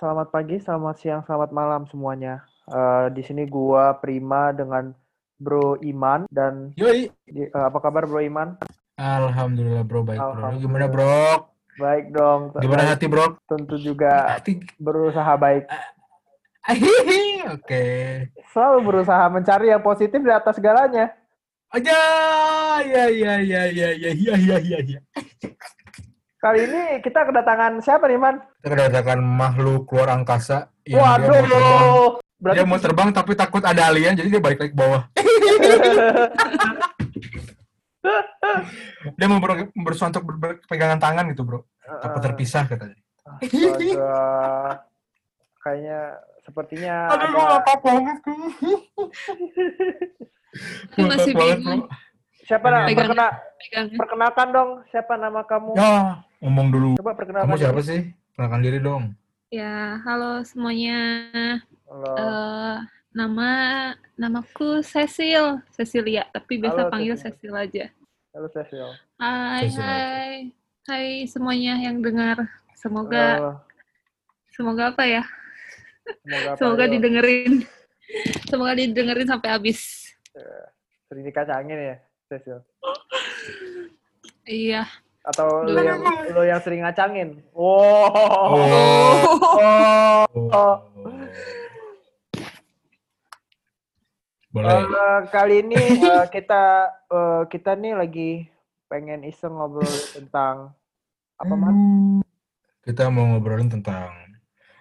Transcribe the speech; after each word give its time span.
selamat 0.00 0.32
pagi, 0.32 0.56
selamat 0.56 0.96
siang, 0.96 1.20
selamat 1.28 1.52
malam 1.52 1.84
semuanya. 1.92 2.40
Eh, 2.64 3.06
di 3.12 3.20
sini 3.20 3.44
gua 3.44 4.00
Prima 4.00 4.48
dengan 4.50 4.96
Bro 5.36 5.84
Iman 5.84 6.24
dan 6.32 6.72
Yoi. 6.74 7.12
di- 7.28 7.44
eh, 7.44 7.52
apa 7.52 7.76
kabar 7.78 8.08
Bro 8.08 8.24
Iman? 8.24 8.56
Alhamdulillah 8.96 9.84
bro, 9.84 10.04
baik 10.04 10.20
bro. 10.20 10.28
Alhamdulillah. 10.36 10.60
Gimana 10.60 10.86
bro? 10.88 11.24
Baik 11.76 12.04
dong. 12.12 12.40
Gimana 12.60 12.82
hati 12.84 13.08
bro? 13.08 13.36
Tentu 13.48 13.76
juga 13.80 14.36
Hati. 14.36 14.60
berusaha 14.76 15.32
baik. 15.36 15.64
Oke. 17.56 17.84
Selalu 18.52 18.78
berusaha 18.84 19.24
mencari 19.32 19.72
yang 19.72 19.80
positif 19.80 20.20
di 20.20 20.28
atas 20.28 20.60
segalanya. 20.60 21.16
Aja, 21.72 21.96
ya 22.84 23.04
ya 23.08 23.34
ya 23.40 23.62
ya 23.70 23.88
ya 23.94 24.10
ya 24.12 24.34
ya 24.36 24.56
ya 24.60 24.78
ya. 24.84 25.00
Kali 26.40 26.64
ini 26.64 26.82
kita 27.04 27.28
kedatangan 27.28 27.84
siapa 27.84 28.08
nih, 28.08 28.16
Man? 28.16 28.40
Kita 28.64 28.72
kedatangan 28.72 29.20
makhluk 29.20 29.84
luar 29.92 30.08
angkasa 30.16 30.72
yang 30.88 31.20
dia 31.20 31.28
mau 31.28 31.36
terbang. 31.36 31.60
Waduh. 31.60 32.08
Berarti 32.40 32.56
Dia 32.56 32.64
mau 32.64 32.80
terbang 32.80 33.08
tapi 33.12 33.32
takut 33.36 33.60
ada 33.60 33.92
alien, 33.92 34.16
jadi 34.16 34.28
dia 34.32 34.40
balik 34.40 34.64
lagi 34.64 34.72
ke 34.72 34.78
bawah. 34.80 35.04
Dia 39.20 39.28
mau 39.28 39.36
ber 39.36 39.68
untuk 39.68 40.24
ber- 40.24 40.40
berpegangan 40.40 40.96
tangan 40.96 41.28
gitu 41.36 41.44
bro. 41.44 41.60
Takut 41.84 42.20
terpisah 42.24 42.64
katanya. 42.64 42.96
Astaga. 43.20 44.80
Kayaknya 45.60 46.00
sepertinya 46.40 46.96
Aduh, 47.12 47.28
gue 47.28 47.36
ada 47.36 47.52
ngakak 47.60 47.78
banget. 47.84 48.16
Aku 50.96 51.00
masih 51.12 51.32
bingung. 51.36 51.84
siapa 52.48 52.66
nama 52.66 52.88
perkena, 52.88 53.28
perkenalkan 53.94 54.48
dong 54.50 54.70
siapa 54.88 55.14
nama 55.20 55.44
kamu? 55.44 55.76
Ya, 55.76 56.24
ngomong 56.40 56.66
dulu. 56.72 56.90
Coba 56.98 57.12
perkenalkan. 57.14 57.52
Kamu 57.52 57.60
siapa 57.60 57.80
sih? 57.84 58.00
Kenalkan 58.34 58.60
diri 58.64 58.80
dong. 58.80 59.12
Ya, 59.52 60.00
halo 60.08 60.40
semuanya. 60.42 60.98
Halo. 61.84 62.10
Eh, 62.16 62.76
nama 63.12 63.50
namaku 64.16 64.80
Cecil, 64.80 65.60
Cecilia, 65.76 66.24
tapi 66.32 66.56
biasa 66.56 66.88
Halo, 66.88 66.90
panggil 66.90 67.14
Cecil. 67.20 67.52
Cecil 67.52 67.54
aja. 67.54 67.84
Halo 68.32 68.48
Cecil. 68.48 68.88
Hai, 69.20 69.68
Cecil 69.68 69.82
hai. 69.84 70.32
Hai 70.88 71.06
semuanya 71.28 71.76
yang 71.76 72.00
dengar. 72.00 72.48
Semoga 72.78 73.26
Halo. 73.36 73.52
semoga 74.56 74.82
apa 74.96 75.04
ya? 75.04 75.22
Semoga, 76.24 76.48
apa, 76.48 76.56
Semoga 76.56 76.84
ayo? 76.88 76.92
didengerin. 76.96 77.52
Semoga 78.48 78.72
didengerin 78.74 79.28
sampai 79.28 79.48
habis. 79.52 79.78
Sering 81.10 81.26
dikacangin 81.26 81.78
ya, 81.78 81.96
Cecil. 82.30 82.58
Iya. 84.46 84.86
Atau 85.20 85.68
lu 85.68 85.76
Duh. 85.76 85.84
yang, 85.84 86.00
lu 86.32 86.42
yang 86.48 86.60
sering 86.64 86.80
ngacangin? 86.80 87.44
Wow. 87.52 88.56
Oh. 88.56 89.16
Oh. 89.60 90.24
Oh. 90.48 90.76
Boleh. 94.50 94.82
Eh, 94.82 95.20
kali 95.30 95.62
ini 95.62 95.78
eh, 96.02 96.26
kita 96.26 96.90
eh, 97.06 97.42
kita 97.46 97.78
nih 97.78 97.94
lagi 97.94 98.30
pengen 98.90 99.22
iseng 99.22 99.54
ngobrol 99.54 99.86
tentang 100.10 100.74
apa 101.38 101.54
man? 101.54 101.74
Kita 102.82 103.06
mau 103.14 103.30
ngobrolin 103.30 103.70
tentang 103.70 104.10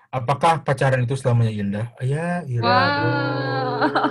apakah 0.10 0.66
pacaran 0.66 1.06
itu 1.06 1.14
selamanya 1.14 1.54
indah? 1.54 1.88
Ya, 2.02 2.42
iya. 2.50 2.62
Wow. 2.66 3.69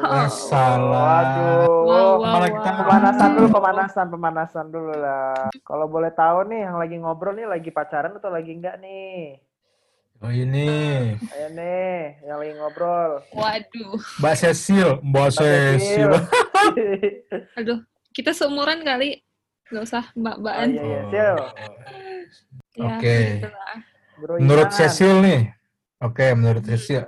Masalah. 0.08 1.04
Waduh. 1.04 1.68
Wow, 1.84 2.12
wow, 2.20 2.32
Malah 2.32 2.50
kita 2.52 2.70
wow. 2.70 2.78
Pemanasan 2.80 3.28
dulu, 3.36 3.48
pemanasan, 3.52 4.06
pemanasan 4.10 4.66
dulu 4.72 4.92
lah. 4.96 5.48
Kalau 5.64 5.86
boleh 5.86 6.12
tahu 6.12 6.48
nih, 6.48 6.60
yang 6.68 6.76
lagi 6.80 6.96
ngobrol 6.96 7.36
nih 7.36 7.46
lagi 7.48 7.70
pacaran 7.72 8.16
atau 8.16 8.30
lagi 8.32 8.52
enggak 8.54 8.80
nih? 8.80 9.40
Oh 10.18 10.34
ini, 10.34 11.14
Ayo 11.30 11.46
nih, 11.54 12.18
yang 12.26 12.42
lagi 12.42 12.52
ngobrol. 12.58 13.22
Waduh. 13.30 14.02
Mbak 14.18 14.34
Cecil, 14.34 14.98
Mbak 14.98 15.28
Cecil. 15.30 16.10
Aduh, 17.58 17.78
kita 18.10 18.34
seumuran 18.34 18.82
kali. 18.82 19.22
Gak 19.68 19.84
usah 19.84 20.04
Oh, 20.10 20.18
mbak-mbakan. 20.18 20.68
iya, 20.74 20.82
iya, 20.82 21.00
Sil. 21.12 21.38
Ya, 22.74 22.96
Oke. 22.98 23.18
gitulah. 23.36 23.76
Bro 24.18 24.34
Menurut 24.42 24.68
Iman. 24.74 24.78
Cecil 24.80 25.12
nih, 25.22 25.40
oke, 26.02 26.26
menurut 26.34 26.64
Cecil. 26.66 27.06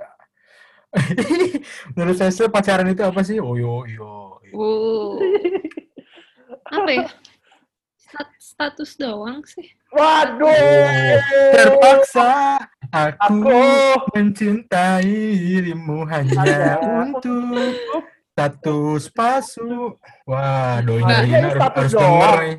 menurut 1.95 2.15
Cecil 2.19 2.51
pacaran 2.51 2.87
itu 2.91 2.99
apa 3.03 3.21
sih? 3.23 3.39
Oh 3.39 3.55
yo 3.55 3.87
yo. 3.87 4.37
yo. 4.43 4.55
Wow. 4.55 5.19
Apa 6.67 6.89
ya? 6.91 7.07
Stat- 7.95 8.39
status 8.39 8.91
doang 8.99 9.39
sih. 9.47 9.71
Waduh. 9.91 10.51
Terpaksa 11.51 12.59
aku, 12.91 13.39
Aku 13.43 13.63
mencintai 14.15 15.07
dirimu 15.35 16.03
hanya 16.07 16.79
untuk 16.79 17.75
status 18.31 19.07
palsu. 19.11 19.95
Wah, 20.27 20.79
doinya 20.83 21.07
Nah, 21.07 21.23
Rina 21.23 21.37
ini 21.39 21.47
harus, 21.51 21.63
harus 21.75 21.93
denger 21.95 22.33
nih. 22.39 22.55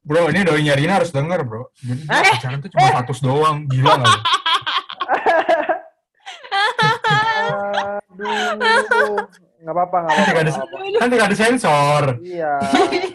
Bro, 0.00 0.22
ini 0.32 0.40
doinya 0.48 0.72
Rina 0.76 0.92
harus 0.96 1.12
denger, 1.12 1.40
bro. 1.44 1.68
Jadi 1.76 2.02
Eh, 2.08 2.24
pacaran 2.32 2.58
tuh 2.64 2.70
cuma 2.72 2.88
status 2.88 3.18
doang. 3.20 3.56
Gila 3.68 4.00
nggak? 4.00 4.20
Nggak 9.70 9.78
apa-apa, 9.78 9.96
nggak 10.02 10.10
Kan 10.10 10.46
apa-apa. 10.50 10.76
kan 10.98 11.08
tidak 11.08 11.26
ada 11.30 11.36
sensor. 11.38 12.02
Iya. 12.18 12.52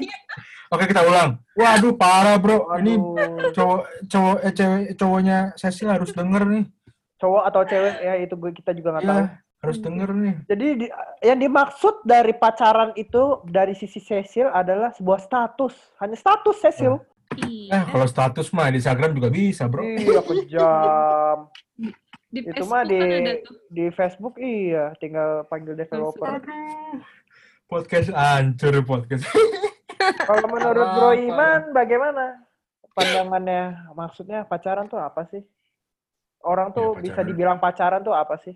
Oke, 0.74 0.84
kita 0.88 1.04
ulang. 1.04 1.36
Waduh, 1.54 1.94
parah, 1.94 2.40
bro. 2.40 2.64
Ini 2.80 2.96
Waduh. 2.96 3.52
cowok 3.52 3.80
cowok 4.08 4.38
eh, 4.40 4.54
cewek 4.56 4.82
cowoknya 4.96 5.38
Cecil 5.54 5.88
harus 5.90 6.10
denger 6.10 6.48
nih. 6.48 6.64
Cowok 7.16 7.44
atau 7.44 7.62
cewek 7.66 7.96
ya 7.98 8.14
itu 8.18 8.34
gue 8.34 8.52
kita 8.54 8.72
juga 8.72 8.90
nggak 8.90 9.04
tahu. 9.04 9.20
Iya, 9.20 9.26
harus 9.62 9.78
denger 9.78 10.10
nih. 10.16 10.36
Jadi 10.48 10.68
di- 10.80 10.94
yang 11.22 11.40
dimaksud 11.40 11.96
dari 12.02 12.32
pacaran 12.34 12.96
itu 12.96 13.24
dari 13.44 13.76
sisi 13.76 14.00
Cecil 14.00 14.48
adalah 14.48 14.90
sebuah 14.92 15.20
status, 15.20 15.76
hanya 16.00 16.16
status 16.16 16.56
Cecil. 16.62 17.04
Eh, 17.36 17.44
Iya. 17.68 17.84
kalau 17.86 18.08
status 18.08 18.48
mah 18.50 18.72
di 18.72 18.80
Instagram 18.80 19.12
juga 19.12 19.28
bisa, 19.28 19.68
bro. 19.68 19.84
Iya 19.84 20.24
kejam. 20.24 21.38
Di 22.30 22.42
itu 22.42 22.52
Facebook 22.52 22.72
mah 22.74 22.84
di 22.84 23.00
kan 23.00 23.10
ada 23.22 23.34
tuh. 23.42 23.56
di 23.70 23.86
Facebook 23.94 24.36
iya, 24.42 24.86
tinggal 24.98 25.46
panggil 25.48 25.78
developer. 25.78 26.42
Podcast 27.66 28.10
hancur 28.14 28.74
podcast. 28.86 29.26
Kalau 30.28 30.46
menurut 30.50 30.88
Bro? 30.98 31.10
Iman 31.18 31.62
bagaimana 31.74 32.46
pandangannya? 32.94 33.90
Maksudnya 33.94 34.46
pacaran 34.46 34.86
tuh 34.86 35.02
apa 35.02 35.26
sih? 35.30 35.42
Orang 36.46 36.78
tuh 36.78 36.94
Ya, 37.02 37.10
bisa 37.10 37.22
dibilang 37.26 37.58
pacaran 37.58 38.06
tuh 38.06 38.14
apa 38.14 38.38
sih? 38.46 38.54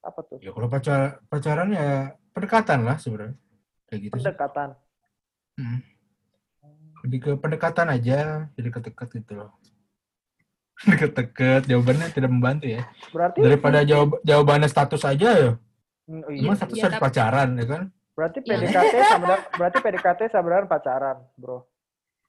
Apa 0.00 0.24
tuh? 0.24 0.40
Ya 0.40 0.54
kalau 0.56 0.72
pacar 0.72 1.20
pacaran 1.28 1.68
ya 1.74 2.16
pendekatan 2.32 2.86
lah 2.86 2.96
sebenarnya. 2.96 3.36
Kayak 3.90 4.00
gitu 4.08 4.14
sih. 4.16 4.24
Pendekatan. 4.24 4.68
Hmm. 5.56 5.80
Lebih 7.04 7.18
ke 7.22 7.30
pendekatan 7.38 7.86
aja, 7.92 8.48
jadi 8.56 8.66
deket-deket 8.72 9.08
gitu 9.20 9.32
loh. 9.36 9.52
Deket-deket, 10.88 11.62
jawabannya 11.66 12.06
tidak 12.10 12.28
membantu 12.28 12.66
ya. 12.68 12.84
Berarti 13.08 13.38
Daripada 13.40 13.80
jawab 13.82 14.20
jawabannya 14.20 14.68
status 14.68 15.02
aja 15.02 15.28
ya. 15.32 15.50
Hmm, 16.04 16.22
oh 16.22 16.30
iya. 16.30 16.42
Emang 16.44 16.56
status 16.56 16.76
iya, 16.76 16.84
harus 16.84 16.94
tapi- 16.94 17.06
pacaran 17.08 17.48
ya 17.56 17.66
kan? 17.66 17.82
Berarti 18.12 18.38
Iya. 18.38 18.48
PDKT 18.54 18.94
sama 19.02 19.22
dengan- 19.22 19.44
berarti 19.52 19.78
PDKT 19.80 20.20
sama 20.28 20.46
dengan 20.48 20.66
pacaran, 20.66 21.16
Bro. 21.34 21.58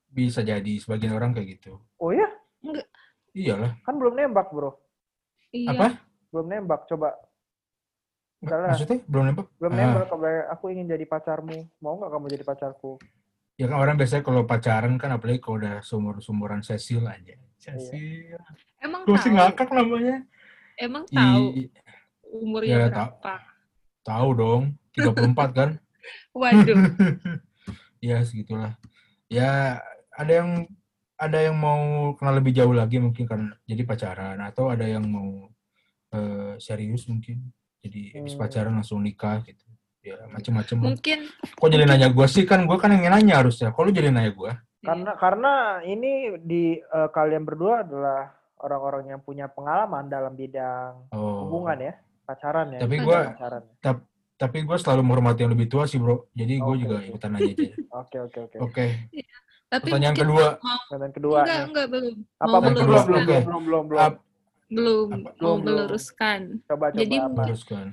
Bisa 0.08 0.40
jadi 0.42 0.74
sebagian 0.78 1.12
orang 1.12 1.32
kayak 1.32 1.60
gitu. 1.60 1.80
Oh 1.98 2.12
iya, 2.12 2.28
Iyalah. 3.32 3.76
kan 3.84 3.96
belum 3.96 4.16
nembak, 4.16 4.48
Bro. 4.50 4.80
Iya. 5.52 5.72
Apa? 5.72 5.88
Belum 6.28 6.48
nembak, 6.48 6.88
coba. 6.88 7.16
Misalnya, 8.38 8.70
Maksudnya 8.70 8.98
belum 9.08 9.24
nembak? 9.26 9.48
belum 9.58 9.72
Ah. 9.72 9.78
nembak, 9.78 10.08
aku 10.52 10.66
ingin 10.70 10.88
jadi 10.88 11.06
pacarmu. 11.06 11.58
Mau 11.80 11.98
nggak 11.98 12.12
kamu 12.12 12.26
jadi 12.30 12.44
pacarku? 12.44 12.92
Ya 13.58 13.66
kan 13.66 13.78
orang 13.80 13.96
biasanya 13.98 14.22
kalau 14.22 14.44
pacaran 14.44 14.94
kan 14.96 15.10
apalagi 15.10 15.40
kalau 15.40 15.58
udah 15.58 15.82
sumur-sumuran 15.82 16.62
Cecil 16.62 17.02
aja. 17.04 17.34
Cecil. 17.58 18.38
Emang 18.78 19.02
Gue 19.04 19.18
sih 19.18 19.30
ngakak 19.30 19.70
namanya. 19.70 20.22
Emang 20.78 21.04
tahu 21.10 21.46
I- 21.58 21.72
umurnya 22.28 22.70
Ya, 22.70 22.88
berapa? 22.88 23.34
tahu 24.04 24.30
dong, 24.34 24.64
34 24.94 25.50
kan? 25.52 25.70
Waduh. 26.38 26.78
ya 28.08 28.22
segitulah. 28.22 28.78
Ya 29.28 29.82
ada 30.14 30.32
yang 30.32 30.70
ada 31.18 31.40
yang 31.42 31.58
mau 31.58 32.14
kenal 32.14 32.38
lebih 32.38 32.54
jauh 32.54 32.72
lagi 32.72 33.02
mungkin 33.02 33.26
kan 33.26 33.42
jadi 33.66 33.82
pacaran 33.84 34.38
atau 34.40 34.70
ada 34.70 34.86
yang 34.86 35.04
mau 35.04 35.50
eh, 36.14 36.56
serius 36.62 37.10
mungkin 37.10 37.52
jadi 37.82 38.22
habis 38.22 38.38
Hmm. 38.38 38.42
pacaran 38.46 38.74
langsung 38.74 39.02
nikah 39.02 39.42
gitu. 39.44 39.66
Ya 40.06 40.24
macem-macem. 40.30 40.78
Mungkin 40.80 41.28
Kok 41.58 41.68
jadi 41.68 41.84
nanya 41.84 42.08
gue 42.08 42.28
sih 42.30 42.48
kan 42.48 42.64
gue 42.64 42.78
kan 42.80 42.94
yang 42.94 43.12
nanya 43.12 43.42
harusnya. 43.44 43.74
Kok 43.74 43.82
lu 43.82 43.92
jadi 43.92 44.14
nanya 44.14 44.32
gue? 44.32 44.52
Karena 44.88 45.12
karena 45.14 45.54
ini 45.82 46.12
di 46.40 46.64
eh, 46.78 47.10
kalian 47.10 47.44
berdua 47.44 47.82
adalah 47.82 48.32
orang-orang 48.58 49.12
yang 49.12 49.22
punya 49.22 49.46
pengalaman 49.46 50.08
dalam 50.08 50.34
bidang 50.34 51.12
Oh. 51.12 51.46
hubungan 51.46 51.78
ya, 51.78 51.94
pacaran 52.24 52.72
ya. 52.72 52.80
Tapi 52.80 52.96
bukan 52.98 53.06
gua- 53.06 53.28
pacaran. 53.30 53.64
Tapi 54.36 54.58
gue 54.62 54.78
selalu 54.78 55.02
menghormati 55.02 55.42
yang 55.42 55.52
lebih 55.52 55.66
tua 55.66 55.84
sih 55.84 55.98
bro. 55.98 56.30
Jadi 56.32 56.54
gue 56.56 56.70
Oke, 56.72 56.78
juga 56.80 56.96
ikutan 57.02 57.32
aja. 57.34 57.54
Oke 58.00 58.18
oke 58.20 58.40
oke. 58.44 58.58
Oke. 58.62 58.86
tapi 59.68 59.90
Pertanyaan 59.90 60.14
kedua. 60.16 60.46
mau 60.56 60.78
Pertanyaan 60.86 61.12
kedua 61.12 61.38
enggak 61.40 61.58
nih. 61.58 61.68
enggak 61.68 61.88
belum. 61.90 62.16
Apa 62.38 62.46
Mau 62.48 62.62
belum 62.62 62.74
belum 62.78 62.86
belum 63.04 63.24
belum 63.26 63.64
belum 63.66 63.84
belum. 63.84 64.00
Ap- 64.00 64.22
belum 64.68 65.08
Apa? 65.08 65.18
Belum, 65.18 65.28
belum. 65.34 65.58
meluruskan. 65.64 66.40
Coba 66.64 66.86
coba 66.88 66.98
Jadi 66.98 67.16
apa? 67.16 67.26
mungkin- 67.26 67.44
Haruskan. 67.50 67.86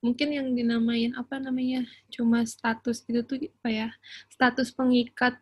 Mungkin 0.00 0.28
yang 0.32 0.48
dinamain 0.50 1.12
apa 1.12 1.36
namanya? 1.36 1.80
Cuma 2.08 2.40
status 2.42 3.04
itu 3.04 3.20
tuh 3.20 3.36
apa 3.36 3.68
ya? 3.68 3.88
Status 4.28 4.72
pengikat 4.72 5.36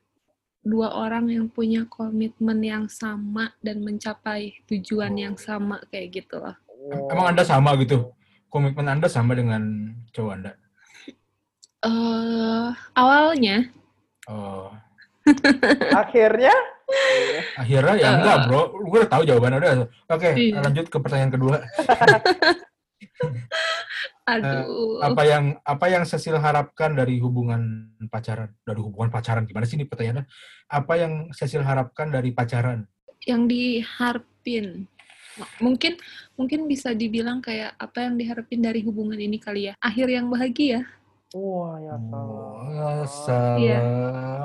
dua 0.68 0.92
orang 0.92 1.24
yang 1.26 1.46
punya 1.48 1.88
komitmen 1.88 2.60
yang 2.60 2.84
sama 2.86 3.56
dan 3.58 3.80
mencapai 3.80 4.52
tujuan 4.68 5.16
Oh. 5.16 5.20
yang 5.24 5.36
sama 5.36 5.80
kayak 5.88 6.20
gitu 6.20 6.36
loh. 6.36 6.52
Emang 7.08 7.32
Anda 7.32 7.42
sama 7.42 7.72
gitu? 7.80 8.12
Komitmen 8.48 8.84
Anda 8.86 9.08
sama 9.08 9.32
dengan 9.32 9.64
cowok 10.12 10.32
Anda? 10.34 10.52
eh 11.78 12.68
awalnya 12.92 13.70
Oh, 14.28 14.68
Akhirnya 15.94 16.52
akhirnya 17.54 17.94
ya 17.96 18.10
enggak, 18.16 18.36
bro. 18.44 18.62
Gue 18.82 18.98
udah 19.00 19.10
tahu 19.10 19.22
jawabannya 19.24 19.58
udah. 19.58 19.72
Oke, 20.08 20.28
Iya. 20.36 20.60
lanjut 20.60 20.84
ke 20.88 20.96
pertanyaan 20.98 21.32
kedua. 21.32 21.56
aduh 24.28 25.00
Apa 25.00 25.22
yang 25.24 25.44
apa 25.64 25.86
yang 25.88 26.04
Cecil 26.04 26.36
harapkan 26.36 26.92
dari 26.92 27.16
hubungan 27.16 27.60
pacaran? 28.06 28.52
Dari 28.60 28.76
hubungan 28.78 29.08
pacaran 29.08 29.42
gimana 29.42 29.64
sih 29.64 29.74
ini 29.74 29.84
pertanyaannya? 29.84 30.28
Apa 30.68 30.92
yang 30.96 31.12
Cecil 31.32 31.62
harapkan 31.62 32.08
dari 32.08 32.30
pacaran? 32.30 32.84
yang 33.26 33.44
diharapin 33.44 34.86
mungkin 35.58 35.98
mungkin 36.32 36.64
bisa 36.64 36.90
dibilang 36.92 37.38
kayak 37.38 37.74
apa 37.76 38.06
yang 38.06 38.14
diharapin 38.14 38.58
dari 38.58 38.80
hubungan 38.80 39.18
ini 39.18 39.36
kali 39.36 39.68
ya 39.68 39.74
akhir 39.78 40.06
yang 40.08 40.30
bahagia 40.30 40.86
wah 41.30 41.76
ya 41.76 41.98
Oh, 41.98 43.04
salah. 43.04 43.06
salam. 43.10 43.58
Iya. 43.58 43.80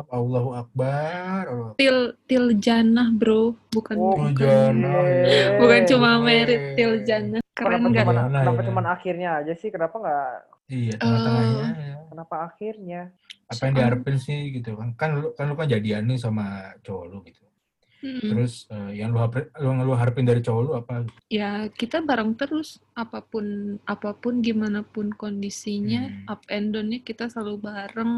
Allahu 0.09 0.49
Akbar. 0.53 1.43
Allah. 1.45 1.71
til 1.77 1.97
til 2.25 2.45
jannah 2.57 3.07
bro 3.09 3.53
bukan 3.69 3.95
Oh, 3.95 4.17
bukan 4.17 4.33
jannah, 4.35 5.05
ya. 5.05 5.61
bukan 5.61 5.81
cuma 5.85 6.11
Eh. 6.11 6.19
merit 6.19 6.61
til 6.73 6.93
jannah 7.05 7.42
keren 7.53 7.69
Kenapa 7.77 7.87
nggak 7.87 8.03
cuman, 8.03 8.15
Gimana 8.17 8.39
kenapa 8.41 8.59
ya? 8.59 8.67
cuman 8.67 8.85
akhirnya 8.89 9.29
aja 9.39 9.53
sih? 9.53 9.69
Kenapa 9.69 9.95
nggak? 9.95 10.29
Iya, 10.65 10.93
tengah-tengahnya. 10.97 11.65
ya. 11.75 11.97
Kenapa 12.09 12.35
akhirnya? 12.43 13.01
Apa 13.45 13.61
yang 13.63 13.73
diharapin 13.75 14.17
sih 14.17 14.39
gitu 14.51 14.73
kan? 14.73 14.89
Kan 14.93 15.09
lu 15.15 15.27
kan 15.31 15.45
lu 15.45 15.53
kan 15.53 15.67
jadian 15.67 16.05
nih 16.05 16.17
sama 16.17 16.45
cowok 16.81 17.05
lu 17.05 17.17
gitu. 17.23 17.43
Mm-mm. 18.03 18.19
Terus 18.25 18.67
eh, 18.67 18.99
yang 18.99 19.09
lu 19.09 19.19
yang 19.55 19.79
lu 19.79 19.93
harapin 19.93 20.23
dari 20.23 20.39
cowok 20.39 20.61
lu 20.61 20.71
apa? 20.73 21.07
ya 21.29 21.69
kita 21.69 22.01
bareng 22.01 22.33
terus 22.33 22.77
apa 22.93 23.21
pun 23.21 23.45
apa 23.81 24.11
pun 24.13 24.39
gimana 24.39 24.83
pun 24.83 25.07
kondisinya 25.09 26.11
Hmm. 26.11 26.27
up 26.27 26.41
and 26.47 26.71
downnya 26.71 26.99
kita 26.99 27.25
selalu 27.25 27.63
bareng 27.63 28.13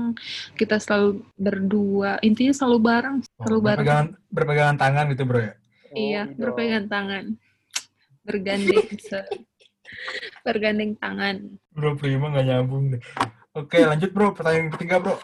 kita 0.53 0.79
selalu 0.79 1.21
berdua 1.35 2.17
intinya 2.19 2.49
selalu 2.51 2.79
bareng 2.81 3.15
Oh, 3.21 3.45
selalu 3.45 3.59
bareng 3.61 3.85
berpegangan, 3.85 4.07
berpegangan 4.27 4.75
tangan 4.75 5.05
gitu 5.11 5.23
bro 5.23 5.39
ya? 5.39 5.53
iya 5.93 6.21
Oh, 6.23 6.27
idol. 6.27 6.39
berpegangan 6.41 6.85
tangan 6.87 7.25
bergandeng 8.25 8.89
se- 8.97 9.29
bergandeng 10.41 10.97
tangan 10.97 11.55
Bro 11.69 11.95
Prima 11.95 12.27
nggak 12.27 12.45
nyambung 12.45 12.83
deh. 12.91 13.01
Oke 13.53 13.79
lanjut 13.79 14.11
bro, 14.11 14.33
pertanyaan 14.33 14.67
ketiga 14.69 14.99
bro. 14.99 15.15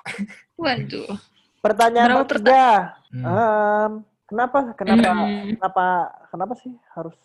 waduh 0.56 1.12
Pertanyaan 1.60 2.10
Berapa 2.16 2.26
ketiga. 2.32 2.64
Hmm. 3.12 3.24
Em, 3.24 3.92
kenapa 4.26 4.58
kenapa 4.74 5.10
Hmm. 5.12 5.46
kenapa 5.52 5.86
kenapa 6.28 6.54
sih 6.56 6.74
harus 6.92 7.18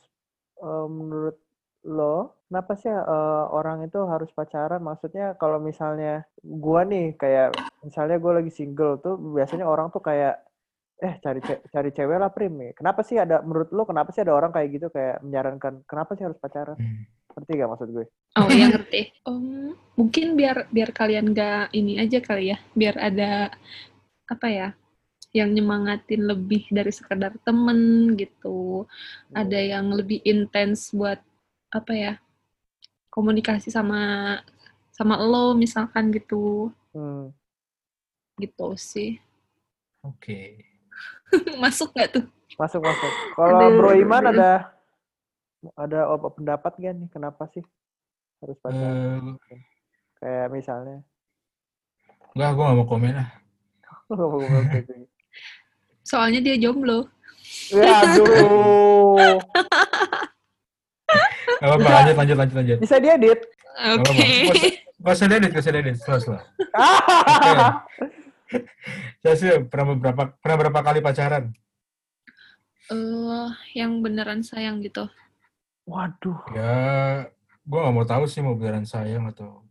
em, 0.59 0.89
menurut 0.91 1.37
lo 1.85 2.17
kenapa 2.47 2.75
sih 2.75 2.91
eh, 2.91 3.45
orang 3.49 3.85
itu 3.85 3.97
harus 4.05 4.29
pacaran 4.31 4.81
maksudnya 4.81 5.37
kalau 5.37 5.57
misalnya 5.57 6.27
gua 6.43 6.83
nih 6.83 7.15
kayak 7.15 7.55
misalnya 7.81 8.19
gue 8.19 8.33
lagi 8.35 8.51
single 8.51 8.99
tuh 8.99 9.15
biasanya 9.17 9.63
orang 9.63 9.89
tuh 9.89 10.01
kayak 10.01 10.43
eh 10.97 11.15
cari 11.21 11.41
ce- 11.45 11.61
cari 11.69 11.93
cewek 11.93 12.17
lah 12.17 12.33
prim 12.33 12.57
nih 12.57 12.73
kenapa 12.73 13.05
sih 13.05 13.21
ada 13.21 13.45
menurut 13.45 13.69
lo 13.69 13.85
kenapa 13.85 14.17
sih 14.17 14.25
ada 14.25 14.33
orang 14.33 14.49
kayak 14.49 14.69
gitu 14.81 14.87
kayak 14.89 15.21
menyarankan 15.21 15.85
kenapa 15.85 16.17
sih 16.17 16.25
harus 16.25 16.41
pacaran? 16.41 16.77
Hmm. 16.77 17.05
ngerti 17.37 17.53
gak 17.61 17.69
maksud 17.69 17.89
gue? 17.93 18.07
Oh 18.41 18.49
iya 18.49 18.67
ngerti. 18.73 19.13
Em, 19.29 19.77
mungkin 19.93 20.27
biar 20.41 20.73
biar 20.73 20.91
kalian 20.97 21.37
gak 21.37 21.69
ini 21.77 22.01
aja 22.01 22.19
kali 22.25 22.57
ya. 22.57 22.59
Biar 22.73 22.97
ada 22.97 23.53
apa 24.25 24.47
ya 24.49 24.69
yang 25.37 25.53
nyemangatin 25.53 26.25
lebih 26.25 26.65
dari 26.73 26.89
sekedar 26.89 27.37
temen 27.45 28.13
gitu. 28.17 28.89
Ada 29.37 29.77
yang 29.77 29.93
lebih 29.93 30.25
intens 30.25 30.97
buat 30.97 31.21
apa 31.69 31.93
ya 31.93 32.13
komunikasi 33.13 33.69
sama 33.69 34.41
sama 34.97 35.21
lo 35.21 35.53
misalkan 35.53 36.09
gitu. 36.09 36.73
Hmm. 36.97 37.37
gitu 38.41 38.77
sih. 38.81 39.21
Oke. 40.01 40.57
masuk 41.63 41.91
nggak 41.95 42.09
tuh 42.21 42.25
masuk 42.57 42.81
masuk 42.81 43.13
kalau 43.35 43.59
Aduh, 43.59 43.77
Bro 43.77 43.91
Iman 43.99 44.23
aduh. 44.25 44.33
ada 44.33 44.51
ada 45.75 46.01
apa 46.15 46.29
pendapat 46.31 46.73
gak 46.79 46.95
nih 46.95 47.09
kenapa 47.11 47.49
sih 47.51 47.65
harus 48.39 48.57
pacaran 48.63 49.35
Eh, 49.51 49.61
kayak 50.21 50.47
misalnya 50.53 51.03
Enggak, 52.37 52.53
gue 52.53 52.65
gak 52.69 52.77
mau 52.77 52.85
komen 52.85 53.17
lah. 53.17 53.29
soalnya 56.07 56.41
dia 56.45 56.61
jomblo 56.61 57.09
Ya, 57.73 58.03
aduh. 58.03 59.39
Gak 61.57 61.63
apa-apa, 61.73 61.89
lanjut, 61.89 62.17
lanjut, 62.19 62.37
lanjut, 62.37 62.57
lanjut. 62.59 62.79
Bisa 62.83 62.97
diedit. 62.99 63.41
oke 63.97 64.29
Gak 64.97 65.13
usah 65.15 65.29
edit, 65.31 65.51
gak 65.55 65.63
usah 65.63 65.73
edit. 65.73 65.97
Slow, 66.03 66.19
slow. 66.19 66.41
Oke. 66.75 68.26
Saya 69.19 69.35
sih 69.35 69.51
pernah 69.65 69.95
berapa, 69.95 70.23
pernah 70.37 70.57
berapa 70.59 70.81
kali 70.83 70.99
pacaran? 71.01 71.51
eh 72.87 73.49
yang 73.75 73.99
beneran 73.99 74.41
sayang 74.41 74.79
gitu 74.79 75.11
Waduh. 75.85 76.39
Ya, 76.51 76.75
gue 77.61 77.79
gak 77.79 77.91
mau 77.93 78.03
tahu 78.03 78.27
sih 78.27 78.39
mau 78.39 78.55
beneran 78.55 78.83
sayang 78.83 79.27
atau... 79.27 79.63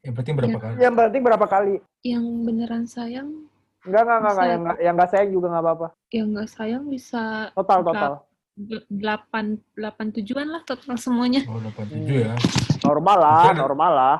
Yang 0.00 0.14
penting 0.16 0.34
berapa 0.34 0.50
Ya. 0.50 0.60
kali. 0.60 0.74
Yang 0.80 0.94
penting 0.96 1.22
berapa 1.22 1.46
kali? 1.46 1.74
yang 2.02 2.24
beneran 2.42 2.84
sayang 2.84 3.46
Enggak, 3.82 4.02
enggak, 4.02 4.16
enggak, 4.16 4.32
enggak. 4.32 4.46
Yang 4.46 4.58
enggak, 4.58 4.76
yang 4.78 4.94
enggak 4.94 5.10
sayang 5.10 5.30
juga 5.30 5.46
enggak 5.48 5.64
apa-apa. 5.64 5.88
yang 6.08 6.26
nggak 6.30 6.48
sayang 6.48 6.84
bisa 6.86 7.22
Total, 7.52 7.80
total. 7.82 8.12
del- 8.54 8.86
delapan 8.88 9.44
delapan 9.72 10.06
tujuan 10.12 10.46
lah 10.48 10.62
total 10.62 10.94
semuanya 10.96 11.42
Oh, 11.46 11.58
87 11.58 12.06
ya. 12.24 12.34
Normal 12.80 13.18
lah, 13.18 13.42
normal 13.52 13.92
lah. 13.92 14.16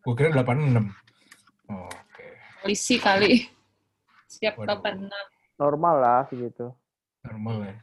Gue 0.00 0.14
kira 0.14 0.30
86. 0.30 0.86
Oh, 1.66 1.86
Oke, 1.86 2.05
polisi 2.66 2.98
kali 2.98 3.46
siap 4.26 4.58
Waduh. 4.58 4.82
enam 4.84 5.26
Normal 5.56 5.94
lah 5.96 6.20
segitu. 6.26 6.68
normal 7.22 7.56
ya. 7.64 7.74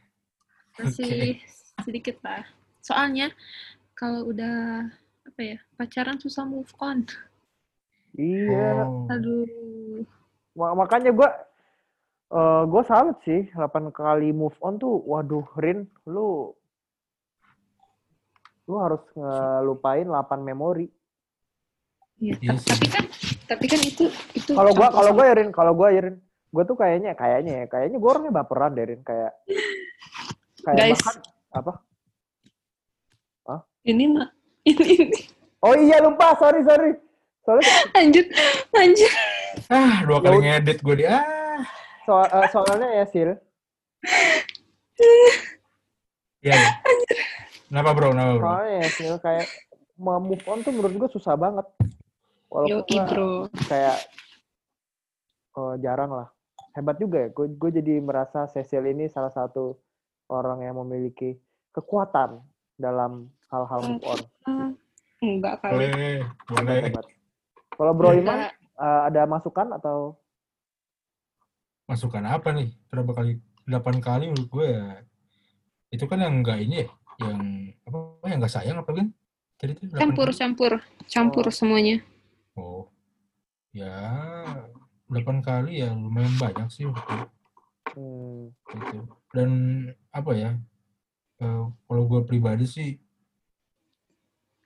masih 0.76 1.40
sedikit 1.80 2.16
lah 2.20 2.44
soalnya 2.78 3.32
kalau 3.92 4.28
udah 4.28 4.84
apa 5.24 5.40
ya 5.40 5.58
pacaran 5.74 6.16
susah 6.16 6.44
move 6.44 6.70
on 6.78 7.02
Iya. 8.14 8.86
Oh. 8.86 9.10
aduh 9.10 9.42
Ma- 10.54 10.76
Makanya 10.76 11.10
gua 11.10 11.34
eh 12.30 12.62
gua 12.64 12.82
salut 12.84 13.18
sih 13.20 13.50
8 13.50 13.66
kali 13.90 14.30
move 14.30 14.54
on 14.60 14.78
tuh. 14.78 15.02
Waduh, 15.02 15.42
Rin, 15.56 15.82
lu 16.06 16.54
lu 18.64 18.74
harus 18.78 19.02
ngelupain 19.12 20.06
8 20.06 20.40
memori. 20.40 20.86
ya, 22.16 22.38
Iya 22.38 22.54
sih. 22.54 22.70
tapi 22.70 22.86
kan 22.86 23.04
tapi 23.44 23.64
kan 23.66 23.80
itu 23.80 24.04
itu 24.32 24.50
Kalau 24.52 24.72
gua 24.72 24.88
kalau 24.88 25.10
gua 25.12 25.24
ya 25.28 25.34
Rin, 25.36 25.50
kalau 25.50 25.72
gua 25.72 25.88
ya 25.90 26.00
Rin, 26.04 26.16
gua 26.48 26.64
tuh 26.64 26.76
kayaknya 26.76 27.12
kayaknya 27.12 27.52
ya, 27.62 27.66
kayaknya 27.68 27.98
gua 27.98 28.10
orangnya 28.16 28.32
baperan 28.34 28.72
deh 28.72 28.84
Rin 28.84 29.00
kayak 29.02 29.32
kayak 30.62 30.76
Guys. 30.78 31.00
bahkan 31.00 31.16
apa? 31.52 31.72
ini 33.84 34.04
mah 34.08 34.32
ini, 34.70 34.84
ini. 34.96 35.18
Oh 35.60 35.76
iya 35.76 36.00
lupa, 36.00 36.32
sorry 36.40 36.64
sorry. 36.64 36.96
Soalnya 37.44 37.68
lanjut 37.92 38.26
lanjut 38.72 39.12
Ah, 39.68 40.00
dua 40.02 40.18
kali 40.18 40.40
ngedit 40.40 40.80
gue 40.80 40.96
di 40.96 41.04
ah. 41.04 41.60
soal, 42.02 42.24
eh, 42.26 42.48
soalnya 42.48 42.88
ya 42.90 43.04
Sil, 43.12 43.30
Iya. 46.40 46.56
ya. 46.56 46.56
Kenapa 47.68 47.92
bro? 47.92 48.12
Kenapa 48.12 48.32
bro? 48.36 48.44
soalnya 48.44 48.74
ya 48.80 48.88
Sil 48.92 49.14
kayak 49.20 49.46
mau 49.96 50.16
move 50.16 50.40
on 50.48 50.60
tuh 50.60 50.72
menurut 50.72 50.96
gua 50.96 51.10
susah 51.12 51.36
banget. 51.36 51.64
Walaupun 52.54 52.86
Yoi 52.86 52.86
gua 52.86 53.04
bro 53.10 53.30
kayak 53.66 53.98
oh, 55.58 55.74
jarang 55.82 56.14
lah. 56.14 56.28
Hebat 56.78 57.02
juga 57.02 57.26
ya. 57.26 57.28
Gue 57.34 57.50
gue 57.50 57.70
jadi 57.82 57.98
merasa 57.98 58.46
Cecil 58.46 58.94
ini 58.94 59.10
salah 59.10 59.34
satu 59.34 59.74
orang 60.30 60.62
yang 60.62 60.78
memiliki 60.78 61.34
kekuatan 61.74 62.38
dalam 62.78 63.26
hal-hal 63.50 63.80
move 63.82 64.06
on. 64.06 64.20
Enggak 65.18 65.66
kali 65.66 65.74
Boleh, 65.74 65.90
Hebat, 65.90 66.62
boleh. 66.62 66.82
hebat. 66.86 67.06
Kalau 67.74 67.92
Bro 67.98 68.10
Ya. 68.14 68.18
Iman 68.22 68.38
eh, 68.54 69.00
ada 69.10 69.22
masukan 69.26 69.74
atau 69.74 70.14
Masukan 71.84 72.24
apa 72.24 72.48
nih? 72.54 72.70
Berapa 72.88 73.12
kali? 73.12 73.36
8 73.68 73.98
kali 74.00 74.30
menurut 74.30 74.48
gue 74.48 74.66
ya. 74.72 74.86
Itu 75.92 76.06
kan 76.06 76.22
yang 76.22 76.40
enggak 76.40 76.62
ini 76.62 76.86
ya. 76.86 76.88
Yang 77.18 77.38
apa? 77.84 77.98
Yang 78.30 78.38
enggak 78.38 78.54
sayang 78.54 78.76
apa 78.78 78.90
kan? 78.94 79.06
Tadi 79.58 79.70
itu 79.74 79.82
delapan 79.90 80.00
campur 80.00 80.28
campur 80.32 80.72
campur 81.06 81.44
semuanya 81.50 82.02
Oh. 82.54 82.86
Ya, 83.74 83.98
8 85.10 85.42
kali 85.42 85.82
ya 85.82 85.90
lumayan 85.90 86.34
banyak 86.38 86.70
sih 86.70 86.86
waktu 86.86 87.26
hmm, 87.98 88.54
itu. 88.54 88.98
Dan 89.34 89.50
apa 90.14 90.30
ya? 90.38 90.54
eh, 91.42 91.62
kalau 91.86 92.02
gue 92.06 92.20
pribadi 92.22 92.64
sih 92.64 92.88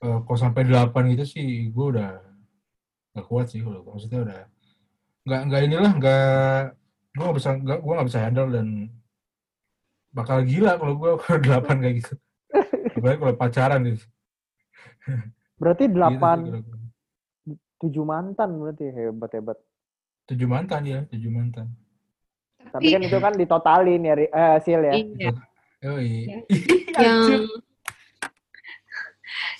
eh, 0.04 0.18
kalau 0.24 0.38
sampai 0.38 0.68
8 0.68 0.92
gitu 1.16 1.24
sih 1.24 1.72
gue 1.72 1.86
udah 1.96 2.20
nggak 3.16 3.26
kuat 3.26 3.48
sih 3.48 3.64
kalau 3.64 3.80
maksudnya 3.88 4.20
udah 4.22 4.40
nggak 5.24 5.40
nggak 5.48 5.62
inilah 5.64 5.92
nggak 5.96 6.62
gue 7.16 7.24
nggak 7.24 7.38
bisa 7.40 7.50
nggak 7.56 7.78
gue 7.80 7.92
nggak 7.96 8.08
bisa 8.12 8.20
handle 8.22 8.50
dan 8.52 8.68
bakal 10.12 10.38
gila 10.44 10.76
kalau 10.76 10.94
gue 10.96 11.10
kalau 11.24 11.38
8 11.40 11.82
kayak 11.82 11.96
gitu 12.04 12.14
apalagi 12.96 13.18
kalau 13.20 13.34
pacaran 13.36 13.82
gitu 13.88 14.06
Berarti 15.58 15.84
Gitu 15.90 15.94
delapan 15.98 16.38
gua. 16.62 16.77
Tujuh 17.78 18.02
mantan 18.02 18.58
berarti 18.58 18.86
hebat 18.90 19.30
hebat. 19.32 19.58
tujuh 20.26 20.44
mantan 20.44 20.82
ya 20.84 21.00
tujuh 21.08 21.30
mantan 21.30 21.72
Tapi 22.68 22.92
kan 22.92 23.00
itu 23.00 23.16
kan 23.16 23.32
ditotalin 23.32 24.02
ya, 24.02 24.14
eh, 24.18 24.56
Sil 24.60 24.82
ya. 24.82 24.92
iya. 24.92 25.32
Yoi. 25.80 26.12
Ya. 26.26 26.38
Anjir. 26.98 27.40
yang 27.40 27.44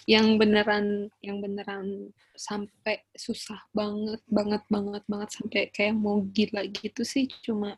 yang 0.09 0.27
beneran 0.37 0.87
yang 1.21 1.39
beneran 1.39 2.13
sampai 2.35 3.05
susah 3.13 3.61
banget 3.71 4.21
banget 4.27 4.63
banget 4.67 5.03
banget 5.05 5.31
sampai 5.31 5.61
kayak 5.69 5.95
mau 5.95 6.21
gila 6.27 6.65
gitu 6.69 7.01
sih 7.01 7.29
cuma 7.41 7.77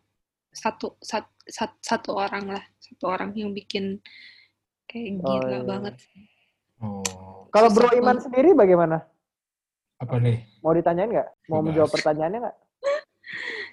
satu 0.50 0.98
sat, 0.98 1.26
sat- 1.46 1.78
satu 1.78 2.14
orang 2.14 2.50
lah 2.50 2.64
satu 2.78 3.06
orang 3.06 3.30
yang 3.34 3.50
bikin 3.50 3.98
kayak 4.86 5.18
Oh, 5.22 5.38
gila 5.38 5.58
iya. 5.58 5.66
banget 5.66 5.94
oh 6.82 7.46
Kalau 7.50 7.70
Bro 7.70 7.90
Iman 7.92 8.14
banget. 8.14 8.30
sendiri 8.30 8.50
bagaimana? 8.54 9.02
Apa 10.00 10.16
nih 10.16 10.38
Mau 10.58 10.72
ditanyain 10.72 11.08
nggak? 11.08 11.28
Mau 11.44 11.54
Bebas. 11.54 11.66
menjawab 11.66 11.90
pertanyaannya 11.92 12.38
nggak? 12.40 12.56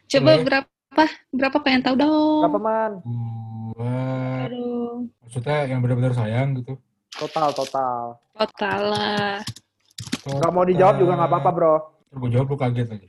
coba 0.08 0.24
Boleh. 0.30 0.44
berapa 0.44 1.04
berapa 1.30 1.58
pengen 1.60 1.82
tahu 1.82 1.96
dong 1.98 2.42
Berapa 2.46 2.60
man? 2.60 2.92
gua 3.70 3.96
aduh 4.44 4.96
maksudnya 5.20 5.58
yang 5.66 5.80
benar-benar 5.80 6.14
sayang 6.14 6.56
gitu 6.56 6.76
Total 7.10 7.50
total. 7.50 8.20
total 8.32 8.80
lah 8.88 9.34
Nggak 10.24 10.52
mau 10.52 10.64
dijawab 10.64 10.96
juga 10.98 11.16
nggak 11.16 11.32
apa-apa 11.32 11.50
bro. 11.50 11.76
Gue 12.10 12.30
jawab 12.30 12.48
lu 12.48 12.58
kaget 12.58 12.88
lagi. 12.90 13.08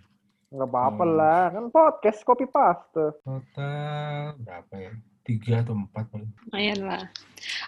Nggak 0.49 0.65
apa-apa 0.67 1.03
Hmm. 1.03 1.15
lah. 1.15 1.43
Kan 1.51 1.65
podcast 1.69 2.21
copy 2.23 2.47
paste. 2.47 3.05
Total 3.19 4.39
berapa 4.39 4.75
ya? 4.75 4.93
Tiga 5.21 5.61
atau 5.61 5.75
empat 5.75 6.09
paling. 6.09 6.31
lumayan 6.47 6.81
lah 6.81 7.05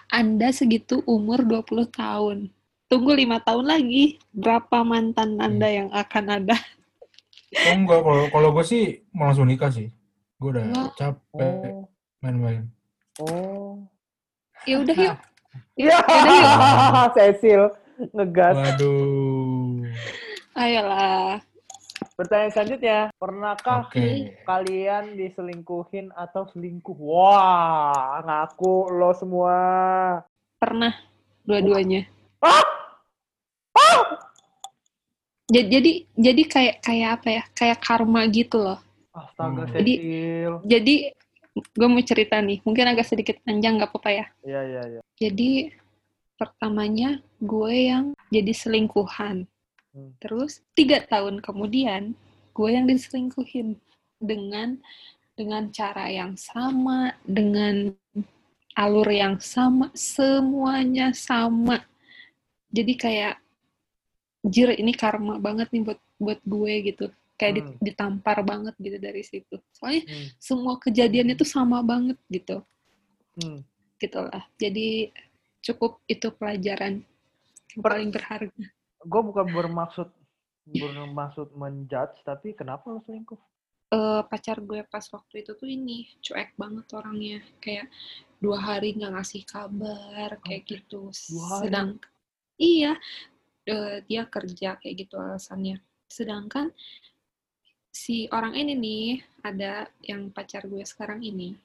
anda 0.09 0.49
segitu 0.49 1.03
umur 1.05 1.43
20 1.43 1.61
tahun 1.85 2.37
tunggu 2.91 3.15
lima 3.15 3.39
tahun 3.39 3.71
lagi 3.71 4.19
berapa 4.35 4.83
mantan 4.83 5.39
anda 5.39 5.63
yang 5.63 5.87
akan 5.95 6.43
ada 6.43 6.59
Oh 7.51 7.75
enggak, 7.75 7.99
kalau 7.99 8.23
kalau 8.31 8.49
gue 8.55 8.63
sih 8.63 8.83
mau 9.11 9.27
langsung 9.27 9.43
nikah 9.43 9.67
sih. 9.67 9.91
Gue 10.39 10.55
udah 10.55 10.71
Wah. 10.71 10.87
capek 10.95 11.51
Oh. 11.67 11.83
main-main. 12.23 12.63
Oh. 13.19 13.75
ya 14.63 14.79
udah 14.79 14.95
yuk 14.95 15.17
Iya. 15.79 15.99
Yaudah, 15.99 17.11
Cecil 17.15 17.61
ngegas. 18.15 18.55
Waduh. 18.55 19.83
ayolah 20.55 21.43
Pertanyaan 22.15 22.51
selanjutnya, 22.55 22.99
pernahkah 23.19 23.91
Oke. 23.91 24.31
kalian 24.47 25.19
diselingkuhin 25.19 26.09
atau 26.15 26.47
selingkuh? 26.49 26.95
Wah, 26.95 28.23
ngaku 28.23 28.95
lo 28.95 29.11
semua. 29.11 29.59
pernah 30.55 30.95
dua-duanya 31.43 32.07
Ah! 32.39 32.80
Jadi 35.51 35.67
jadi 35.69 35.91
jadi 36.15 36.41
kayak 36.47 36.75
kayak 36.79 37.09
apa 37.19 37.27
ya 37.29 37.43
kayak 37.51 37.77
karma 37.83 38.23
gitu 38.31 38.57
loh 38.57 38.79
Astaga, 39.11 39.67
Hmm. 39.67 39.75
Jadi- 39.75 39.99
jadi 40.63 40.95
gue 41.51 41.87
mau 41.91 41.99
cerita 41.99 42.39
nih 42.39 42.63
mungkin 42.63 42.87
agak 42.87 43.03
sedikit 43.05 43.35
panjang 43.43 43.75
nggak 43.75 43.91
apa-apa 43.91 44.11
ya 44.15 44.25
Iya, 44.47 44.61
iya, 44.63 44.81
iya. 44.87 45.01
jadi 45.19 45.49
pertamanya 46.39 47.19
gue 47.37 47.73
yang 47.91 48.05
jadi 48.31 48.53
selingkuhan 48.55 49.43
Hmm. 49.91 50.15
terus 50.23 50.63
tiga 50.71 51.03
tahun 51.03 51.43
kemudian 51.43 52.15
gue 52.55 52.69
yang 52.71 52.87
diselingkuhin 52.87 53.75
dengan 54.23 54.79
dengan 55.35 55.67
cara 55.75 56.07
yang 56.07 56.39
sama 56.39 57.11
dengan 57.27 57.91
alur 58.71 59.11
yang 59.11 59.35
sama 59.43 59.91
semuanya 59.91 61.11
sama 61.11 61.83
jadi 62.71 62.93
kayak 62.95 63.35
jir 64.45 64.73
ini 64.73 64.93
karma 64.93 65.37
banget 65.37 65.69
nih 65.69 65.81
buat 65.85 65.99
buat 66.17 66.39
gue 66.45 66.73
gitu 66.93 67.05
kayak 67.37 67.61
Hmm. 67.61 67.77
ditampar 67.81 68.37
banget 68.45 68.75
gitu 68.77 68.97
dari 69.01 69.21
situ 69.25 69.55
soalnya 69.73 70.05
Hmm. 70.05 70.27
semua 70.37 70.77
kejadian 70.77 71.33
itu 71.33 71.45
sama 71.45 71.81
banget 71.81 72.17
gitu 72.29 72.61
Hmm. 73.37 73.61
gitulah 74.01 74.43
jadi 74.57 75.09
cukup 75.61 76.01
itu 76.09 76.27
pelajaran 76.33 77.05
yang 77.73 77.81
paling 77.81 78.09
berharga 78.11 78.65
Gue 79.01 79.21
bukan 79.25 79.45
bermaksud 79.49 80.09
bermaksud 80.61 81.57
menjudge, 81.57 82.21
tapi 82.21 82.53
kenapa 82.53 82.85
lo 82.93 83.01
selingkuh? 83.01 83.39
Eh, 83.91 84.21
pacar 84.29 84.61
gue 84.63 84.85
pas 84.87 85.03
waktu 85.03 85.43
itu 85.43 85.51
tuh 85.57 85.67
ini 85.67 86.07
cuek 86.23 86.55
banget 86.55 86.87
orangnya 86.95 87.43
kayak 87.59 87.91
dua 88.39 88.55
hari 88.61 88.95
nggak 88.95 89.11
ngasih 89.19 89.43
kabar 89.43 90.39
kayak 90.45 90.63
gitu 90.69 91.11
Dua 91.11 91.45
hari? 91.49 91.59
sedang 91.65 91.89
iya 92.55 92.95
eh, 93.71 93.97
dia 94.05 94.27
kerja 94.27 94.75
kayak 94.75 94.95
gitu 95.07 95.15
alasannya. 95.15 95.79
Sedangkan 96.11 96.75
si 97.91 98.27
orang 98.31 98.55
ini 98.55 98.73
nih 98.75 99.05
ada 99.43 99.87
yang 100.03 100.31
pacar 100.31 100.67
gue 100.67 100.83
sekarang 100.83 101.23
ini 101.23 101.55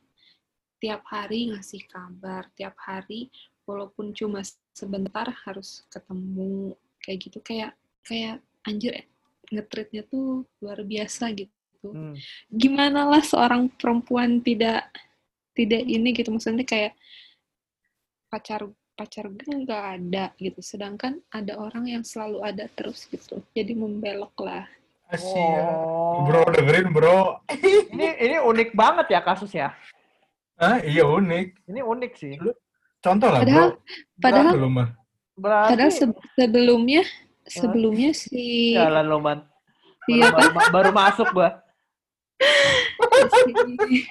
tiap 0.78 1.02
hari 1.10 1.50
ngasih 1.50 1.86
kabar 1.90 2.46
tiap 2.54 2.78
hari 2.78 3.30
walaupun 3.66 4.14
cuma 4.14 4.42
sebentar 4.70 5.26
harus 5.46 5.82
ketemu 5.90 6.78
kayak 7.02 7.18
gitu. 7.26 7.38
Kayak 7.42 7.72
kayak 8.06 8.38
anjir 8.62 9.02
ngetritnya 9.50 10.06
tuh 10.06 10.46
luar 10.62 10.82
biasa 10.86 11.34
gitu. 11.34 11.54
Hmm. 11.86 12.18
gimana 12.50 13.06
lah 13.06 13.22
seorang 13.22 13.70
perempuan 13.70 14.42
tidak 14.42 14.90
tidak 15.54 15.82
ini 15.86 16.10
gitu? 16.10 16.34
Maksudnya 16.34 16.66
kayak 16.66 16.98
pacar 18.26 18.66
pacar 18.96 19.28
gue 19.28 19.44
nggak 19.44 19.84
ada 20.00 20.32
gitu 20.40 20.58
sedangkan 20.58 21.20
ada 21.28 21.60
orang 21.60 21.84
yang 21.86 22.02
selalu 22.02 22.40
ada 22.40 22.64
terus 22.72 23.04
gitu 23.06 23.44
jadi 23.52 23.76
membelok 23.76 24.32
lah 24.40 24.64
Asia. 25.06 25.62
Oh. 25.70 26.26
Bro 26.26 26.50
dengerin 26.50 26.90
bro. 26.90 27.38
Ini 27.94 28.18
ini 28.18 28.36
unik 28.42 28.74
banget 28.74 29.06
ya 29.14 29.22
kasusnya. 29.22 29.70
Ah 30.58 30.82
iya 30.82 31.06
unik. 31.06 31.62
Ini 31.62 31.78
unik 31.78 32.12
sih. 32.18 32.34
Contoh 32.98 33.30
lah 33.30 33.46
Padahal- 33.46 33.78
bro. 33.78 34.18
padahal 34.18 34.54
Belum 34.58 34.72
mah. 34.74 34.88
Berarti 35.38 35.70
padahal 35.70 35.92
se- 35.94 36.22
sebelumnya 36.34 37.02
sebelumnya 37.46 38.10
si, 38.18 38.74
jalan 38.74 39.06
lo 39.06 39.22
man. 39.22 39.38
si 40.10 40.18
Baru, 40.18 40.26
apa 40.26 40.42
baru, 40.50 40.70
baru 40.74 40.90
masuk 40.90 41.28
gua. 41.30 41.50
si- 43.30 44.10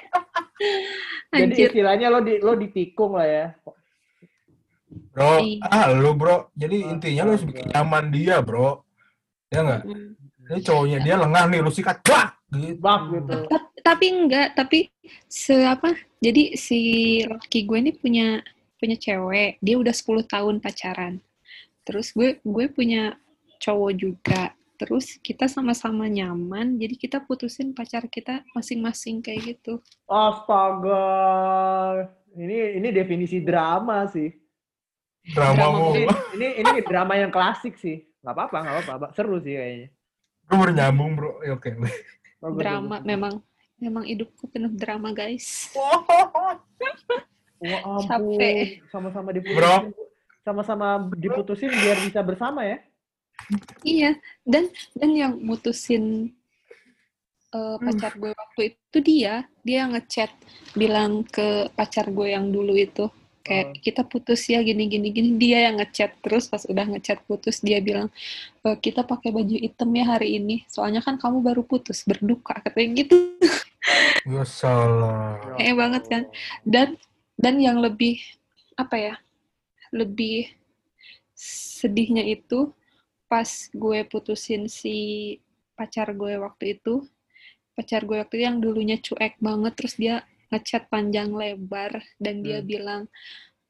Jadi 1.35 1.53
istilahnya 1.59 2.07
lo 2.07 2.23
di 2.23 2.39
lo 2.39 2.55
ditikung 2.55 3.19
lah 3.19 3.27
ya. 3.27 3.45
Bro, 5.15 5.39
Iya. 5.39 5.63
ah 5.71 5.85
lu 5.95 6.11
bro. 6.11 6.51
Jadi 6.59 6.77
intinya 6.83 7.23
lu 7.23 7.31
harus 7.39 7.47
bikin 7.47 7.71
nyaman 7.71 8.11
dia 8.11 8.43
bro. 8.43 8.83
Ya 9.47 9.63
nggak? 9.63 9.81
Mm. 9.87 10.11
Ini 10.45 10.59
cowoknya 10.61 10.99
dia 11.01 11.15
lengah 11.17 11.43
nih, 11.49 11.59
lu 11.63 11.71
sikat 11.71 12.03
bak 12.03 12.35
gitu. 12.53 12.77
Gitu. 13.15 13.37
Tapi 13.85 14.05
enggak 14.09 14.57
tapi 14.57 14.89
se 15.29 15.53
apa 15.65 15.93
jadi 16.17 16.57
si 16.57 16.79
laki 17.25 17.69
gue 17.69 17.77
ini 17.77 17.91
punya 17.93 18.41
punya 18.81 18.97
cewek 18.97 19.61
dia 19.61 19.75
udah 19.77 19.93
10 19.93 20.25
tahun 20.25 20.55
pacaran 20.57 21.21
terus 21.85 22.11
gue 22.17 22.41
gue 22.41 22.65
punya 22.73 23.13
cowok 23.61 23.91
juga 23.93 24.53
terus 24.75 25.21
kita 25.21 25.45
sama-sama 25.47 26.09
nyaman 26.09 26.75
jadi 26.81 26.95
kita 26.97 27.17
putusin 27.23 27.71
pacar 27.77 28.09
kita 28.09 28.41
masing-masing 28.57 29.21
kayak 29.21 29.55
gitu 29.55 29.79
Astaga. 30.09 31.05
Ini 32.35 32.83
ini 32.83 32.91
definisi 32.91 33.39
drama 33.39 34.03
sih. 34.11 34.27
Drama 35.33 35.57
Drama 35.57 35.65
mu. 35.73 35.87
Ini 35.97 36.05
ini, 36.37 36.47
ini 36.61 36.69
drama 36.85 37.13
yang 37.17 37.33
klasik 37.33 37.73
sih. 37.81 38.05
Nggak 38.21 38.33
apa-apa, 38.37 38.57
nggak 38.61 38.75
apa-apa. 38.85 39.07
Seru 39.17 39.41
sih 39.41 39.57
kayaknya. 39.57 39.89
Lu 40.45 40.53
baru 40.61 40.71
nyambung 40.77 41.11
bro. 41.17 41.41
Ya, 41.41 41.57
Oke. 41.57 41.73
Bagus, 42.37 42.61
drama 42.61 43.01
bagus. 43.01 43.09
memang 43.09 43.33
memang 43.75 44.03
hidupku 44.05 44.45
penuh 44.53 44.71
drama 44.71 45.11
guys 45.11 45.73
Wah 45.73 46.61
ampun. 47.97 48.05
Capek. 48.05 48.85
Sama-sama 48.93 49.33
diputusin. 49.33 49.57
Bro. 49.57 49.75
Sama-sama 50.45 50.87
diputusin 51.17 51.73
biar 51.73 51.97
bisa 52.05 52.21
bersama 52.21 52.61
ya. 52.61 52.77
iya 53.83 54.15
dan 54.47 54.71
dan 54.95 55.11
yang 55.11 55.33
mutusin 55.43 56.31
eh, 57.51 57.77
pacar 57.83 58.15
gue 58.15 58.31
waktu 58.31 58.61
itu 58.71 58.97
dia 59.03 59.43
dia 59.59 59.83
yang 59.83 59.91
ngechat 59.91 60.31
bilang 60.71 61.27
ke 61.27 61.67
pacar 61.75 62.07
gue 62.15 62.31
yang 62.31 62.47
dulu 62.47 62.79
itu 62.79 63.11
kayak 63.45 63.77
kita 63.85 64.01
putus 64.01 64.49
ya 64.49 64.65
gini 64.65 64.89
gini 64.89 65.13
gini 65.13 65.37
dia 65.37 65.69
yang 65.69 65.77
ngechat 65.77 66.17
terus 66.25 66.49
pas 66.49 66.65
udah 66.65 66.81
ngechat 66.97 67.21
putus 67.29 67.61
dia 67.61 67.77
bilang 67.77 68.09
"E, 68.65 68.73
kita 68.81 69.05
pakai 69.05 69.29
baju 69.29 69.53
hitam 69.53 69.93
ya 69.93 70.17
hari 70.17 70.41
ini 70.41 70.65
soalnya 70.65 71.05
kan 71.05 71.21
kamu 71.21 71.45
baru 71.45 71.61
putus 71.61 72.01
berduka 72.09 72.57
katanya 72.65 73.05
gitu 73.05 73.15
Ya 74.25 74.41
salah. 74.41 75.37
Kayaknya 75.53 75.75
banget 75.77 76.03
kan. 76.09 76.23
dan 76.65 76.87
dan 77.37 77.55
yang 77.61 77.77
lebih 77.77 78.17
apa 78.73 78.97
ya 78.97 79.15
lebih 79.93 80.49
sedihnya 81.37 82.25
itu 82.25 82.73
pas 83.29 83.69
gue 83.69 84.01
putusin 84.09 84.65
si 84.65 85.37
pacar 85.77 86.15
gue 86.17 86.39
waktu 86.41 86.79
itu 86.79 87.05
pacar 87.77 88.07
gue 88.07 88.17
waktu 88.17 88.41
itu 88.41 88.45
yang 88.47 88.57
dulunya 88.63 88.97
cuek 88.97 89.37
banget 89.37 89.73
terus 89.77 89.95
dia 89.99 90.23
ngechat 90.47 90.87
panjang 90.87 91.31
lebar 91.31 91.91
dan 92.17 92.41
dia 92.41 92.59
Hmm. 92.59 92.67
bilang 92.67 93.01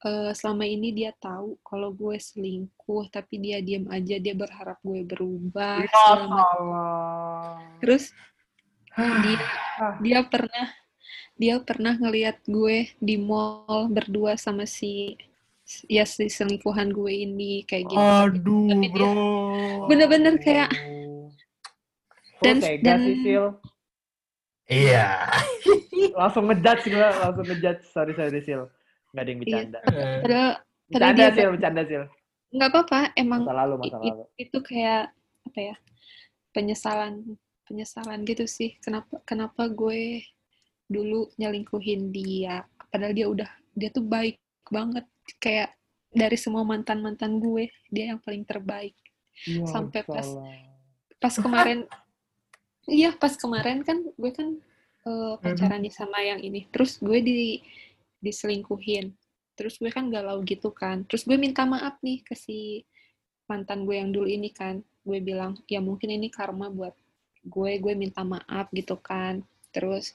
"Eh, 0.01 0.31
selama 0.31 0.63
ini 0.63 0.91
dia 0.91 1.11
tahu 1.11 1.57
kalau 1.61 1.89
gue 1.89 2.15
selingkuh 2.15 3.09
tapi 3.09 3.39
dia 3.39 3.57
diam 3.59 3.89
aja 3.89 4.15
dia 4.15 4.33
berharap 4.33 4.77
gue 4.79 5.01
berubah 5.01 5.81
Ya 5.81 5.89
salah. 5.89 7.57
terus 7.79 8.13
dia 8.95 9.39
Ah. 9.75 9.97
dia 9.99 10.21
pernah 10.23 10.67
dia 11.35 11.59
pernah 11.59 11.93
ngelihat 11.93 12.39
gue 12.45 12.87
di 12.95 13.17
mall 13.17 13.89
berdua 13.89 14.37
sama 14.37 14.63
si 14.63 15.17
ya 15.85 16.05
si 16.05 16.29
selingkuhan 16.29 16.93
gue 16.93 17.11
ini 17.25 17.65
kayak 17.65 17.85
gitu 17.85 17.99
Aduh, 17.99 18.69
Tapi 18.69 18.87
bro. 18.87 19.09
bener-bener 19.89 20.37
kayak 20.37 20.69
Dan, 22.37 22.61
Dan- 22.61 22.79
dan- 22.79 23.09
sih. 23.17 23.35
Iya. 24.65 25.29
Langsung 26.19 26.47
ngejudge 26.47 26.83
gue, 26.87 27.07
langsung 27.19 27.45
ngejudge. 27.45 27.81
Sorry, 27.87 28.13
sorry, 28.13 28.39
Sil. 28.41 28.65
Nggak 29.11 29.21
ada 29.21 29.29
yang 29.29 29.37
Iya. 29.37 29.43
bercanda. 29.43 29.79
padahal 29.79 30.19
padahal 30.21 30.53
Bercanda, 30.85 31.17
dia 31.17 31.29
Sil, 31.33 31.49
bercanda, 31.49 31.81
Sil. 31.85 32.03
nggak 32.49 32.69
apa-apa 32.71 32.99
emang 33.13 33.41
Masa 33.43 33.55
lalu, 33.57 33.73
masa 33.77 33.97
lalu. 33.99 34.23
itu 34.37 34.57
kayak 34.61 35.11
apa 35.43 35.59
ya 35.61 35.75
penyesalan 36.51 37.13
penyesalan 37.61 38.23
gitu 38.23 38.45
sih 38.45 38.79
kenapa 38.79 39.19
kenapa 39.23 39.67
gue 39.67 40.23
dulu 40.85 41.27
nyelingkuhin 41.35 42.09
dia 42.09 42.63
padahal 42.87 43.11
dia 43.11 43.27
udah 43.27 43.49
dia 43.73 43.89
tuh 43.89 44.05
baik 44.05 44.39
banget 44.65 45.03
kayak 45.35 45.73
dari 46.09 46.37
semua 46.37 46.63
mantan 46.63 47.03
mantan 47.03 47.43
gue 47.43 47.67
dia 47.89 48.13
yang 48.13 48.21
paling 48.21 48.41
terbaik 48.41 48.95
Ya, 49.43 49.67
sampai 49.67 49.99
pas- 50.01 50.37
pas 51.19 51.35
kemarin 51.35 51.83
iya 52.89 53.13
pas 53.13 53.33
kemarin 53.33 53.81
kan 53.81 54.01
gue 54.01 54.31
kan 54.33 54.57
eh, 55.05 55.33
pacaran 55.41 55.81
nih 55.81 55.93
sama 55.93 56.21
yang 56.21 56.41
ini. 56.41 56.65
Terus 56.69 56.97
gue 57.01 57.19
di 57.21 57.61
diselingkuhin. 58.21 59.13
Terus 59.55 59.77
gue 59.79 59.89
kan 59.93 60.09
galau 60.09 60.41
gitu 60.43 60.73
kan. 60.73 61.05
Terus 61.07 61.23
gue 61.23 61.37
minta 61.37 61.63
maaf 61.63 62.01
nih 62.01 62.25
ke 62.25 62.33
si 62.35 62.83
mantan 63.45 63.85
gue 63.85 63.95
yang 63.97 64.09
dulu 64.09 64.27
ini 64.27 64.49
kan. 64.51 64.81
Gue 65.05 65.21
bilang 65.21 65.61
ya 65.69 65.79
mungkin 65.79 66.09
ini 66.13 66.33
karma 66.33 66.69
buat 66.73 66.93
gue 67.45 67.71
gue 67.77 67.93
minta 67.93 68.25
maaf 68.25 68.69
gitu 68.73 68.97
kan. 68.99 69.45
Terus 69.69 70.13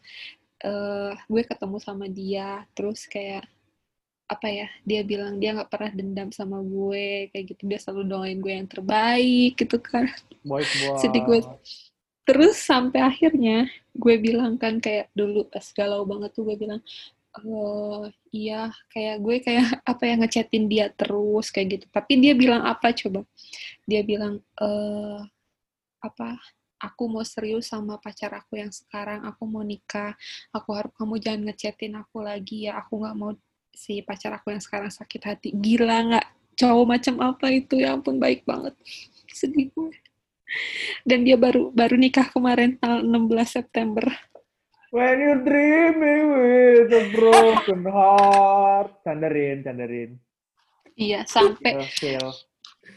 eh 0.60 1.14
gue 1.30 1.42
ketemu 1.46 1.76
sama 1.80 2.06
dia. 2.10 2.66
Terus 2.74 3.06
kayak 3.06 3.46
apa 4.30 4.46
ya 4.46 4.70
dia 4.86 5.02
bilang 5.02 5.42
dia 5.42 5.50
nggak 5.58 5.70
pernah 5.74 5.90
dendam 5.90 6.30
sama 6.30 6.60
gue 6.62 7.30
kayak 7.34 7.44
gitu. 7.56 7.62
Dia 7.66 7.78
selalu 7.82 8.02
doain 8.06 8.38
gue 8.38 8.52
yang 8.52 8.68
terbaik 8.68 9.58
gitu 9.58 9.78
kan. 9.80 10.10
Sedih 11.00 11.24
gue 11.24 11.40
terus 12.24 12.56
sampai 12.60 13.00
akhirnya 13.02 13.66
gue 13.96 14.14
bilang 14.20 14.54
kan 14.60 14.78
kayak 14.78 15.10
dulu 15.16 15.46
pas 15.50 15.64
galau 15.74 16.06
banget 16.06 16.30
tuh 16.36 16.46
gue 16.46 16.56
bilang 16.56 16.80
eh 17.30 18.04
iya 18.34 18.74
kayak 18.90 19.16
gue 19.22 19.36
kayak 19.42 19.66
apa 19.90 20.02
ya 20.06 20.14
ngechatin 20.18 20.64
dia 20.66 20.86
terus 20.90 21.50
kayak 21.54 21.78
gitu. 21.78 21.86
Tapi 21.90 22.12
dia 22.18 22.32
bilang 22.34 22.62
apa 22.66 22.90
coba? 22.90 23.22
Dia 23.86 24.02
bilang 24.02 24.42
eh 24.58 25.20
apa 26.00 26.38
aku 26.80 27.02
mau 27.12 27.24
serius 27.26 27.68
sama 27.70 28.00
pacar 28.00 28.32
aku 28.32 28.56
yang 28.56 28.72
sekarang 28.72 29.20
aku 29.28 29.44
mau 29.44 29.60
nikah 29.60 30.16
aku 30.48 30.72
harap 30.72 30.92
kamu 30.96 31.20
jangan 31.20 31.52
ngechatin 31.52 31.92
aku 32.00 32.24
lagi 32.24 32.64
ya 32.64 32.80
aku 32.80 33.04
nggak 33.04 33.16
mau 33.20 33.36
si 33.76 34.00
pacar 34.00 34.32
aku 34.36 34.50
yang 34.52 34.62
sekarang 34.62 34.90
sakit 34.90 35.22
hati. 35.24 35.48
Gila 35.54 35.96
nggak? 36.10 36.26
Cowok 36.58 36.86
macam 36.86 37.14
apa 37.24 37.46
itu? 37.54 37.80
Ya 37.80 37.94
ampun 37.96 38.18
baik 38.20 38.44
banget. 38.44 38.74
Sedih 39.30 39.70
gue 39.72 39.94
dan 41.02 41.22
dia 41.22 41.34
baru 41.34 41.70
baru 41.70 41.94
nikah 41.94 42.28
kemarin 42.28 42.76
tanggal 42.76 43.02
16 43.02 43.56
September 43.58 44.06
When 44.90 45.22
you're 45.22 45.46
dreaming 45.46 46.24
with 46.34 46.90
a 46.90 47.04
broken 47.14 47.86
heart. 47.86 48.90
Candarin, 49.06 49.62
candarin. 49.62 50.18
iya 50.94 51.22
sampai 51.24 51.86
Sil. 51.94 52.26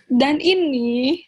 dan 0.09 0.37
ini 0.37 1.21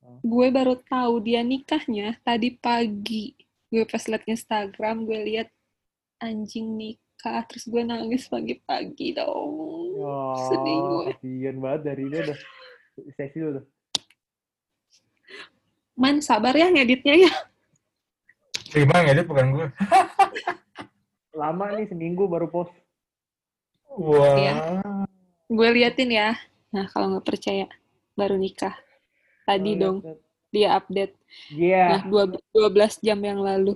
Oh. 0.00 0.22
gue 0.22 0.48
baru 0.48 0.78
tahu 0.86 1.18
dia 1.18 1.42
nikahnya 1.42 2.14
tadi 2.22 2.54
pagi 2.54 3.34
gue 3.66 3.82
pas 3.82 4.06
liat 4.06 4.22
Instagram 4.22 5.02
gue 5.02 5.18
lihat 5.18 5.50
anjing 6.16 6.78
nikah 6.78 7.42
terus 7.42 7.66
gue 7.66 7.82
nangis 7.82 8.30
pagi-pagi 8.30 9.18
dong 9.18 9.50
Ya, 9.98 10.16
sedih 10.46 10.78
gue 10.78 11.02
kasihan 11.10 11.56
banget 11.58 11.80
dari 11.82 12.02
ini 12.06 12.16
udah 12.22 12.38
seksi 13.12 13.38
udah. 13.42 13.64
Man 15.96 16.20
sabar 16.20 16.52
ya 16.52 16.68
ngeditnya 16.68 17.26
ya 17.26 17.32
Terima 18.66 18.98
ngedit 19.00 19.24
bukan 19.24 19.46
gue. 19.54 19.66
Lama 21.32 21.70
nih 21.72 21.86
seminggu 21.86 22.26
baru 22.26 22.46
post. 22.46 22.74
Wah. 23.88 24.36
Iya. 24.36 24.54
gue 25.46 25.68
liatin 25.72 26.10
ya 26.10 26.34
nah 26.68 26.84
kalau 26.86 27.08
nggak 27.08 27.24
percaya 27.24 27.64
baru 28.12 28.34
nikah 28.34 28.74
tadi 29.46 29.78
dong 29.78 30.02
dia 30.50 30.74
update 30.74 31.14
Iya. 31.48 31.84
nah 31.88 32.00
dua 32.04 32.22
12 32.52 33.00
jam 33.00 33.16
yang 33.18 33.40
lalu 33.40 33.72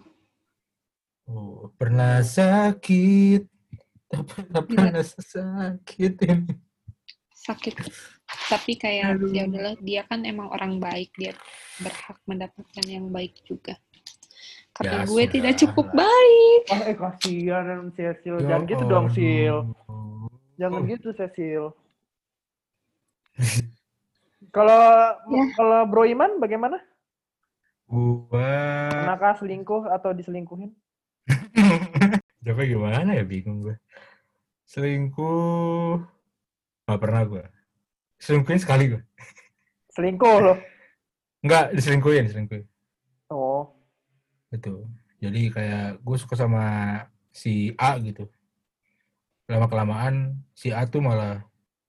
Oh, 1.25 1.71
pernah 1.79 2.19
sakit. 2.21 3.47
Tak 4.11 4.23
pernah, 4.27 4.61
Iya. 4.61 4.67
pernah 4.67 5.05
sakit 5.07 6.13
ini. 6.27 6.53
sakit 7.31 7.75
tapi 8.47 8.75
kayak 8.75 9.17
Aduh. 9.17 9.31
ya 9.31 9.47
udahlah 9.47 9.75
dia 9.81 10.03
kan 10.05 10.23
emang 10.23 10.49
orang 10.49 10.79
baik 10.79 11.11
dia 11.15 11.35
berhak 11.79 12.19
mendapatkan 12.25 12.85
yang 12.85 13.07
baik 13.09 13.35
juga 13.43 13.75
karena 14.71 15.03
Ya, 15.03 15.09
gue 15.09 15.23
sudah. 15.23 15.33
tidak 15.35 15.55
cukup 15.59 15.87
baik 15.93 16.63
Ah, 16.71 16.81
eh 16.87 16.97
kasihan 16.97 17.91
Sil. 17.93 18.15
Ya 18.39 18.47
Jangan 18.47 18.65
gitu 18.65 18.85
dong, 18.87 19.07
Sil. 19.13 19.57
Jangan 20.57 20.81
Oh. 20.81 20.89
gitu, 20.89 21.09
Cecil. 21.13 21.65
Kalau 24.57 24.81
Ya. 25.29 25.45
kalau 25.53 25.81
Bro 25.85 26.05
Iman 26.07 26.39
bagaimana? 26.39 26.81
Gua 27.85 28.89
Pernahkah 28.89 29.35
selingkuh 29.37 29.91
atau 29.91 30.15
diselingkuhin? 30.15 30.71
Jawabnya 32.45 32.67
gimana 32.67 33.11
ya 33.13 33.25
bingung 33.27 33.61
gue. 33.61 33.77
Selingkuh 34.65 36.01
nggak 36.87 37.01
pernah 37.01 37.23
gue. 37.27 37.45
Selingkuhin 38.21 38.61
sekali 38.61 38.93
gue. 38.93 39.03
Selingkuh 39.97 40.37
loh. 40.45 40.59
Nggak 41.41 41.73
diselingkuhin, 41.73 42.29
diselingkuhin. 42.29 42.65
Oh. 43.33 43.73
Gitu. 44.53 44.85
Jadi 45.25 45.49
kayak 45.49 46.05
gue 46.05 46.17
suka 46.21 46.37
sama 46.37 46.65
si 47.33 47.73
A 47.81 47.97
gitu. 47.97 48.29
Lama 49.49 49.67
kelamaan 49.67 50.37
si 50.53 50.69
A 50.71 50.85
tuh 50.85 51.01
malah 51.01 51.41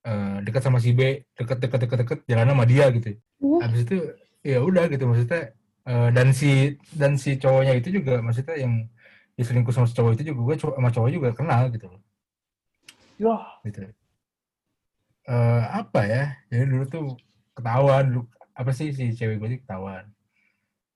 eh, 0.08 0.38
dekat 0.48 0.64
sama 0.64 0.80
si 0.80 0.96
B, 0.96 1.28
deket 1.36 1.60
deket 1.60 1.80
deket 1.84 1.98
deket 2.08 2.20
jalan 2.32 2.56
sama 2.56 2.64
dia 2.64 2.88
gitu. 2.96 3.20
Wah. 3.44 3.68
Habis 3.68 3.84
itu 3.86 3.98
ya 4.42 4.64
udah 4.64 4.88
gitu 4.88 5.04
maksudnya 5.06 5.52
eh, 5.86 6.10
dan 6.16 6.32
si 6.32 6.80
dan 6.96 7.20
si 7.20 7.36
cowoknya 7.36 7.76
itu 7.76 7.92
juga 8.02 8.24
maksudnya 8.24 8.56
yang 8.56 8.88
diselingkuh 9.36 9.76
sama 9.76 9.86
si 9.86 9.94
cowok 10.00 10.16
itu 10.16 10.32
juga 10.32 10.40
gue 10.48 10.56
sama 10.64 10.90
cowok 10.90 11.10
juga 11.12 11.30
kenal 11.36 11.68
gitu 11.76 11.92
loh. 11.92 12.02
Yah, 13.22 13.62
gitu. 13.68 13.86
Eh 15.28 15.64
apa 15.70 16.02
ya? 16.06 16.24
Jadi 16.50 16.64
dulu 16.66 16.84
tuh 16.90 17.06
ketahuan 17.54 18.06
dulu 18.10 18.24
apa 18.52 18.72
sih 18.74 18.90
si 18.94 19.14
cewek 19.14 19.38
gue 19.38 19.48
itu 19.54 19.58
ketahuan. 19.66 20.06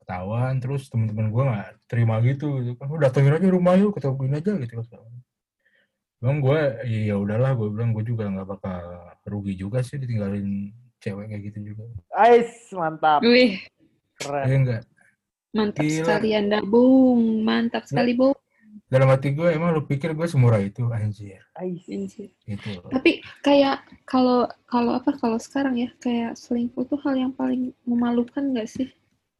Ketahuan 0.02 0.54
terus 0.62 0.90
teman-teman 0.90 1.30
gue 1.30 1.44
nggak 1.46 1.70
terima 1.90 2.16
gitu 2.26 2.62
gitu 2.66 2.74
kan. 2.78 2.90
Udah 2.90 3.10
datengin 3.10 3.38
aja 3.38 3.48
rumah 3.50 3.74
yuk, 3.78 3.94
ketemuin 3.98 4.38
aja 4.38 4.52
gitu 4.58 4.82
kan. 4.82 5.14
Bang 6.24 6.42
gue 6.42 6.60
ya 6.90 7.14
ya 7.14 7.16
udahlah 7.22 7.54
gue 7.54 7.68
bilang 7.70 7.94
gue 7.94 8.02
juga 8.02 8.26
nggak 8.26 8.48
bakal 8.48 8.82
rugi 9.30 9.54
juga 9.58 9.86
sih 9.86 10.02
ditinggalin 10.02 10.74
cewek 11.02 11.30
kayak 11.30 11.42
gitu 11.54 11.74
juga. 11.74 11.86
Ais, 12.18 12.50
mantap. 12.74 13.22
Wih, 13.22 13.62
Keren. 14.18 14.46
Ya 14.50 14.56
enggak. 14.58 14.84
mantap 15.56 15.84
Gila. 15.86 15.98
sekali 16.02 16.30
Anda, 16.34 16.60
Bung. 16.66 17.46
Mantap 17.46 17.84
sekali, 17.86 18.12
Bung. 18.18 18.36
Dalam 18.86 19.10
hati 19.10 19.34
gue 19.34 19.50
emang 19.50 19.74
lu 19.74 19.82
pikir 19.82 20.13
gue 20.13 20.30
semurah 20.30 20.62
itu 20.62 20.86
anjir 20.93 21.41
Ais. 21.58 21.82
Anjir. 21.89 22.30
gitu. 22.45 22.69
Tapi 22.86 23.26
kayak 23.41 23.82
kalau 24.06 24.45
kalau 24.69 24.93
apa 25.02 25.10
kalau 25.17 25.41
sekarang 25.41 25.74
ya 25.82 25.89
kayak 25.98 26.38
selingkuh 26.38 26.86
tuh 26.86 27.02
hal 27.02 27.17
yang 27.17 27.34
paling 27.34 27.74
memalukan 27.89 28.54
gak 28.54 28.69
sih? 28.69 28.93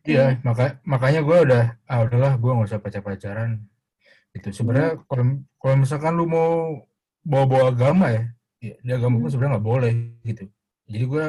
Iya, 0.05 0.38
maka 0.45 0.77
makanya 0.86 1.21
gue 1.25 1.38
udah 1.49 1.63
ah 1.86 1.99
udahlah 2.05 2.38
gue 2.38 2.51
nggak 2.53 2.69
usah 2.69 2.81
pacar-pacaran. 2.81 3.58
Itu 4.34 4.49
sebenarnya 4.53 5.01
kalau 5.05 5.41
kalau 5.62 5.75
misalkan 5.81 6.13
lu 6.13 6.25
mau 6.29 6.81
bawa-bawa 7.25 7.73
agama 7.73 8.13
ya, 8.13 8.23
ya 8.62 8.75
di 8.81 8.91
agama 8.93 9.17
Hmm. 9.21 9.29
sebenarnya 9.29 9.53
nggak 9.58 9.65
boleh 9.65 9.91
gitu. 10.25 10.45
Jadi 10.89 11.05
gue 11.10 11.25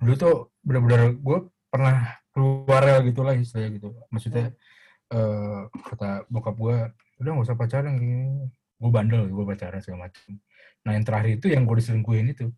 dulu 0.00 0.14
tuh 0.16 0.34
benar-benar 0.60 1.16
gue 1.16 1.38
pernah 1.72 1.96
keluar 2.32 2.82
ya 2.84 2.96
gitu 3.04 3.20
lah 3.24 3.32
istilahnya 3.36 3.70
gitu. 3.80 3.88
Maksudnya 4.12 4.52
eh 5.10 5.60
kata 5.88 6.28
bokap 6.28 6.56
gue 6.60 6.76
udah 7.20 7.30
nggak 7.36 7.46
usah 7.46 7.58
pacaran 7.58 7.94
gini. 8.00 8.48
Gue 8.80 8.90
bandel, 8.90 9.28
gue 9.28 9.44
pacaran 9.44 9.80
segala 9.84 10.08
macam. 10.08 10.40
Nah 10.88 10.96
yang 10.96 11.04
terakhir 11.04 11.30
itu 11.36 11.46
yang 11.52 11.68
gue 11.68 11.76
diselingkuhin 11.76 12.32
itu. 12.32 12.48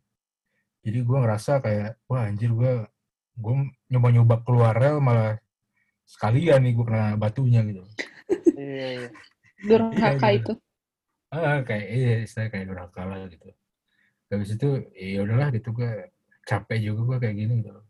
Jadi 0.86 0.98
gue 1.02 1.18
ngerasa 1.18 1.58
kayak, 1.62 1.98
wah 2.06 2.26
anjir 2.26 2.54
gue 2.54 2.86
gue 3.32 3.54
nyoba-nyoba 3.90 4.44
keluar 4.46 4.76
rel 4.76 5.02
malah 5.02 5.40
sekalian 6.06 6.62
nih 6.62 6.72
gue 6.78 6.84
kena 6.86 7.18
batunya 7.18 7.64
gitu. 7.66 7.82
Iya, 8.54 8.86
iya. 9.02 9.08
Durhaka 9.62 10.28
Iya, 10.30 10.38
itu. 10.38 10.52
Ah 11.32 11.64
kayak 11.64 11.86
iya 11.88 12.14
istilah 12.22 12.48
kayak 12.52 12.66
durhaka 12.70 13.02
lah 13.08 13.24
gitu. 13.26 13.48
Habis 14.28 14.54
itu 14.54 14.68
ya 14.94 15.24
udahlah 15.24 15.48
gitu 15.50 15.72
gue 15.72 15.90
capek 16.44 16.78
juga 16.92 17.00
gue 17.08 17.16
kayak 17.26 17.36
gini 17.40 17.54
gitu. 17.64 17.82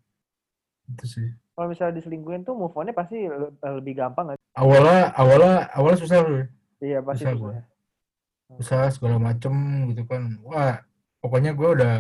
Itu 0.89 1.05
sih. 1.05 1.29
Kalau 1.53 1.69
misalnya 1.69 2.01
diselingkuhin 2.01 2.49
tuh 2.49 2.57
move 2.57 2.73
on-nya 2.73 2.97
pasti 2.97 3.29
le- 3.29 3.53
lebih 3.61 3.99
gampang 3.99 4.33
nggak? 4.33 4.39
Awalnya 4.57 5.13
awalnya 5.17 5.55
awalnya 5.75 5.99
susah 6.01 6.19
bro. 6.25 6.43
Iya 6.83 6.99
pasti 7.01 7.23
susah. 7.25 7.35
gua. 7.39 7.53
susah 8.53 8.81
segala 8.93 9.17
macem 9.17 9.55
gitu 9.89 10.03
kan 10.05 10.37
wah 10.45 10.77
pokoknya 11.23 11.55
gue 11.55 11.69
udah 11.73 11.95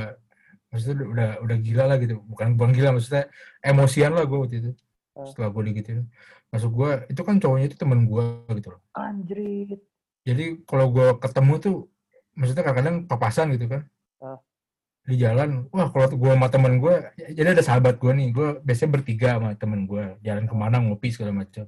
maksudnya 0.68 1.07
udah- 1.07 1.37
udah 1.40 1.57
gila 1.59 1.85
lah 1.87 1.97
gitu 1.97 2.21
bukan 2.23 2.59
bukan 2.59 2.71
gila 2.73 2.92
maksudnya 2.92 3.25
emosian 3.61 4.12
lah 4.12 4.27
gue 4.27 4.37
waktu 4.37 4.57
itu 4.61 4.71
Hmm. 5.12 5.29
setelah 5.29 5.49
gue 5.49 5.62
digituin 5.68 6.09
masuk 6.49 6.73
gue 6.73 6.90
itu 7.09 7.21
kan 7.21 7.37
cowoknya 7.37 7.66
itu 7.68 7.77
temen 7.77 8.05
gue 8.05 8.25
gitu 8.53 8.68
loh 8.68 8.81
Anjrit. 8.92 9.81
jadi 10.25 10.45
kalau 10.64 10.88
gue 10.88 11.09
ketemu 11.21 11.55
tuh 11.59 11.77
maksudnya 12.33 12.62
kadang-kadang 12.62 12.97
papasan 13.05 13.53
gitu 13.53 13.68
kan 13.68 13.83
Ah. 14.18 14.37
di 15.03 15.16
jalan 15.16 15.68
wah 15.68 15.88
kalau 15.88 16.09
gue 16.11 16.33
sama 16.33 16.49
temen 16.49 16.77
gue 16.79 16.95
jadi 17.33 17.49
ada 17.51 17.61
sahabat 17.61 17.97
gue 17.97 18.09
nih 18.09 18.29
gue 18.31 18.49
biasanya 18.61 18.90
bertiga 18.90 19.29
sama 19.37 19.53
temen 19.55 19.85
gue 19.85 20.05
jalan 20.21 20.45
ke 20.45 20.55
mana 20.55 20.81
ngopi 20.81 21.09
segala 21.09 21.33
macam. 21.35 21.64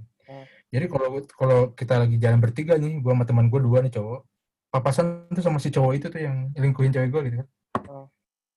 Jadi 0.74 0.86
kalau 0.90 1.08
kalau 1.30 1.58
kita 1.72 2.02
lagi 2.02 2.16
jalan 2.18 2.42
bertiga 2.42 2.74
nih 2.74 2.98
gue 2.98 3.12
sama 3.14 3.22
teman 3.22 3.46
gue 3.46 3.60
dua 3.62 3.78
nih 3.80 3.94
cowok 3.94 4.20
papasan 4.68 5.30
tuh 5.30 5.38
sama 5.38 5.62
si 5.62 5.70
cowok 5.70 5.92
itu 5.94 6.06
tuh 6.10 6.18
yang 6.18 6.50
lingkuhin 6.58 6.90
cewek 6.90 7.10
gue 7.10 7.20
gitu 7.30 7.36
kan 7.38 7.48
Ah. 7.84 8.06